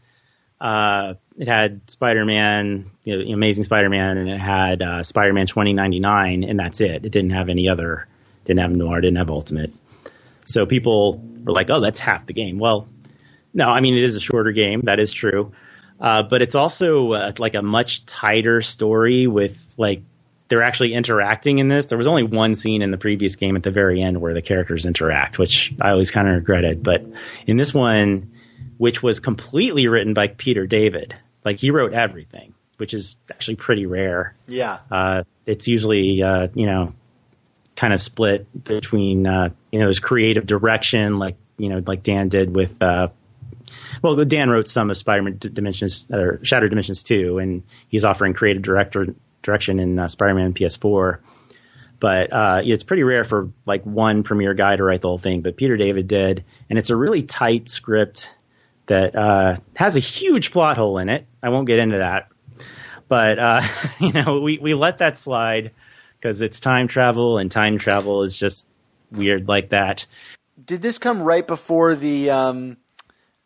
[0.59, 6.59] uh, it had Spider-Man, you know, Amazing Spider-Man, and it had uh, Spider-Man 2099, and
[6.59, 7.05] that's it.
[7.05, 8.07] It didn't have any other,
[8.43, 9.71] didn't have Noir, didn't have Ultimate.
[10.49, 12.87] So people were like, "Oh, that's half the game." Well,
[13.53, 14.81] no, I mean it is a shorter game.
[14.81, 15.53] That is true,
[15.99, 20.01] uh, but it's also uh, like a much tighter story with like
[20.47, 21.85] they're actually interacting in this.
[21.85, 24.41] There was only one scene in the previous game at the very end where the
[24.41, 26.81] characters interact, which I always kind of regretted.
[26.83, 27.05] But
[27.45, 28.31] in this one,
[28.77, 31.15] which was completely written by Peter David.
[31.45, 32.53] Like he wrote everything.
[32.77, 34.33] which is actually pretty rare.
[34.47, 34.79] Yeah.
[34.89, 36.93] Uh, it's usually uh, you know
[37.79, 42.27] kind of split between uh, you know his creative direction, like you know like Dan
[42.27, 42.81] did with.
[42.81, 43.07] Uh,
[44.03, 48.63] well, Dan wrote some of Spider-Man Dimensions or Shattered Dimensions 2, and he's offering creative
[48.63, 51.19] director direction in uh, Spider-Man PS4.
[51.99, 55.41] But uh, it's pretty rare for like one premiere guy to write the whole thing.
[55.41, 58.33] But Peter David did, and it's a really tight script
[58.87, 61.27] that uh, has a huge plot hole in it.
[61.41, 62.29] I won't get into that,
[63.07, 63.61] but uh,
[63.99, 65.71] you know we we let that slide
[66.19, 68.67] because it's time travel, and time travel is just
[69.11, 70.05] weird like that.
[70.63, 72.77] Did this come right before the um,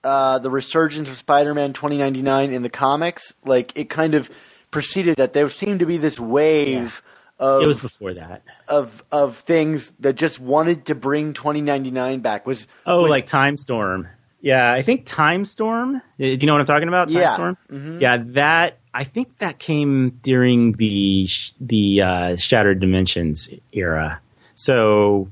[0.04, 3.34] uh, the resurgence of Spider-Man 2099 in the comics?
[3.46, 4.30] Like it kind of
[4.72, 5.34] preceded that.
[5.34, 7.02] There seemed to be this wave
[7.40, 8.44] of It was before that.
[8.68, 12.48] of of things that just wanted to bring 2099 back.
[12.48, 14.08] Was Oh, was- like Time Storm.
[14.44, 16.02] Yeah, I think Time Storm.
[16.20, 17.08] Do you know what I'm talking about?
[17.08, 17.34] Time Yeah.
[17.36, 17.58] Storm.
[17.72, 18.02] Mhm.
[18.02, 21.30] Yeah, that I think that came during the
[21.62, 24.20] the uh, Shattered Dimensions era.
[24.56, 25.30] So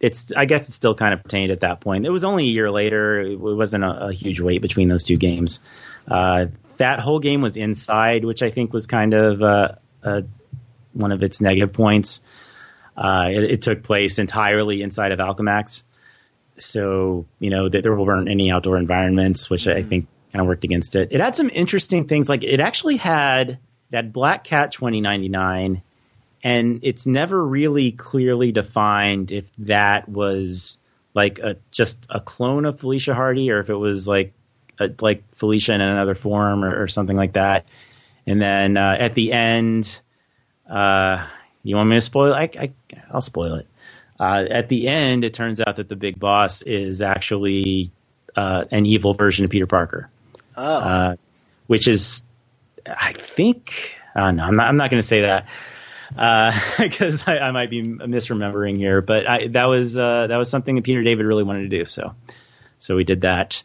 [0.00, 2.06] it's I guess it still kind of pertained at that point.
[2.06, 3.20] It was only a year later.
[3.20, 5.60] It wasn't a, a huge wait between those two games.
[6.08, 6.46] Uh,
[6.78, 9.68] that whole game was inside, which I think was kind of uh,
[10.02, 10.22] uh,
[10.94, 12.22] one of its negative points.
[12.96, 15.82] Uh, it, it took place entirely inside of Alchemax
[16.56, 20.64] so you know that there weren't any outdoor environments, which I think kind of worked
[20.64, 21.08] against it.
[21.12, 25.82] It had some interesting things, like it actually had it had Black Cat 2099,
[26.42, 30.78] and it's never really clearly defined if that was
[31.14, 34.32] like a just a clone of Felicia Hardy or if it was like
[34.78, 37.64] a, like Felicia in another form or, or something like that.
[38.26, 40.00] And then uh, at the end,
[40.68, 41.26] uh,
[41.62, 42.34] you want me to spoil?
[42.34, 42.72] I, I
[43.10, 43.66] I'll spoil it.
[44.18, 47.90] Uh, at the end, it turns out that the big boss is actually
[48.34, 50.08] uh, an evil version of Peter Parker,
[50.56, 51.16] oh uh,
[51.66, 52.26] which is,
[52.86, 55.48] I think, uh, no, I'm not, I'm not going to say that
[56.78, 59.02] because I, I might be misremembering here.
[59.02, 61.84] But I, that was uh, that was something that Peter David really wanted to do.
[61.84, 62.14] So,
[62.78, 63.62] so we did that.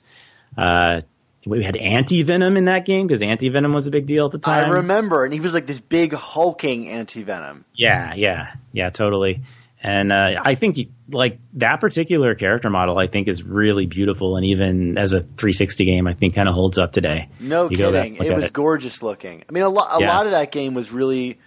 [0.57, 1.01] Uh,
[1.45, 4.31] we had anti venom in that game because anti venom was a big deal at
[4.31, 4.65] the time.
[4.65, 7.65] I remember, and he was like this big hulking anti venom.
[7.73, 9.41] Yeah, yeah, yeah, totally.
[9.83, 10.77] And uh, I think
[11.09, 15.85] like that particular character model, I think is really beautiful, and even as a 360
[15.85, 17.29] game, I think kind of holds up today.
[17.39, 18.53] No You back kidding, it was it.
[18.53, 19.43] gorgeous looking.
[19.49, 20.09] I mean, a lot a Yeah.
[20.15, 21.39] lot of that game was really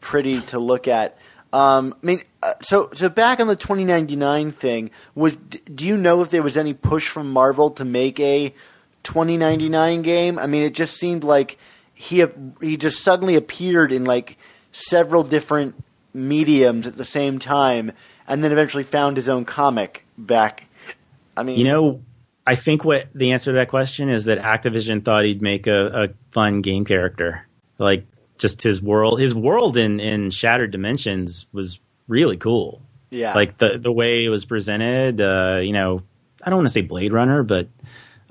[0.00, 1.18] pretty to look at.
[1.52, 6.22] Um, I mean, uh, so so back on the 2099 thing, was do you know
[6.22, 8.54] if there was any push from Marvel to make a
[9.02, 10.38] 2099 game?
[10.38, 11.58] I mean, it just seemed like
[11.92, 12.24] he
[12.62, 14.38] he just suddenly appeared in like
[14.72, 15.74] several different
[16.14, 17.92] mediums at the same time,
[18.26, 20.64] and then eventually found his own comic back.
[21.36, 22.00] I mean, You know,
[22.46, 26.04] I think what the answer to that question is that Activision thought he'd make a,
[26.04, 27.46] a fun game character,
[27.78, 28.06] like
[28.38, 29.20] just his world.
[29.20, 31.78] His world in in Shattered Dimensions was
[32.08, 32.82] really cool.
[33.10, 35.20] yeah, like the the way it was presented.
[35.20, 36.02] Uh, you know,
[36.42, 37.68] I don't want to say Blade Runner, but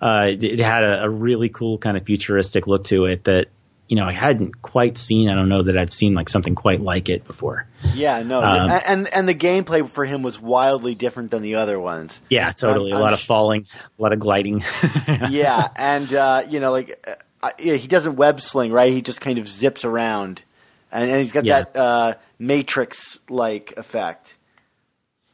[0.02, 3.48] uh, it, it had a, a really cool kind of futuristic look to it that
[3.92, 5.28] you know I hadn't quite seen.
[5.30, 7.68] I don't know that I've seen like something quite like it before.
[7.94, 11.78] Yeah, no, Um, and and the gameplay for him was wildly different than the other
[11.78, 12.22] ones.
[12.30, 12.94] Yeah, totally.
[12.94, 13.68] I'm- a lot I'm of falling,
[14.00, 14.64] a lot of gliding.
[15.30, 17.06] Yeah, and uh, you know, like
[17.44, 18.94] uh, yeah, he doesn't web sling, right?
[18.94, 20.42] He just kind of zips around,
[20.90, 21.64] and, and he's got Yeah.
[21.64, 24.34] that uh, Matrix like effect.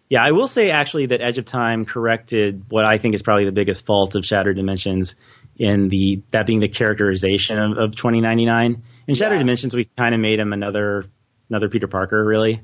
[0.09, 3.45] Yeah, I will say actually that Edge of Time corrected what I think is probably
[3.45, 5.15] the biggest fault of Shattered Dimensions
[5.57, 8.83] in the that being the characterization of, of 2099.
[9.07, 9.39] In Shattered Yeah.
[9.39, 11.05] Dimensions, we kind of made him another
[11.49, 12.23] another Peter Parker.
[12.23, 12.61] Really,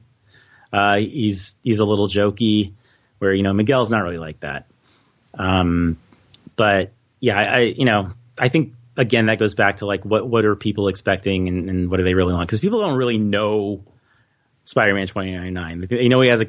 [0.71, 2.73] uh, he's he's a little jokey,
[3.19, 4.67] where you know Miguel's not really like that.
[5.33, 5.97] Um,
[6.55, 10.27] but yeah, I, I you know I think again that goes back to like what
[10.27, 13.17] what are people expecting and, and what do they really want because people don't really
[13.17, 13.83] know
[14.65, 15.87] Spider-Man 2099.
[15.89, 16.47] They know he has a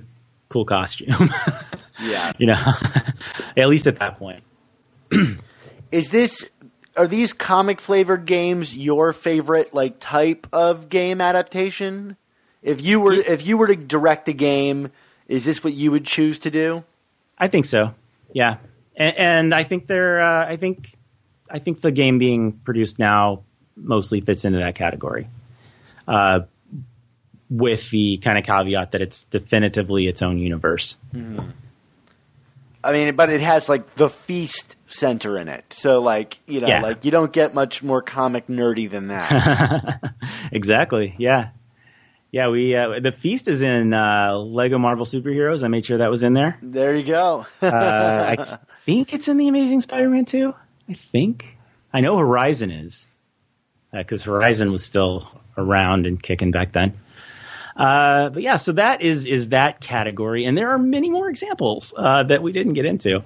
[0.48, 1.30] cool costume.
[2.02, 2.60] Yeah, you know,
[3.56, 4.42] at least at that point.
[5.94, 6.44] is this
[6.96, 12.16] are these comic flavored games your favorite like type of game adaptation?
[12.62, 14.90] If you were if you were to direct a game,
[15.28, 16.82] is this what you would choose to do?
[17.38, 17.94] I think so.
[18.32, 18.56] Yeah,
[18.96, 20.20] and, and I think they're.
[20.20, 20.92] Uh, I think.
[21.48, 23.44] I think the game being produced now
[23.76, 25.28] mostly fits into that category.
[26.08, 26.40] Uh,
[27.48, 30.96] with the kind of caveat that it's definitively its own universe.
[32.82, 35.64] I mean, but it has like the feast center in it.
[35.70, 36.80] So like, you know, Yeah.
[36.82, 40.00] like you don't get much more comic nerdy than that.
[40.52, 41.14] exactly.
[41.18, 41.48] Yeah.
[42.30, 42.48] Yeah.
[42.48, 45.62] We uh, the feast is in uh, Lego Marvel Superheroes.
[45.64, 46.58] I made sure that was in there.
[46.62, 47.46] there you go.
[47.62, 47.66] Uh,
[48.38, 50.54] I think it's in the Amazing Spider-Man 2.
[50.90, 51.56] I think.
[51.92, 53.06] I know Horizon is.
[53.92, 56.94] because Horizon was still around and kicking back then.
[57.76, 61.92] Uh, but yeah, so that is is that category, and there are many more examples
[61.96, 63.24] uh, that we didn't get into.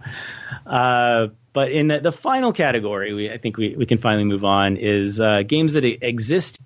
[0.66, 1.28] Uh,
[1.58, 4.76] but in the, the final category, we, I think we, we can finally move on
[4.76, 6.56] is uh, games that exist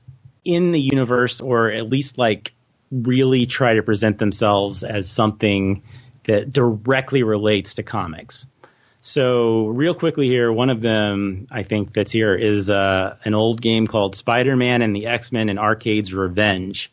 [0.44, 2.52] in the universe, or at least like
[2.90, 5.82] really try to present themselves as something
[6.24, 8.47] that directly relates to comics.
[9.01, 13.62] So, real quickly here, one of them I think that's here is uh, an old
[13.62, 16.93] game called Spider Man and the X Men and Arcade's Revenge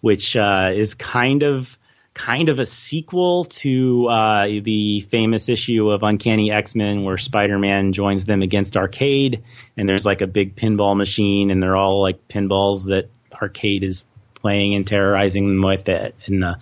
[0.00, 1.78] which uh, is kind of
[2.16, 7.58] kind of a sequel to uh, the famous issue of Uncanny X Men where Spider
[7.58, 9.44] Man joins them against Arcade,
[9.76, 14.06] and there's like a big pinball machine, and they're all like pinballs that Arcade is
[14.34, 16.58] playing and terrorizing them with it in the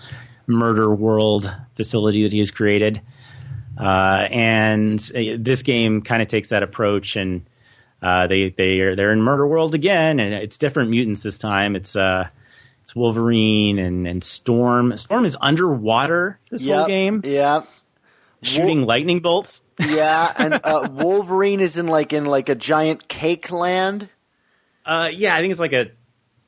[0.49, 3.01] murder world facility that he has created.
[3.79, 7.47] Uh, and uh, this game kind of takes that approach and.
[8.03, 11.75] Uh, they they are they're in Murder World again, and it's different mutants this time.
[11.75, 12.29] It's uh,
[12.85, 14.97] it's Wolverine and, and Storm.
[14.97, 17.63] Storm is underwater this Yep, whole game, Yeah.
[18.43, 19.63] shooting lightning bolts.
[19.85, 24.09] Yeah, and uh, Wolverine is in like in like a giant cake land.
[24.87, 25.91] Uh, yeah, I think it's like a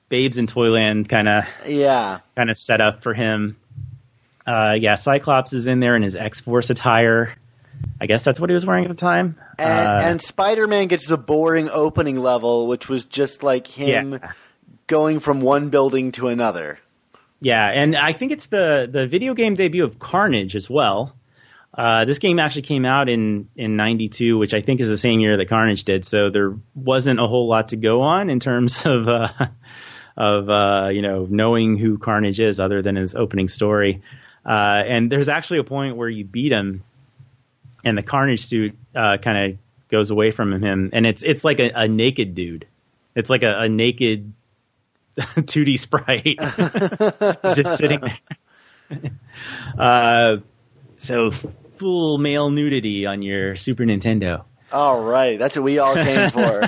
[0.08, 2.20] Babes in Toyland kind of Yeah.
[2.36, 3.56] kind of setup for him.
[4.46, 7.34] Uh, yeah, Cyclops is in there in his X Force attire.
[8.00, 9.36] I guess that's what he was wearing at the time.
[9.58, 14.32] And, Uh, and Spider-Man gets the boring opening level, which was just like him Yeah.
[14.86, 16.78] Going from one building to another.
[17.40, 21.14] Yeah, and I think it's the the video game debut of Carnage as well.
[21.74, 25.20] Uh, this game actually came out in in '92, which I think is the same
[25.20, 26.06] year that Carnage did.
[26.06, 29.28] So there wasn't a whole lot to go on in terms of uh,
[30.16, 34.02] of uh, you know knowing who Carnage is, other than his opening story.
[34.44, 36.84] Uh, and there's actually a point where you beat him,
[37.84, 39.58] and the Carnage suit uh, kind of
[39.88, 42.66] goes away from him, and it's it's like a, a naked dude.
[43.14, 44.32] It's like a, a naked
[45.18, 46.38] 2D sprite
[47.54, 49.10] just sitting there.
[49.78, 50.36] uh,
[50.98, 51.30] so
[51.76, 54.44] full male nudity on your Super Nintendo.
[54.72, 56.62] All right, that's what we all came for.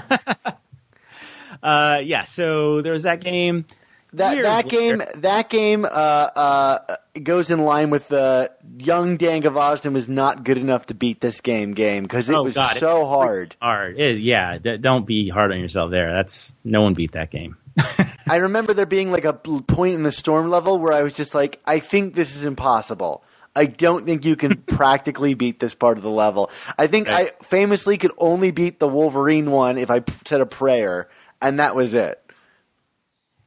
[1.62, 3.66] Uh, yeah, so there was that game.
[4.14, 9.92] That that game that game uh, uh, goes in line with the young Dan Gvozden
[9.92, 13.04] was not good enough to beat this game game because it Oh, was God, so
[13.04, 13.54] hard.
[13.60, 14.56] Hard, It- yeah.
[14.56, 16.10] d- don't be hard on yourself there.
[16.10, 17.58] That's no one beat that game.
[18.28, 21.34] I remember there being like a point in the storm level where I was just
[21.34, 23.24] like, I think this is impossible.
[23.55, 26.50] I don't think you can practically beat this part of the level.
[26.78, 27.09] I think.
[27.09, 31.09] I famously could only beat the Wolverine one if I said a prayer,
[31.40, 32.22] and that was it.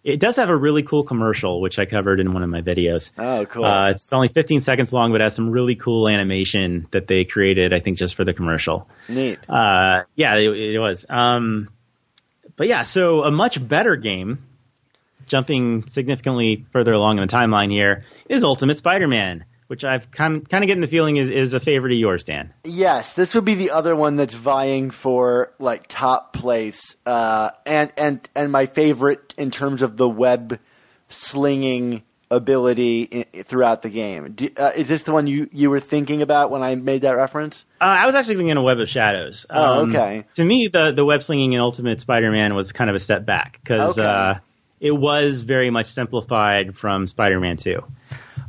[0.03, 3.11] It does have a really cool commercial, which I covered in one of my videos.
[3.19, 3.65] Oh, cool.
[3.65, 7.71] Uh, it's only 15 seconds long, but has some really cool animation that they created,
[7.71, 8.89] I think, just for the commercial.
[9.07, 9.47] Neat.
[9.47, 11.05] Uh, yeah, it, it was.
[11.07, 11.69] Um,
[12.55, 14.45] but yeah, so a much better game,
[15.25, 20.63] jumping significantly further along in the timeline here, is Ultimate Spider-Man, which I've kind kind
[20.63, 22.53] of getting the feeling is, is a favorite of yours, Dan.
[22.65, 27.93] Yes, this would be the other one that's vying for like top place, uh, and
[27.95, 30.59] and and my favorite in terms of the web
[31.09, 34.31] slinging ability i throughout the game.
[34.33, 37.11] Do, uh, is this the one you you were thinking about when I made that
[37.17, 37.65] reference?
[37.79, 39.45] Uh, I was actually thinking of Web of Shadows.
[39.49, 40.25] Oh, Um, okay.
[40.35, 43.59] To me, the the web slinging in Ultimate Spider-Man was kind of a step back
[43.61, 44.07] because Okay.
[44.07, 44.35] uh,
[44.79, 47.83] it was very much simplified from Spider-Man 2,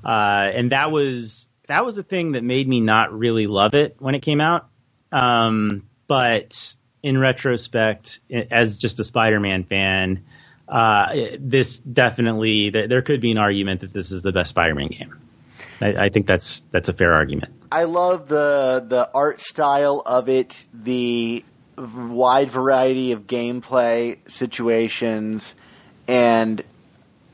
[0.04, 3.96] uh, and that was that was the thing that made me not really love it
[3.98, 4.68] when it came out.
[5.10, 10.24] Um, but in retrospect, as just a Spider-Man fan,
[10.68, 14.88] uh, this definitely th- there could be an argument that this is the best Spider-Man
[14.88, 15.14] game.
[15.80, 17.52] I, I think that's that's a fair argument.
[17.70, 21.44] I love the the art style of it, the
[21.76, 25.54] wide variety of gameplay situations,
[26.06, 26.62] and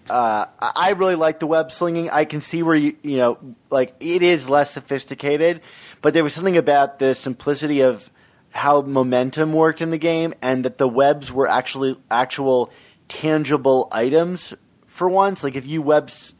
[0.09, 2.10] uh, I I really like the web slinging.
[2.10, 3.38] I can see where you you know
[3.70, 5.60] like it is less sophisticated,
[6.02, 8.10] but there was something about the simplicity of
[8.50, 12.70] how momentum worked in the game, and that the webs were actually actual
[13.09, 14.55] tangible items
[14.86, 15.43] for once.
[15.43, 16.35] Like if you webs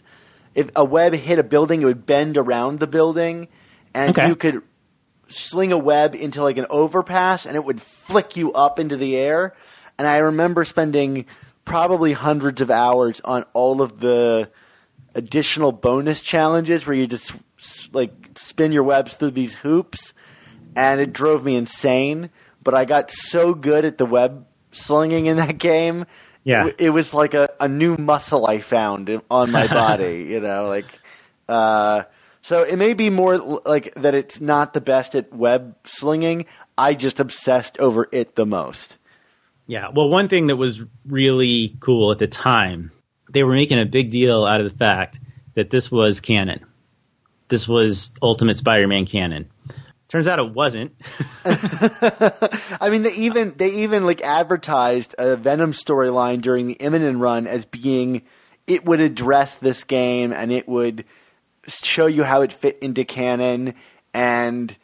[0.55, 3.49] if a web hit a building, it would bend around the building,
[3.95, 4.27] and Okay.
[4.29, 4.63] you could
[5.29, 9.17] sling a web into like an overpass, and it would flick you up into the
[9.17, 9.55] air.
[9.99, 11.27] And I remember spending
[11.65, 14.51] probably hundreds of hours on all of the
[15.15, 17.33] additional bonus challenges where you just
[17.93, 20.13] like spin your webs through these hoops,
[20.75, 22.31] and it drove me insane.
[22.65, 26.05] But I got so good at the web slinging in that game.
[26.49, 26.71] Yeah.
[26.79, 30.87] It, was like a, a new muscle I found on my body, you know, like,
[31.47, 32.05] uh,
[32.41, 36.47] so it may be more like that it's not the best at web slinging.
[36.79, 38.97] I just obsessed over it the most.
[39.67, 39.91] Yeah.
[39.93, 42.93] Well, one thing that was really cool at the time,
[43.29, 45.21] they were making a big deal out of the fact
[45.53, 46.65] that this was canon.
[47.49, 49.51] This was Ultimate Spider-Man canon.
[50.09, 50.93] Turns out it wasn't.
[51.45, 57.47] I mean, they even they even like advertised a Venom storyline during the Immonen run
[57.47, 58.23] as being
[58.67, 61.05] it would address this game and it would
[61.67, 63.75] show you how it fit into canon
[64.15, 64.77] and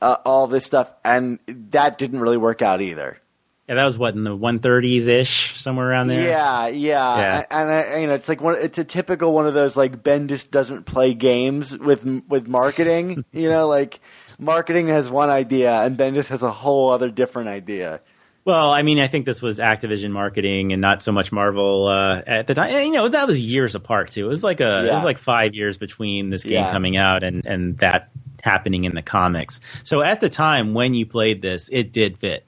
[0.00, 3.20] uh, all this stuff, and that didn't really work out either.
[3.68, 6.26] Yeah, that was what in the 130s ish, somewhere around there.
[6.26, 7.44] Yeah, yeah, Yeah.
[7.50, 8.56] and, and, uh, you know, it's like one.
[8.58, 13.24] It's a typical one of those like Bendis doesn't play games with with marketing.
[13.32, 14.00] you know, like
[14.40, 18.00] marketing has one idea and Bendis has a whole other different idea.
[18.44, 22.22] Well, I mean, I think this was Activision marketing and not so much Marvel uh,
[22.26, 22.70] at the time.
[22.70, 24.24] And, you know, that was years apart too.
[24.26, 26.72] It was like a, it was like five years between this game Yeah.
[26.72, 28.08] coming out and and that
[28.42, 29.60] happening in the comics.
[29.84, 32.46] So at the time when you played this, it did fit.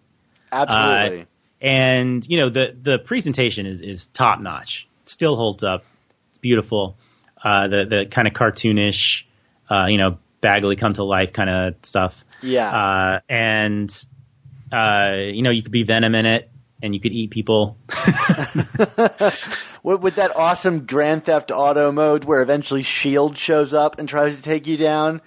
[0.50, 1.26] Absolutely.
[1.60, 4.88] and you know the the presentation is is top notch.
[5.04, 5.84] Still holds up.
[6.30, 6.96] It's beautiful.
[7.42, 9.24] Uh, the the kind of cartoonish,
[9.70, 12.26] uh, you know, Bagley come to life kind of stuff.
[12.42, 12.70] yeah.
[12.70, 14.04] Uh, and
[14.70, 16.50] uh, you know, you could be Venom in it,
[16.82, 17.78] and you could eat people.
[19.82, 24.36] with, with that awesome Grand Theft Auto mode where eventually Shield shows up and tries
[24.36, 25.20] to take you down,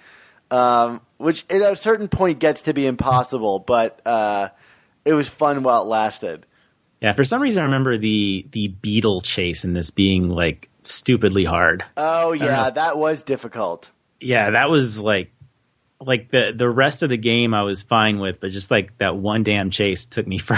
[0.52, 4.50] um, which at a certain point gets to be impossible, but uh,
[5.06, 6.46] it was fun while it lasted.
[7.02, 11.46] yeah, for some reason, I remember the the beetle chase in this being like stupidly
[11.46, 11.86] hard.
[11.96, 13.90] Oh yeah, that was difficult.
[14.20, 15.32] Yeah, that was like
[16.02, 19.16] like the the rest of the game I was fine with, but just like that
[19.16, 20.38] one damn chase took me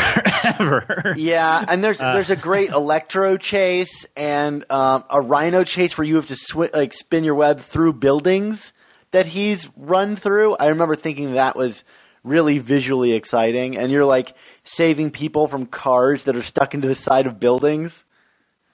[0.42, 1.16] forever.
[1.18, 2.14] Yeah, and there's Uh.
[2.14, 6.74] there's a great electro chase and um, a rhino chase where you have to swi-
[6.74, 8.74] like spin your web through buildings
[9.12, 10.56] that he's run through.
[10.58, 11.84] I remember thinking that was
[12.24, 14.34] really visually exciting, and you're like
[14.66, 18.04] saving people from cars that are stuck into the side of buildings.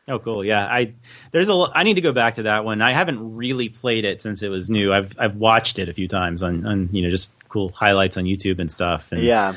[0.08, 0.44] Oh, cool.
[0.44, 0.94] Yeah, I
[1.34, 1.68] there's a.
[1.74, 2.82] I need to go back to that one.
[2.82, 4.94] I haven't really played it since it was new.
[4.94, 8.26] I've I've watched it a few times on, on you know just cool highlights on
[8.26, 9.12] YouTube and stuff.
[9.12, 9.56] And, Yeah,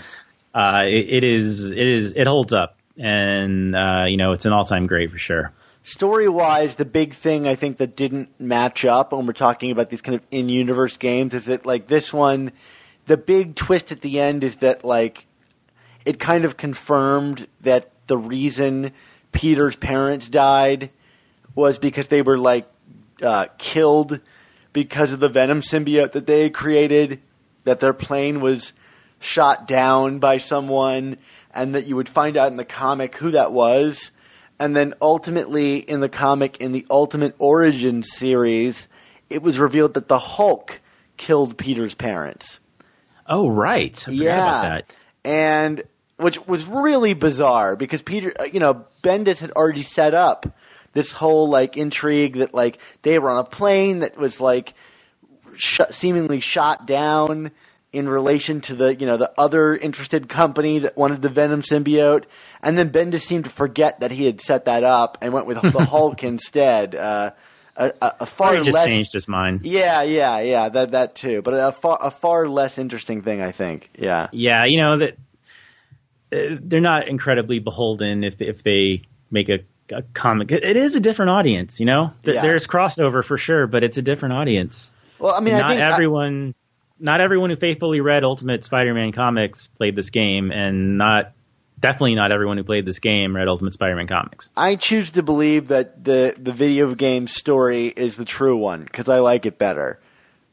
[0.54, 4.54] uh, it, it is it is it holds up, and uh, you know it's an
[4.54, 5.52] all time great for sure.
[5.82, 9.90] story wise, the big thing I think that didn't match up when we're talking about
[9.90, 12.52] these kind of in universe games is that like this one,
[13.04, 15.26] the big twist at the end is that like
[16.06, 18.92] it kind of confirmed that the reason
[19.32, 20.88] Peter's parents died
[21.56, 22.68] was because they were like
[23.20, 24.20] uh, killed
[24.72, 27.20] because of the venom symbiote that they created.
[27.64, 28.72] That their plane was
[29.18, 31.16] shot down by someone,
[31.52, 34.12] and that you would find out in the comic who that was.
[34.60, 38.86] And then ultimately, in the comic, in the Ultimate Origin series,
[39.28, 40.80] it was revealed that the Hulk
[41.16, 42.60] killed Peter's parents.
[43.26, 44.12] Oh right, I
[44.62, 44.92] that.
[45.24, 45.82] And
[46.16, 50.46] which was really bizarre because Peter, uh, you know, Bendis had already set up
[50.96, 54.72] this whole like intrigue that like they were on a plane that was like
[55.56, 57.50] sh- seemingly shot down
[57.92, 62.24] in relation to the you know the other interested company that wanted the Venom symbiote,
[62.62, 65.60] and then Bendis seemed to forget that he had set that up and went with
[65.60, 66.94] the Hulk instead.
[66.94, 67.32] Uh,
[67.78, 69.60] a, a, a far Or he just less changed his mind.
[69.66, 70.70] yeah, yeah, yeah.
[70.70, 73.90] That that too, but a far a far less interesting thing, I think.
[73.98, 75.18] Yeah, Yeah, you know that
[76.32, 79.60] uh, they're not incredibly beholden if if they make a,
[79.92, 80.52] a comic.
[80.52, 82.12] It is a different audience, you know.
[82.22, 82.42] Yeah.
[82.42, 84.90] There's crossover for sure, but it's a different audience.
[85.18, 86.54] Well, I mean, I not I- uh, everyone,
[86.98, 91.32] not everyone who faithfully read Ultimate Spider-Man comics played this game, and not
[91.78, 94.50] definitely not everyone who played this game read Ultimate Spider-Man comics.
[94.56, 99.08] I choose to believe that the the video game story is the true one because
[99.08, 100.00] I like it better.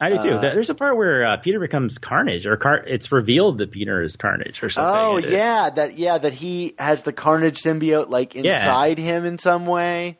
[0.02, 0.32] I do too.
[0.32, 4.02] Uh, There's a part where uh, Peter becomes Carnage, or Car- it's revealed that Peter
[4.04, 5.26] is Carnage, or something.
[5.26, 8.42] Oh yeah, that yeah that he has the Carnage symbiote like Yeah.
[8.60, 10.18] inside him in some way.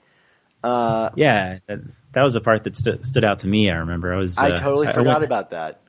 [0.64, 1.60] Uh, yeah.
[1.68, 1.80] That,
[2.14, 3.70] that was a part that stu- stood out to me.
[3.70, 4.14] I remember.
[4.14, 4.38] I was.
[4.38, 5.82] I uh, totally I forgot went- about that.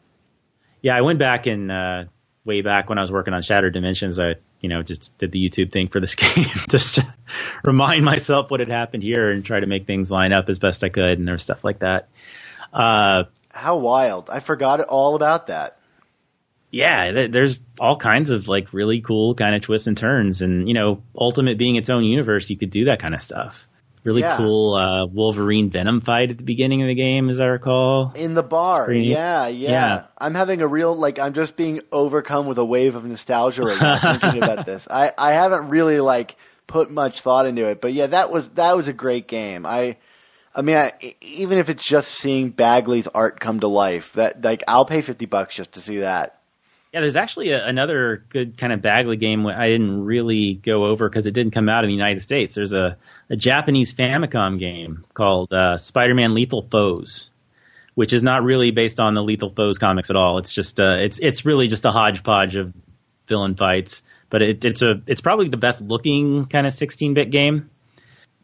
[0.82, 2.04] Yeah, I went back and uh,
[2.44, 4.18] way back when I was working on Shattered Dimensions.
[4.18, 7.14] I, you know, just did the YouTube thing for this game, just to
[7.62, 10.82] remind myself what had happened here and try to make things line up as best
[10.84, 12.08] I could, and there was stuff like that.
[12.72, 13.24] Uh,
[13.54, 14.28] How wild!
[14.30, 15.78] I forgot all about that.
[16.70, 20.66] yeah, th- there's all kinds of like really cool kind of twists and turns, and
[20.68, 23.64] you know, Ultimate being its own universe, you could do that kind of stuff.
[24.02, 24.36] Really Yeah.
[24.36, 28.12] cool uh, Wolverine Venom fight at the beginning of the game, as I recall.
[28.14, 30.04] In the bar, yeah, yeah, Yeah.
[30.18, 33.80] I'm having a real like I'm just being overcome with a wave of nostalgia right
[33.80, 34.86] now thinking about this.
[34.90, 36.36] I I haven't really like
[36.66, 39.64] put much thought into it, but yeah, that was that was a great game.
[39.64, 39.96] I
[40.54, 44.62] I mean, I, even if it's just seeing Bagley's art come to life, that like
[44.68, 46.40] I'll pay fifty bucks just to see that.
[46.92, 51.08] Yeah, there's actually a, another good kind of Bagley game I didn't really go over
[51.08, 52.54] because it didn't come out in the United States.
[52.54, 52.96] There's a,
[53.28, 57.30] a Japanese Famicom game called uh, Spider-Man Lethal Foes,
[57.96, 60.38] which is not really based on the Lethal Foes comics at all.
[60.38, 62.72] It's just uh, it's it's really just a hodgepodge of
[63.26, 67.70] villain fights, but it, it's a it's probably the best looking kind of 16-bit game.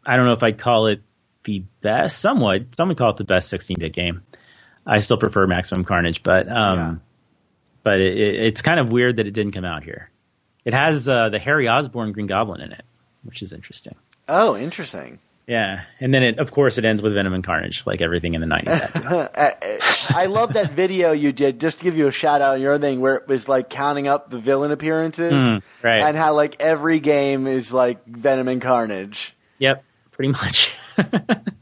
[0.05, 1.01] I don't know if I'd call it
[1.43, 2.19] the best.
[2.19, 4.23] Somewhat, some would call it the best 16-bit game.
[4.85, 6.95] I still prefer Maximum Carnage, but um, yeah
[7.83, 10.09] but it, it's kind of weird that it didn't come out here.
[10.65, 12.85] It has uh, the Harry Osborn Green Goblin in it,
[13.23, 13.95] which is interesting.
[14.27, 15.19] Oh, interesting.
[15.47, 18.41] Yeah, and then it, of course, it ends with Venom and Carnage, like everything in
[18.41, 20.11] the '90s.
[20.15, 21.59] I love that video you did.
[21.59, 24.07] Just to give you a shout out on your thing, where it was like counting
[24.07, 26.03] up the villain appearances, mm, right?
[26.03, 29.35] And how like every game is like Venom and Carnage.
[29.57, 30.73] Yep, pretty much.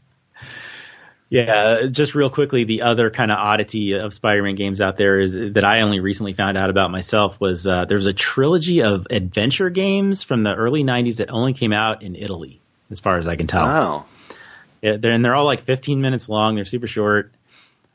[1.32, 5.36] Yeah, just real quickly, the other kind of oddity of Spider-Man games out there is
[5.36, 9.70] that I only recently found out about myself was uh, there's a trilogy of adventure
[9.70, 12.60] games from the early '90s that only came out in Italy,
[12.90, 13.64] as far as I can tell.
[13.64, 14.06] Wow.
[14.82, 16.56] Yeah, they're, and they're all like 15 minutes long.
[16.56, 17.32] They're super short.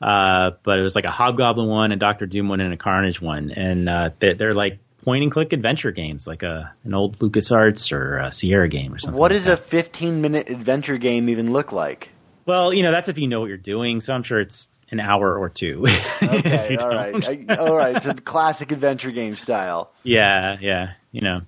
[0.01, 3.21] Uh, but it was like a Hobgoblin one, a Doctor Doom one, and a Carnage
[3.21, 7.17] one, and uh, they're, they're like point and click adventure games, like a an old
[7.19, 9.19] LucasArts or a Sierra game or something.
[9.19, 9.53] What like does that.
[9.53, 12.09] a 15 minute adventure game even look like?
[12.45, 14.01] Well, you know, that's if you know what you're doing.
[14.01, 15.85] So I'm sure it's an hour or two.
[16.23, 18.03] okay, all right, I, all right.
[18.03, 19.91] So the classic adventure game style.
[20.03, 21.41] Yeah, yeah, you know.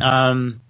[0.00, 0.60] Um,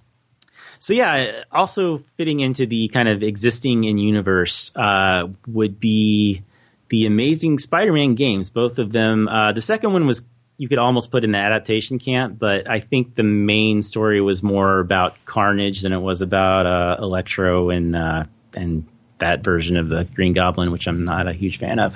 [0.78, 6.42] so yeah, also fitting into the kind of existing in universe uh, would be
[6.88, 8.50] the Amazing Spider-Man games.
[8.50, 9.28] Both of them.
[9.28, 10.22] Uh, the second one was
[10.58, 14.42] you could almost put in the adaptation camp, but I think the main story was
[14.42, 18.24] more about Carnage than it was about uh, Electro and uh,
[18.54, 18.86] and
[19.18, 21.94] that version of the Green Goblin, which I'm not a huge fan of.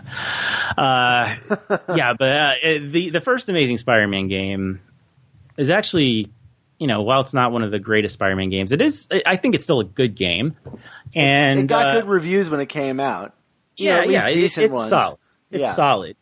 [0.77, 1.37] Uh,
[1.95, 2.55] yeah, but uh,
[2.91, 4.81] the the first Amazing Spider-Man game
[5.57, 6.27] is actually,
[6.79, 9.09] you know, while it's not one of the greatest Spider-Man games, it is.
[9.25, 10.57] I think it's still a good game,
[11.15, 13.35] and it got uh, good reviews when it came out.
[13.77, 14.89] Yeah, yeah, it, it's ones.
[14.89, 15.19] solid.
[15.51, 15.73] It's Yeah.
[15.73, 16.17] solid.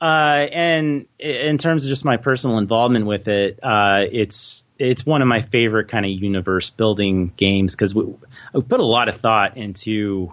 [0.00, 5.22] Uh, and in terms of just my personal involvement with it, uh, it's it's one
[5.22, 8.04] of my favorite kind of universe building games because we,
[8.52, 10.32] we put a lot of thought into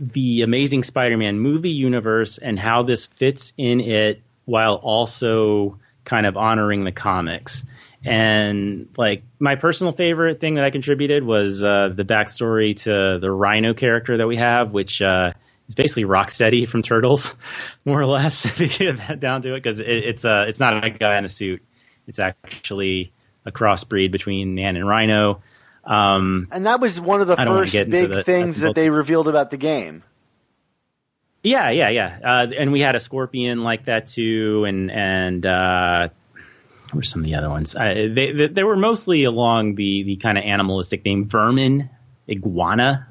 [0.00, 6.36] the Amazing Spider-Man movie universe and how this fits in it while also kind of
[6.36, 7.64] honoring the comics.
[8.04, 13.30] And like my personal favorite thing that I contributed was uh, the backstory to the
[13.30, 15.32] Rhino character that we have, which uh,
[15.68, 17.34] is basically Rocksteady from Turtles,
[17.84, 20.60] more or less, if you get that down to it, because it, it's uh, it's
[20.60, 21.62] not a guy in a suit.
[22.06, 23.12] It's actually
[23.44, 25.42] a crossbreed between Man and Rhino.
[25.84, 28.74] Um, And that was one of the I don't wanna first big the- things that
[28.74, 30.02] they revealed about the game.
[31.42, 32.18] Yeah, yeah, yeah.
[32.22, 36.08] Uh, and we had a scorpion like that too, and and uh,
[36.86, 37.76] what were some of the other ones?
[37.76, 41.26] Uh, they, they they were mostly along the the kind of animalistic theme.
[41.26, 41.90] Vermin,
[42.28, 43.06] iguana.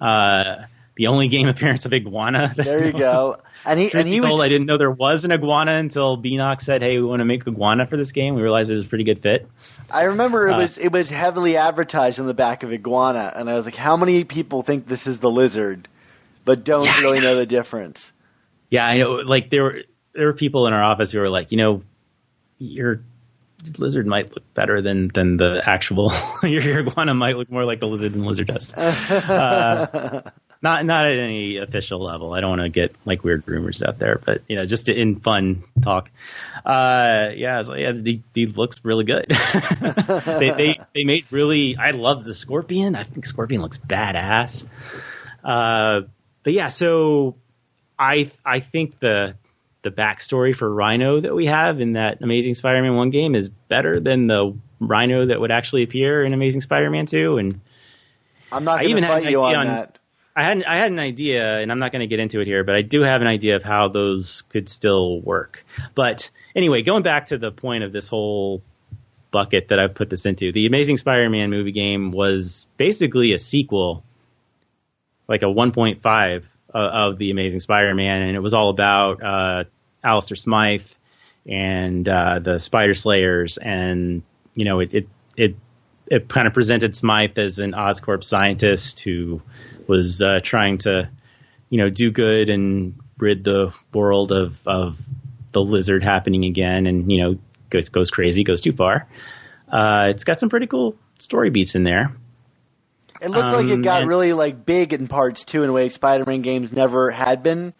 [0.00, 0.64] Uh,
[1.00, 2.52] the only game appearance of iguana.
[2.54, 3.38] There you go.
[3.64, 6.60] And he and he was told, I didn't know there was an iguana until Beenox
[6.60, 8.88] said, "Hey, we want to make iguana for this game." We realized it was a
[8.88, 9.48] pretty good fit.
[9.90, 13.48] I remember it Uh, was it was heavily advertised on the back of Iguana, and
[13.48, 15.88] I was like, how many people think this is the lizard,
[16.44, 18.12] but don't Yeah, really know the difference?
[18.68, 19.14] Yeah, I know.
[19.16, 19.80] Like there were
[20.12, 21.82] there were people in our office who were like, you know,
[22.58, 23.00] your
[23.78, 26.12] lizard might look better than than the actual
[26.42, 28.72] your, iguana might look more like the lizard than lizard does.
[28.74, 30.30] Uh,
[30.62, 32.34] not not at any official level.
[32.34, 35.20] I don't want to get like weird rumors out there, but you know, just in
[35.20, 36.10] fun talk.
[36.64, 39.26] Uh, yeah, I was like, yeah, the, the looks really good.
[39.30, 41.76] they, they they made really.
[41.76, 42.94] I love the scorpion.
[42.94, 44.64] I think scorpion looks badass.
[45.42, 46.02] Uh,
[46.42, 47.36] but yeah, so
[47.98, 49.34] I I think the
[49.82, 53.98] the backstory for Rhino that we have in that Amazing Spider-Man one game is better
[53.98, 57.38] than the Rhino that would actually appear in Amazing Spider-Man two.
[57.38, 57.60] And
[58.52, 59.96] I'm not going even to fight you on, on- that.
[60.34, 62.62] I had I had an idea, and I'm not going to get into it here,
[62.62, 65.64] but I do have an idea of how those could still work.
[65.94, 68.62] But anyway, going back to the point of this whole
[69.32, 74.04] bucket that I've put this into, the Amazing Spider-Man movie game was basically a sequel,
[75.26, 79.64] like a 1.5 uh, of the Amazing Spider-Man, and it was all about uh,
[80.02, 80.86] Alistair Smythe
[81.44, 84.22] and uh, the Spider Slayers, and
[84.54, 85.56] you know it it it,
[86.06, 89.42] it kind of presented Smythe as an Oscorp scientist who
[89.90, 91.10] was uh, trying to
[91.68, 95.04] you know do good and rid the world of of
[95.52, 97.38] the lizard happening again, and you know
[97.68, 99.06] goes goes crazy, goes too far.
[99.68, 102.14] Uh, it's got some pretty cool story beats in there.
[103.20, 105.72] It looked like it Um, got and- really like big in parts too, in a
[105.72, 107.74] way Spider-Man games never had been.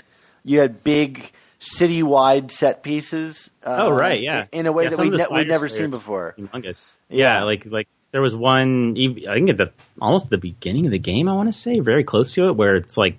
[0.45, 3.51] You had big city-wide set pieces.
[3.65, 4.47] Uh, oh right, yeah.
[4.53, 6.35] In a way Yeah, that we ne- we've never seen before.
[6.39, 6.97] Humongous.
[7.09, 7.39] Yeah.
[7.39, 7.45] Yeah.
[7.45, 8.97] like like there was one.
[8.99, 11.29] I think at the almost the beginning of the game.
[11.29, 13.17] I want to say very close to it, where it's like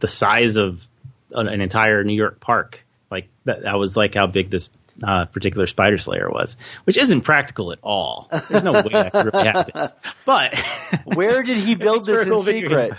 [0.00, 0.86] the size of
[1.32, 2.84] an, an entire New York park.
[3.10, 4.70] Like that, that was like how big this
[5.02, 8.28] uh, particular spider slayer was, which isn't practical at all.
[8.48, 9.90] There's no way that could really happen.
[10.24, 10.58] But
[11.04, 12.92] Where did he build this in secret?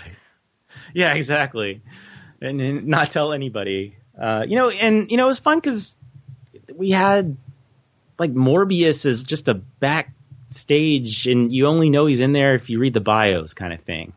[0.94, 1.82] Yeah, exactly.
[2.40, 3.96] And, and not tell anybody.
[4.20, 5.96] Uh, you know, and you know, it was fun because
[6.74, 7.36] we had
[8.18, 9.54] like Morbius is just a
[10.50, 13.80] backstage, and you only know he's in there if you read the bios, kind of
[13.82, 14.12] thing.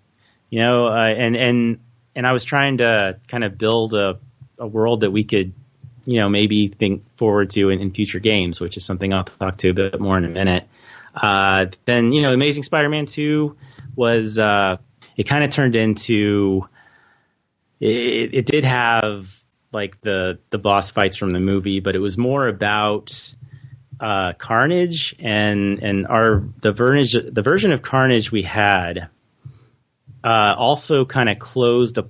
[0.49, 1.79] You know, uh, and and
[2.15, 4.19] and I was trying to kind of build a
[4.57, 5.53] a world that we could,
[6.05, 9.57] you know, maybe think forward to in, in future games, which is something I'll talk
[9.57, 10.67] to a bit more in a minute.
[11.15, 13.55] Uh, then you know, Amazing Spider-Man Two
[13.95, 14.77] was uh,
[15.15, 16.67] it kind of turned into
[17.79, 19.35] it, it did have
[19.71, 23.33] like the the boss fights from the movie, but it was more about
[24.03, 29.07] uh, Carnage and and our the version the version of Carnage we had
[30.21, 32.09] uh, also kind of closed a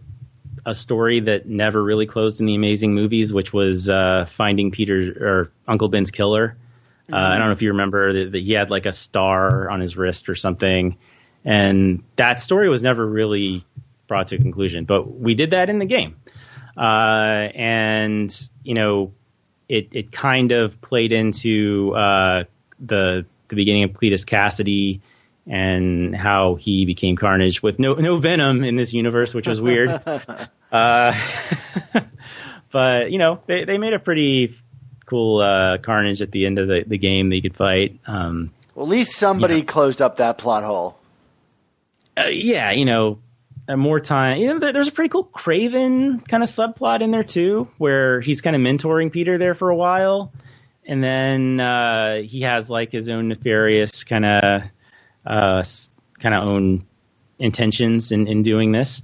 [0.66, 5.12] a story that never really closed in the Amazing movies, which was uh, finding Peter
[5.20, 6.58] or Uncle Ben's killer.
[7.12, 9.82] Uh, I don't know if you remember that, that he had like a star on
[9.82, 10.98] his wrist or something,
[11.44, 13.66] and that story was never really
[14.08, 14.86] brought to a conclusion.
[14.86, 16.16] But we did that in the game,
[16.78, 19.14] uh, and you know,
[19.70, 22.44] it it kind of played into uh,
[22.80, 25.02] the the beginning of Cletus Kasady
[25.46, 29.90] and how he became Carnage with no no Venom in this universe, which was weird.
[30.72, 31.14] uh,
[32.72, 34.56] but you know, they they made a pretty
[35.06, 38.00] cool uh, Carnage at the end of the, the game that you could fight.
[38.08, 39.64] Um, Well, at least somebody Yeah.
[39.64, 40.98] closed up that plot hole.
[42.18, 43.20] uh, yeah, you know,
[43.68, 44.38] uh, more time.
[44.38, 48.42] You know, there's a pretty cool Kraven kind of subplot in there too, where he's
[48.42, 50.32] kind of mentoring Peter there for a while,
[50.86, 54.64] and then uh, he has like his own nefarious kind of
[55.26, 55.64] uh,
[56.20, 56.86] kind of own
[57.40, 59.02] intentions in, in doing this.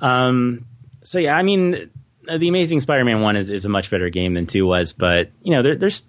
[0.00, 0.66] Um,
[1.02, 1.90] so yeah, I mean,
[2.28, 5.30] uh, the Amazing Spider-Man one is, is a much better game than two was, but
[5.42, 6.06] you know, there, there's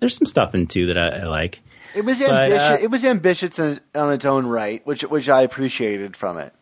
[0.00, 1.60] there's some stuff in two that I, I like.
[1.94, 2.70] It was But, ambitious.
[2.70, 6.52] uh, it was ambitious on, on its own right, which which I appreciated from it.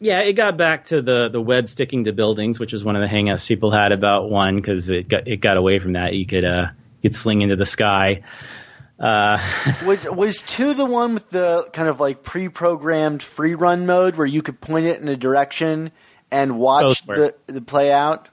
[0.00, 3.02] Yeah, it got back to the the web sticking to buildings, which was one of
[3.02, 6.14] the hangups people had about one because it got it got away from that.
[6.14, 6.68] You could uh
[7.00, 8.22] you could sling into the sky.
[8.98, 9.38] Uh,
[9.86, 14.26] Was was two the one with the kind of like pre-programmed free run mode where
[14.26, 15.90] you could point it in a direction
[16.30, 18.28] and watch the the play out?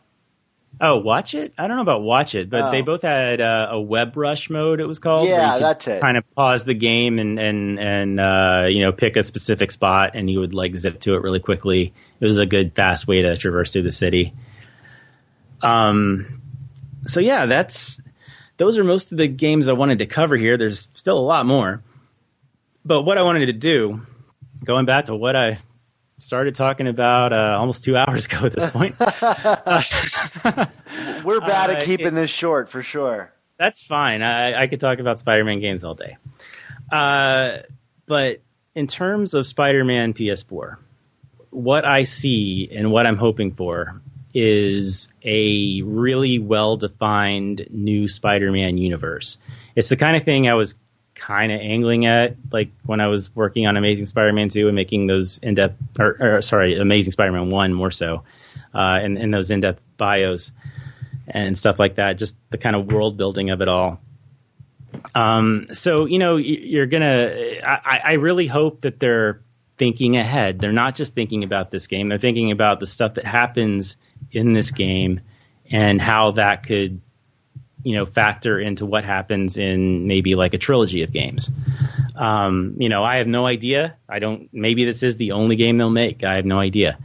[0.81, 1.53] Oh, watch it.
[1.57, 2.71] I don't know about watch it, but Oh.
[2.71, 4.79] they both had uh, a web rush mode.
[4.81, 5.29] It was called.
[5.29, 6.01] Yeah, that's it.
[6.01, 10.11] Kind of pause the game and and and uh, you know pick a specific spot,
[10.15, 11.93] and you would like zip to it really quickly.
[12.19, 14.33] It was a good fast way to traverse through the city.
[15.61, 16.41] Um,
[17.05, 18.01] so yeah, that's
[18.57, 20.57] those are most of the games I wanted to cover here.
[20.57, 21.83] There's still a lot more,
[22.83, 24.01] but what I wanted to do,
[24.63, 25.59] going back to what I
[26.21, 28.95] started talking about uh, almost two hours ago at this point.
[31.23, 33.31] We're bad Uh, at keeping it- this short for sure.
[33.57, 34.23] That's fine.
[34.23, 36.17] I, I could talk about Spider-Man games all day.
[36.91, 37.57] Uh,
[38.07, 38.41] but
[38.73, 40.77] in terms of Spider-Man PS4,
[41.51, 44.01] what I see and what I'm hoping for
[44.33, 49.37] is a really well-defined new Spider-Man universe.
[49.75, 50.73] It's the kind of thing I was
[51.15, 55.07] kind of angling at, like when I was working on Amazing Spider-Man 2 and making
[55.07, 58.23] those in-depth, or, or sorry, Amazing Spider-Man 1 more so,
[58.73, 60.51] uh, and, and those in-depth bios
[61.27, 62.13] and stuff like that.
[62.13, 63.99] Just the kind of world building of it all.
[65.15, 67.33] Um, so you know, you're gonna.
[67.63, 69.41] I, I really hope that they're
[69.77, 70.59] thinking ahead.
[70.59, 72.09] They're not just thinking about this game.
[72.09, 73.97] They're thinking about the stuff that happens
[74.31, 75.21] in this game
[75.71, 77.01] and how that could,
[77.83, 81.49] you know, factor into what happens in maybe like a trilogy of games.
[82.15, 83.97] Um, you know, I have no idea.
[84.07, 84.49] I don't.
[84.53, 86.23] Maybe this is the only game they'll make.
[86.23, 86.97] I have no idea.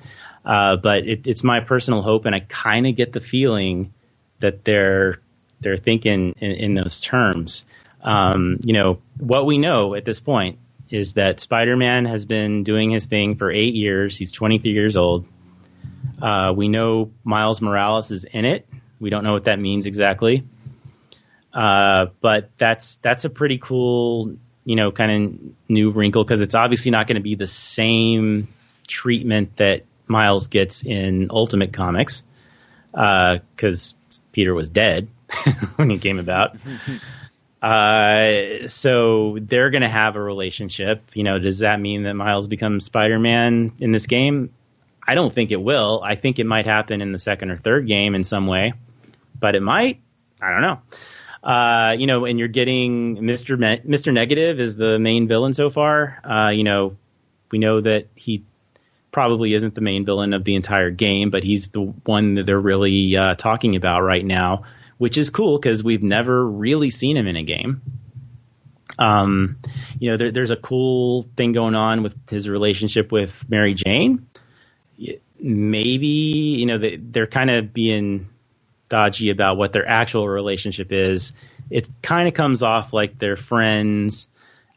[0.45, 3.93] Uh, but it, it's my personal hope, and I kind of get the feeling
[4.41, 5.21] that they're
[5.61, 7.65] they're thinking in, in those terms.
[8.03, 10.59] Um, you know, what we know at this point
[10.91, 14.17] is that Spider-Man has been doing his thing for eight years.
[14.17, 15.27] He's 23 years old.
[16.23, 18.69] Uh, we know Miles Morales is in it.
[19.01, 20.45] We don't know what that means exactly,
[21.57, 26.55] uh, but that's that's a pretty cool, you know, kind of new wrinkle because it's
[26.55, 28.49] obviously not going to be the same
[28.87, 32.23] treatment that Miles gets in Ultimate Comics
[32.93, 33.95] because
[34.33, 35.09] Peter was dead
[35.77, 36.57] when he came about.
[37.63, 41.03] Uh, so they're going to have a relationship.
[41.15, 44.53] You know, does that mean that Miles becomes Spider-Man in this game?
[45.05, 46.01] I don't think it will.
[46.05, 48.75] I think it might happen in the second or third game in some way.
[49.41, 50.01] but it might.
[50.41, 50.81] I don't know.
[51.43, 53.59] Uh, you know, and you're getting Mr.
[53.59, 54.13] Me- Mr.
[54.13, 56.21] Negative is the main villain so far.
[56.25, 56.97] Uh, you know,
[57.51, 58.45] we know that he
[59.13, 62.61] probably isn't the main villain of the entire game, but he's the one that they're
[62.61, 64.65] really uh, talking about right now,
[64.99, 67.81] which is cool because we've never really seen him in a game.
[68.99, 69.57] Um,
[69.99, 74.27] you know, there, there's a cool thing going on with his relationship with Mary Jane.
[75.39, 78.29] Maybe you know they, they're kind of being
[78.89, 81.33] dodgy about what their actual relationship is.
[81.71, 84.29] It kind of comes off like they're friends.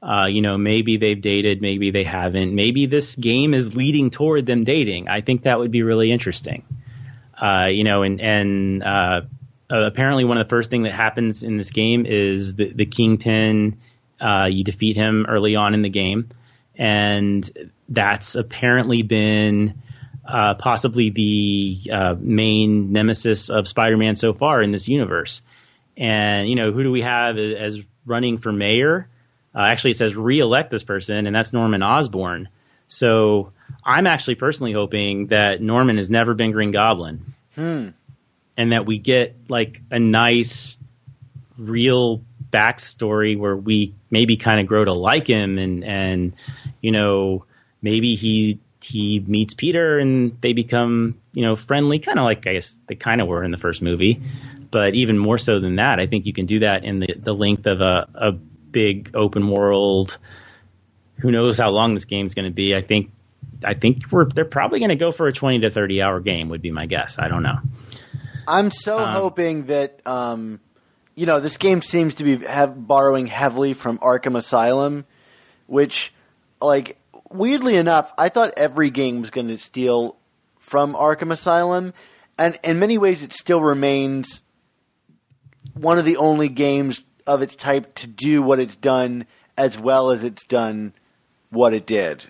[0.01, 2.55] Uh, you know, maybe they've dated, maybe they haven't.
[2.55, 5.09] Maybe this game is leading toward them dating.
[5.09, 6.63] I think that would be really interesting.
[7.39, 9.21] Uh, you know, and and uh,
[9.69, 13.79] apparently one of the first thing that happens in this game is the, the kingpin
[14.19, 16.29] uh, you defeat him early on in the game,
[16.75, 19.81] and that's apparently been
[20.29, 25.41] uh, possibly the uh, main nemesis of Spider-Man so far in this universe.
[25.97, 29.07] And you know, who do we have as running for mayor?
[29.53, 32.49] Uh, actually, it says re-elect this person, and that's Norman Osborn.
[32.87, 33.51] So
[33.83, 37.89] I'm actually personally hoping that Norman has never been Green Goblin, Hmm.
[38.55, 40.77] and that we get like a nice,
[41.57, 46.33] real backstory where we maybe kind of grow to like him and and
[46.81, 47.45] you know
[47.81, 48.59] maybe he
[48.89, 52.95] he meets Peter and they become you know friendly kind of like I guess they
[52.95, 54.21] kind of were in the first movie.
[54.71, 57.33] But even more so than that I think you can do that in the the
[57.33, 60.17] length of a a big open world.
[61.21, 62.75] Who knows how long this game's going to be.
[62.75, 63.11] I think
[63.63, 66.49] I think we're they're probably going to go for a 20 to 30 hour game
[66.49, 67.19] would be my guess.
[67.19, 67.57] I don't know.
[68.47, 70.59] I'm so Um, hoping that um,
[71.15, 75.05] you know this game seems to be have, borrowing heavily from Arkham Asylum,
[75.67, 76.13] which,
[76.61, 76.97] like,
[77.31, 80.15] weirdly enough, I thought every game was going to steal
[80.59, 81.93] from Arkham Asylum,
[82.37, 84.41] and in many ways, it still remains
[85.73, 89.25] one of the only games of its type to do what it's done
[89.57, 90.93] as well as it's done
[91.49, 92.25] what it did,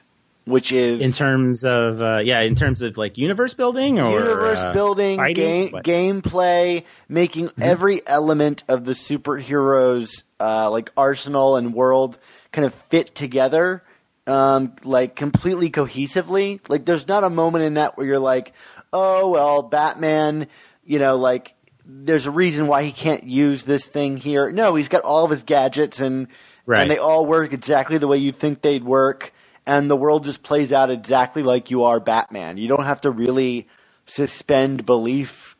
[0.45, 4.59] which is in terms of uh, yeah in terms of like universe building or universe
[4.59, 5.67] uh, building, fighting?
[5.83, 12.17] game, gameplay, making every element of the superheroes uh, like arsenal and world
[12.51, 13.83] kind of fit together,
[14.27, 16.59] um, like completely cohesively.
[16.67, 18.53] Like, there's not a moment in that where you're like,
[18.91, 20.47] oh well, Batman,
[20.83, 21.53] you know, like
[21.85, 24.51] there's a reason why he can't use this thing here.
[24.51, 26.27] No, he's got all of his gadgets and
[26.65, 26.83] Right.
[26.83, 29.33] and they all work exactly the way you think they'd work,
[29.65, 32.57] and the world just plays out exactly like you are Batman.
[32.57, 33.67] You don't have to really
[34.05, 35.55] suspend belief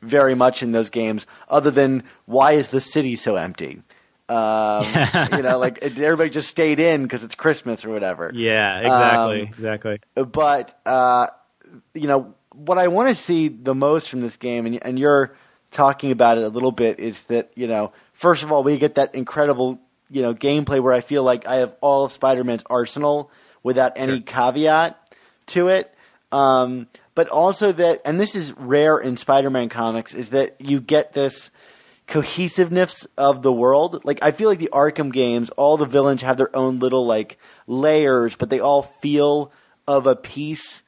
[0.00, 3.82] very much in those games, other than why is the city so empty?
[4.32, 4.84] Um,
[5.36, 8.30] you know, like everybody just stayed in because it's Christmas or whatever.
[8.34, 10.00] Yeah exactly Um, exactly.
[10.14, 11.26] but uh,
[11.94, 15.34] you know what I want to see the most from this game, and, and you're
[15.70, 18.94] talking about it a little bit, is that you know first of all we get
[18.96, 19.78] that incredible
[20.10, 23.30] you know gameplay where I feel like I have all of Spider-Man's arsenal
[23.62, 24.98] without any caveat
[25.48, 25.94] to it.
[26.30, 31.12] Um, but also that, and this is rare in Spider-Man comics, is that you get
[31.12, 31.50] this
[32.12, 34.04] cohesiveness of the world.
[34.04, 37.38] Like I feel like the Arkham games, all the villains have their own little like
[37.66, 39.50] layers, but they all feel
[39.88, 40.82] of a piece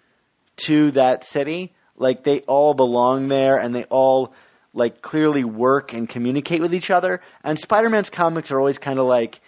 [0.67, 1.73] to that city.
[1.97, 4.35] Like they all belong there and they all
[4.75, 7.23] like clearly work and communicate with each other.
[7.43, 9.41] And Spider-Man's comics are always kind of like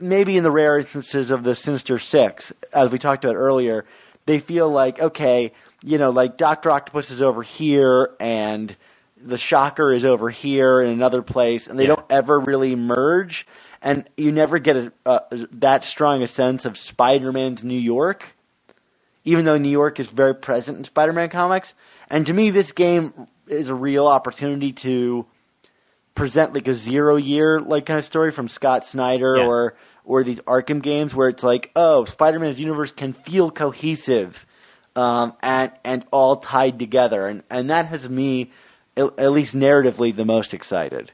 [0.00, 3.84] maybe in the rare instances of the Sinister Six, as we talked about earlier,
[4.26, 5.52] they feel like okay,
[5.84, 8.74] you know, like Doctor Octopus is over here and
[9.22, 11.96] the Shocker is over here in another place, and they Yeah.
[11.96, 13.46] don't ever really merge,
[13.82, 15.20] and you never get a, uh,
[15.52, 18.34] that strong a sense of Spider-Man's New York,
[19.24, 21.74] even though New York is very present in Spider-Man comics.
[22.10, 23.12] And to me, this game
[23.46, 25.26] is a real opportunity to
[26.14, 29.46] present like a zero year like kind of story from Scott Snyder Yeah.
[29.46, 29.74] or
[30.04, 34.46] or these Arkham games where it's like, oh, Spider-Man's universe can feel cohesive
[34.96, 38.50] um, and and all tied together, and and that has me
[38.98, 41.12] at, least narratively the most excited.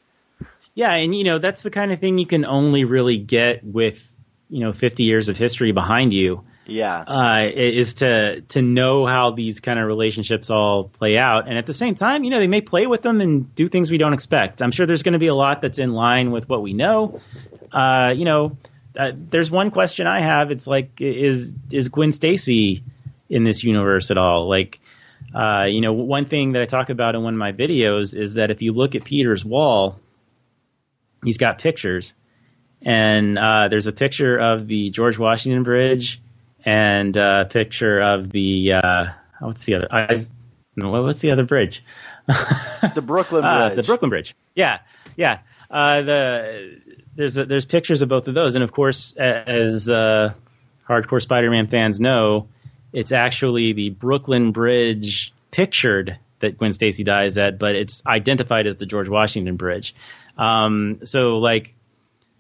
[0.75, 4.11] Yeah, and you know that's the kind of thing you can only really get with
[4.49, 6.45] you know 50 years of history behind you.
[6.67, 11.59] Yeah, Uh, is to to know how these kind of relationships all play out, and
[11.59, 13.99] at the same time, you know, they may play with them and do things we
[13.99, 14.63] don't expect.
[14.63, 17.21] I'm sure there's going to be a lot that's in line with what we know.
[17.71, 18.57] Uh, you know,
[18.99, 20.51] uh, there's one question I have.
[20.51, 22.83] It's like, is is Gwen Stacy
[23.29, 24.49] in this universe at all?
[24.49, 24.81] Like,
[25.35, 28.35] uh, you know, one thing that I talk about in one of my videos is
[28.35, 29.99] that if you look at Peter's wall,
[31.25, 32.15] he's got pictures,
[32.83, 36.21] and uh, there's a picture of the George Washington Bridge
[36.65, 39.07] and uh, a picture of the uh,
[39.41, 39.89] what's the other?
[40.77, 41.85] No, what's the other bridge?
[42.27, 43.77] The Brooklyn Ah, Bridge.
[43.77, 44.35] the Brooklyn Bridge.
[44.55, 44.81] Yeah,
[45.17, 45.39] yeah.
[45.71, 46.81] Uh, the
[47.15, 50.33] there's there's pictures of both of those, and of course, as uh,
[50.89, 52.49] hardcore Spider-Man fans know,
[52.95, 58.77] it's actually the Brooklyn Bridge pictured that Gwen Stacy dies at, but it's identified as
[58.77, 59.95] the George Washington Bridge.
[60.39, 61.75] Um, so, like,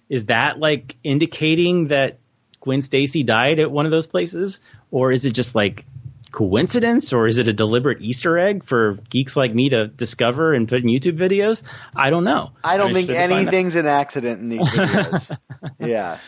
[0.09, 2.19] is that like indicating that
[2.61, 4.61] Gwen Stacy died at one of those places,
[4.93, 5.87] or is it just like
[6.31, 10.69] coincidence, or is it a deliberate Easter egg for geeks like me to discover and
[10.69, 11.63] put in YouTube videos?
[11.97, 12.53] I don't know.
[12.63, 13.55] I don't think interested to find out.
[13.55, 15.39] anything's an accident in these videos.
[15.81, 16.19] yeah.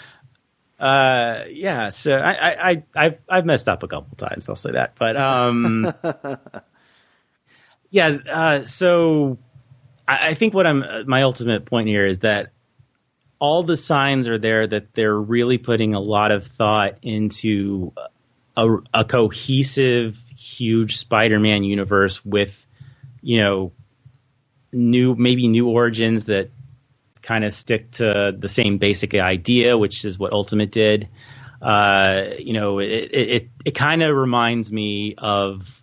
[0.79, 1.89] Uh, yeah.
[1.89, 4.49] So I, I, I, I've, I've messed up a couple times.
[4.49, 4.95] I'll say that.
[4.97, 5.93] But um,
[7.91, 8.19] yeah.
[8.31, 9.39] Uh, so
[10.07, 12.53] I, I think what I'm my ultimate point here is that
[13.39, 17.93] all the signs are there that they're really putting a lot of thought into
[18.57, 22.67] a, a cohesive, huge Spider-Man universe with,
[23.21, 23.73] you know,
[24.73, 26.51] new maybe new origins that
[27.27, 31.09] kind of stick to the same basic idea, which is what Ultimate did.
[31.61, 35.83] Uh, you know, it it, it, kind of reminds me of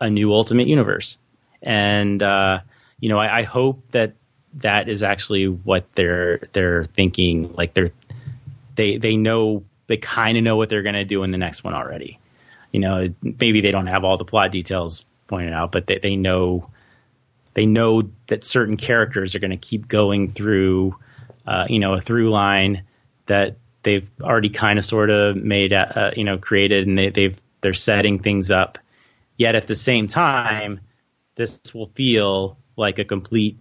[0.00, 1.18] a new Ultimate universe,
[1.62, 2.60] and uh,
[2.98, 4.14] you know, I, I hope that
[4.54, 7.52] that is actually what they're they're thinking.
[7.52, 7.92] Like they're
[8.76, 11.64] they they know they kind of know what they're going to do in the next
[11.64, 12.18] one already.
[12.72, 16.16] You know, maybe they don't have all the plot details pointed out, but they, they
[16.16, 16.70] know
[17.54, 20.96] they know that certain characters are going to keep going through,
[21.46, 22.84] uh, you know, a through line
[23.26, 27.40] that they've already kind of sort of made, uh, you know, created, and they, they've
[27.60, 28.78] they're setting things up.
[29.36, 30.80] Yet at the same time,
[31.34, 33.58] this will feel like a complete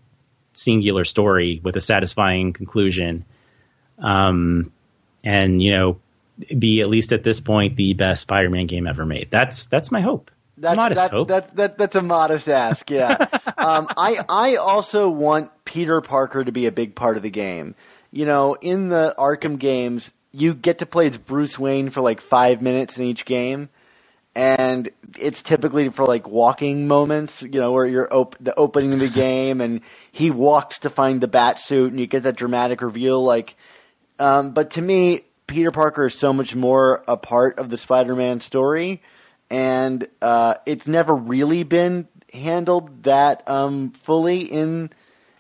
[0.54, 3.26] singular story with a satisfying conclusion,
[3.98, 4.72] um,
[5.24, 6.00] and you know,
[6.58, 9.30] be at least at this point the best Spider-Man game ever made.
[9.32, 10.32] That's that's my hope.
[10.60, 11.28] That's, modest that, hope.
[11.30, 13.14] That, that, that's a modest ask, yeah.
[13.58, 17.76] um, I, I also want Peter Parker to be a big part of the game.
[18.12, 22.22] You know, in the Arkham games, you get to play as Bruce Wayne for like
[22.22, 23.70] five minutes in each game.
[24.36, 29.00] And it's typically for like walking moments, you know, where you're op- the opening of
[29.00, 29.82] the game and
[30.12, 33.24] he walks to find the bat suit and you get that dramatic reveal.
[33.24, 33.56] Like,
[34.20, 38.40] um, but to me, Peter Parker is so much more a part of the Spider-Man
[38.40, 39.02] story,
[39.50, 44.92] and uh, it's never really been handled that um, fully in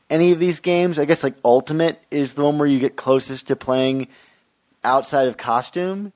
[0.10, 0.98] any of these games.
[0.98, 4.08] I guess like Ultimate is the one where you get closest to playing
[4.84, 6.14] outside of costume.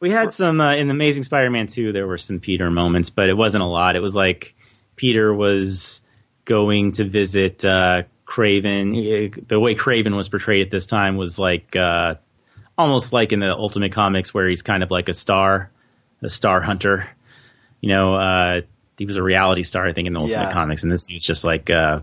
[0.00, 1.92] We had some uh, in the Amazing Spider-Man 2.
[1.92, 3.96] There were some Peter moments, but it wasn't a lot.
[3.96, 4.54] It was like
[4.96, 6.00] Peter was
[6.46, 9.46] going to visit uh, Kraven.
[9.46, 12.14] The way Kraven was portrayed at this time was like uh,
[12.78, 15.70] almost like in the Ultimate Comics, where he's kind of like a star,
[16.22, 17.06] a star hunter.
[17.80, 18.60] You know, uh,
[18.98, 20.52] he was a reality star, I think, in the Ultimate Yeah.
[20.52, 22.00] Comics, and this was just like uh,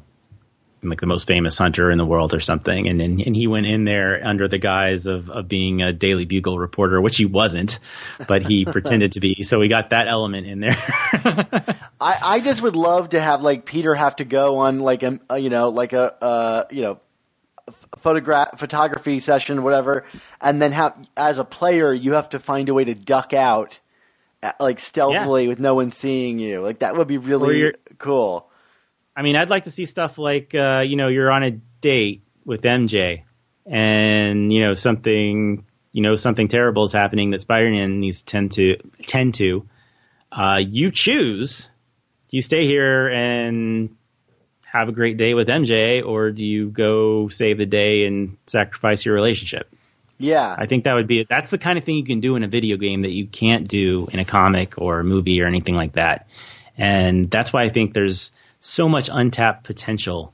[0.84, 2.88] like the most famous hunter in the world or something.
[2.88, 6.26] And and, and he went in there under the guise of, of being a Daily
[6.26, 7.80] Bugle reporter, which he wasn't,
[8.28, 9.44] but he pretended to be.
[9.44, 10.78] So we got that element in there.
[12.02, 15.20] I, I just would love to have like Peter have to go on like a,
[15.30, 17.00] a you know like a uh, you know
[18.00, 20.06] photograph photography session whatever,
[20.42, 23.80] and then have as a player you have to find a way to duck out
[24.60, 26.62] like stealthily with no one seeing you.
[26.62, 28.50] Like that would be really cool.
[29.16, 32.24] I mean, I'd like to see stuff like uh, you know you're on a date
[32.46, 33.24] with MJ,
[33.66, 38.52] and you know something you know something terrible is happening that Spider-Man needs to tend
[38.54, 39.68] to tend to.
[40.32, 41.68] Uh, you choose.
[42.30, 43.96] Do you stay here and
[44.66, 49.06] have a great day with MJ, or do you go save the day and sacrifice
[49.06, 49.74] your relationship?
[50.20, 52.44] Yeah, I think that would be that's the kind of thing you can do in
[52.44, 55.76] a video game that you can't do in a comic or a movie or anything
[55.76, 56.28] like that.
[56.78, 60.34] And that's why I think there's so much untapped potential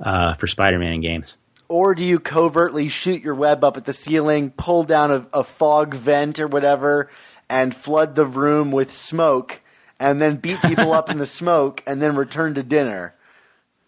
[0.00, 1.36] uh, for Spider-Man in games.
[1.68, 5.44] Or do you covertly shoot your web up at the ceiling, pull down a, a
[5.44, 7.10] fog vent or whatever,
[7.48, 9.60] and flood the room with smoke,
[9.98, 13.14] and then beat people up in the smoke, and then return to dinner?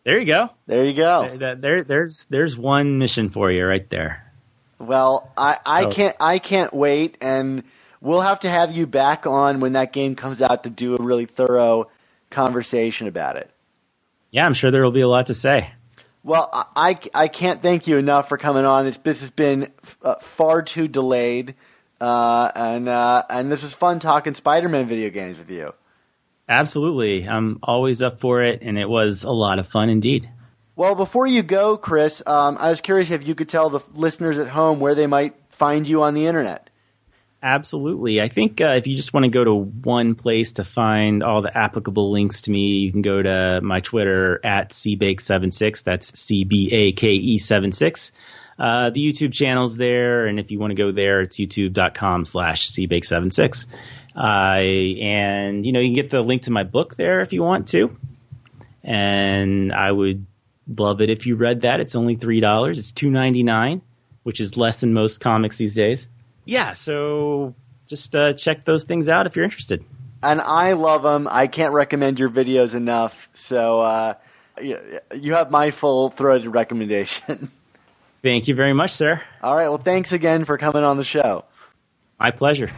[0.05, 0.51] There you go.
[0.67, 1.37] There you go.
[1.37, 4.30] There, there, there's there's one mission for you right there.
[4.81, 7.65] Well, I, I can't I can't wait, and
[8.01, 11.03] we'll have to have you back on when that game comes out to do a
[11.03, 11.91] really thorough
[12.31, 13.51] conversation about it.
[14.31, 15.71] Yeah, I'm sure there will be a lot to say.
[16.23, 18.87] Well, I, I, I can't thank you enough for coming on.
[18.87, 19.71] It's, this has been
[20.03, 21.57] uh, far too delayed,
[22.01, 25.75] uh, and uh, and this was fun talking Spider-Man video games with you.
[26.49, 30.31] Absolutely, I'm always up for it, and it was a lot of fun indeed.
[30.81, 34.39] Well, before you go, Chris, um, I was curious if you could tell the listeners
[34.39, 36.71] at home where they might find you on the internet.
[37.43, 38.23] Absolutely.
[38.23, 41.43] I think uh, if you just want to go to one place to find all
[41.43, 45.83] the applicable links to me, you can go to my Twitter at cbake76.
[45.83, 48.13] That's C B A K E 76.
[48.59, 52.71] Uh, the YouTube channel's there, and if you want to go there, it's youtube.com slash
[52.71, 53.67] cbake76.
[54.17, 57.43] Uh, and, you know, you can get the link to my book there if you
[57.43, 57.95] want to.
[58.83, 60.25] And I would
[60.79, 61.81] love it if you read that.
[61.81, 62.79] It's only $3.
[62.79, 63.83] It's two ninety nine,
[64.23, 66.09] which is less than most comics these days
[66.45, 67.55] yeah, so
[67.87, 69.85] just uh, check those things out if you're interested.
[70.23, 71.29] And I love them.
[71.31, 73.29] I can't recommend your videos enough.
[73.35, 74.15] So uh,
[74.61, 77.51] you have my full throated recommendation.
[78.23, 79.23] Thank you very much, sir.
[79.43, 79.69] All right.
[79.69, 81.47] Well, thanks again for coming on the show.
[82.19, 82.71] My pleasure.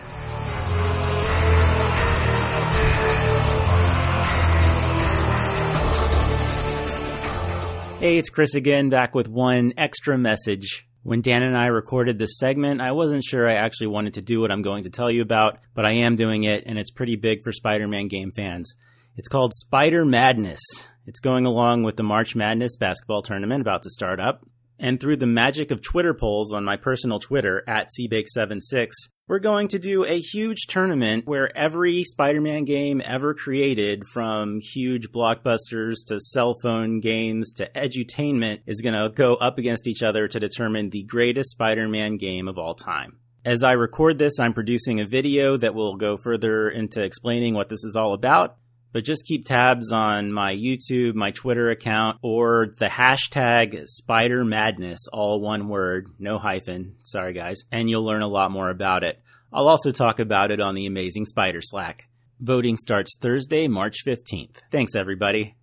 [8.02, 10.88] Hey, it's Chris again, back with one extra message.
[11.04, 14.40] When Dan and I recorded this segment, I wasn't sure I actually wanted to do
[14.40, 17.14] what I'm going to tell you about, but I am doing it, and it's pretty
[17.14, 18.74] big for Spider Man game fans.
[19.16, 20.58] It's called Spider Madness.
[21.06, 24.44] It's going along with the March Madness basketball tournament about to start up.
[24.78, 28.90] And through the magic of Twitter polls on my personal Twitter, at CBake76,
[29.28, 34.60] we're going to do a huge tournament where every Spider Man game ever created, from
[34.60, 40.02] huge blockbusters to cell phone games to edutainment, is going to go up against each
[40.02, 43.18] other to determine the greatest Spider Man game of all time.
[43.44, 47.68] As I record this, I'm producing a video that will go further into explaining what
[47.68, 48.56] this is all about.
[48.92, 55.08] But just keep tabs on my YouTube, my Twitter account, or the hashtag Spider Madness,
[55.12, 56.96] all one word, no hyphen.
[57.04, 57.62] Sorry, guys.
[57.70, 59.22] And you'll learn a lot more about it.
[59.52, 62.08] I'll also talk about it on the Amazing Spider Slack.
[62.40, 64.62] Voting starts Thursday, March 15th.
[64.70, 65.54] Thanks, everybody.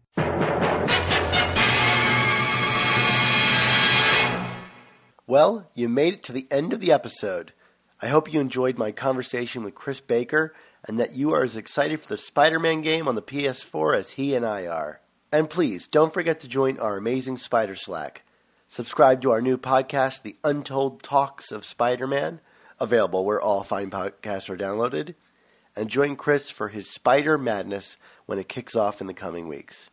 [5.27, 7.53] Well, you made it to the end of the episode.
[8.01, 12.01] I hope you enjoyed my conversation with Chris Baker and that you are as excited
[12.01, 15.01] for the Spider Man game on the PS4 as he and I are.
[15.31, 18.23] And please don't forget to join our amazing Spider Slack.
[18.67, 22.39] Subscribe to our new podcast, The Untold Talks of Spider Man,
[22.79, 25.15] available where all fine podcasts are downloaded.
[25.75, 29.89] And join Chris for his Spider Madness when it kicks off in the coming weeks.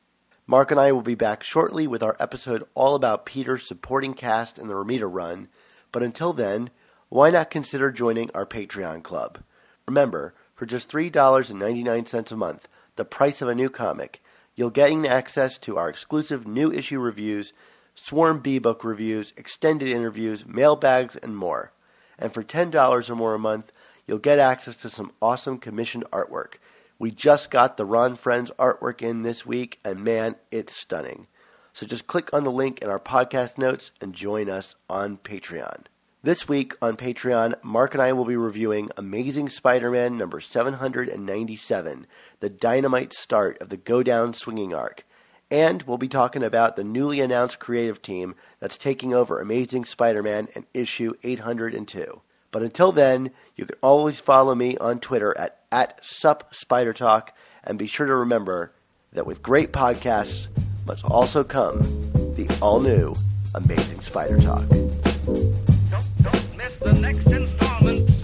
[0.46, 4.58] Mark and I will be back shortly with our episode all about Peter's supporting cast
[4.58, 5.48] in the Romita run,
[5.90, 6.70] but until then,
[7.08, 9.40] why not consider joining our Patreon club?
[9.88, 12.66] Remember, for just $3.99 a month,
[12.96, 14.22] the price of a new comic,
[14.56, 17.52] you'll gain access to our exclusive new issue reviews,
[17.94, 21.72] Swarm B book reviews, extended interviews, mailbags, and more.
[22.18, 23.70] And for $10 or more a month,
[24.06, 26.54] you'll get access to some awesome commissioned artwork.
[26.98, 31.26] We just got the Ron Frenz artwork in this week, and man, it's stunning.
[31.74, 35.84] So just click on the link in our podcast notes and join us on Patreon.
[36.26, 42.08] This week on Patreon, Mark and I will be reviewing Amazing Spider Man number 797,
[42.40, 45.06] the dynamite start of the Go Down swinging arc.
[45.52, 50.20] And we'll be talking about the newly announced creative team that's taking over Amazing Spider
[50.20, 52.20] Man in issue 802.
[52.50, 57.28] But until then, you can always follow me on Twitter at, at SupSpiderTalk,
[57.62, 58.72] and be sure to remember
[59.12, 60.48] that with great podcasts
[60.88, 61.82] must also come
[62.34, 63.14] the all new
[63.54, 64.64] Amazing Spider Talk
[66.80, 68.15] the next installment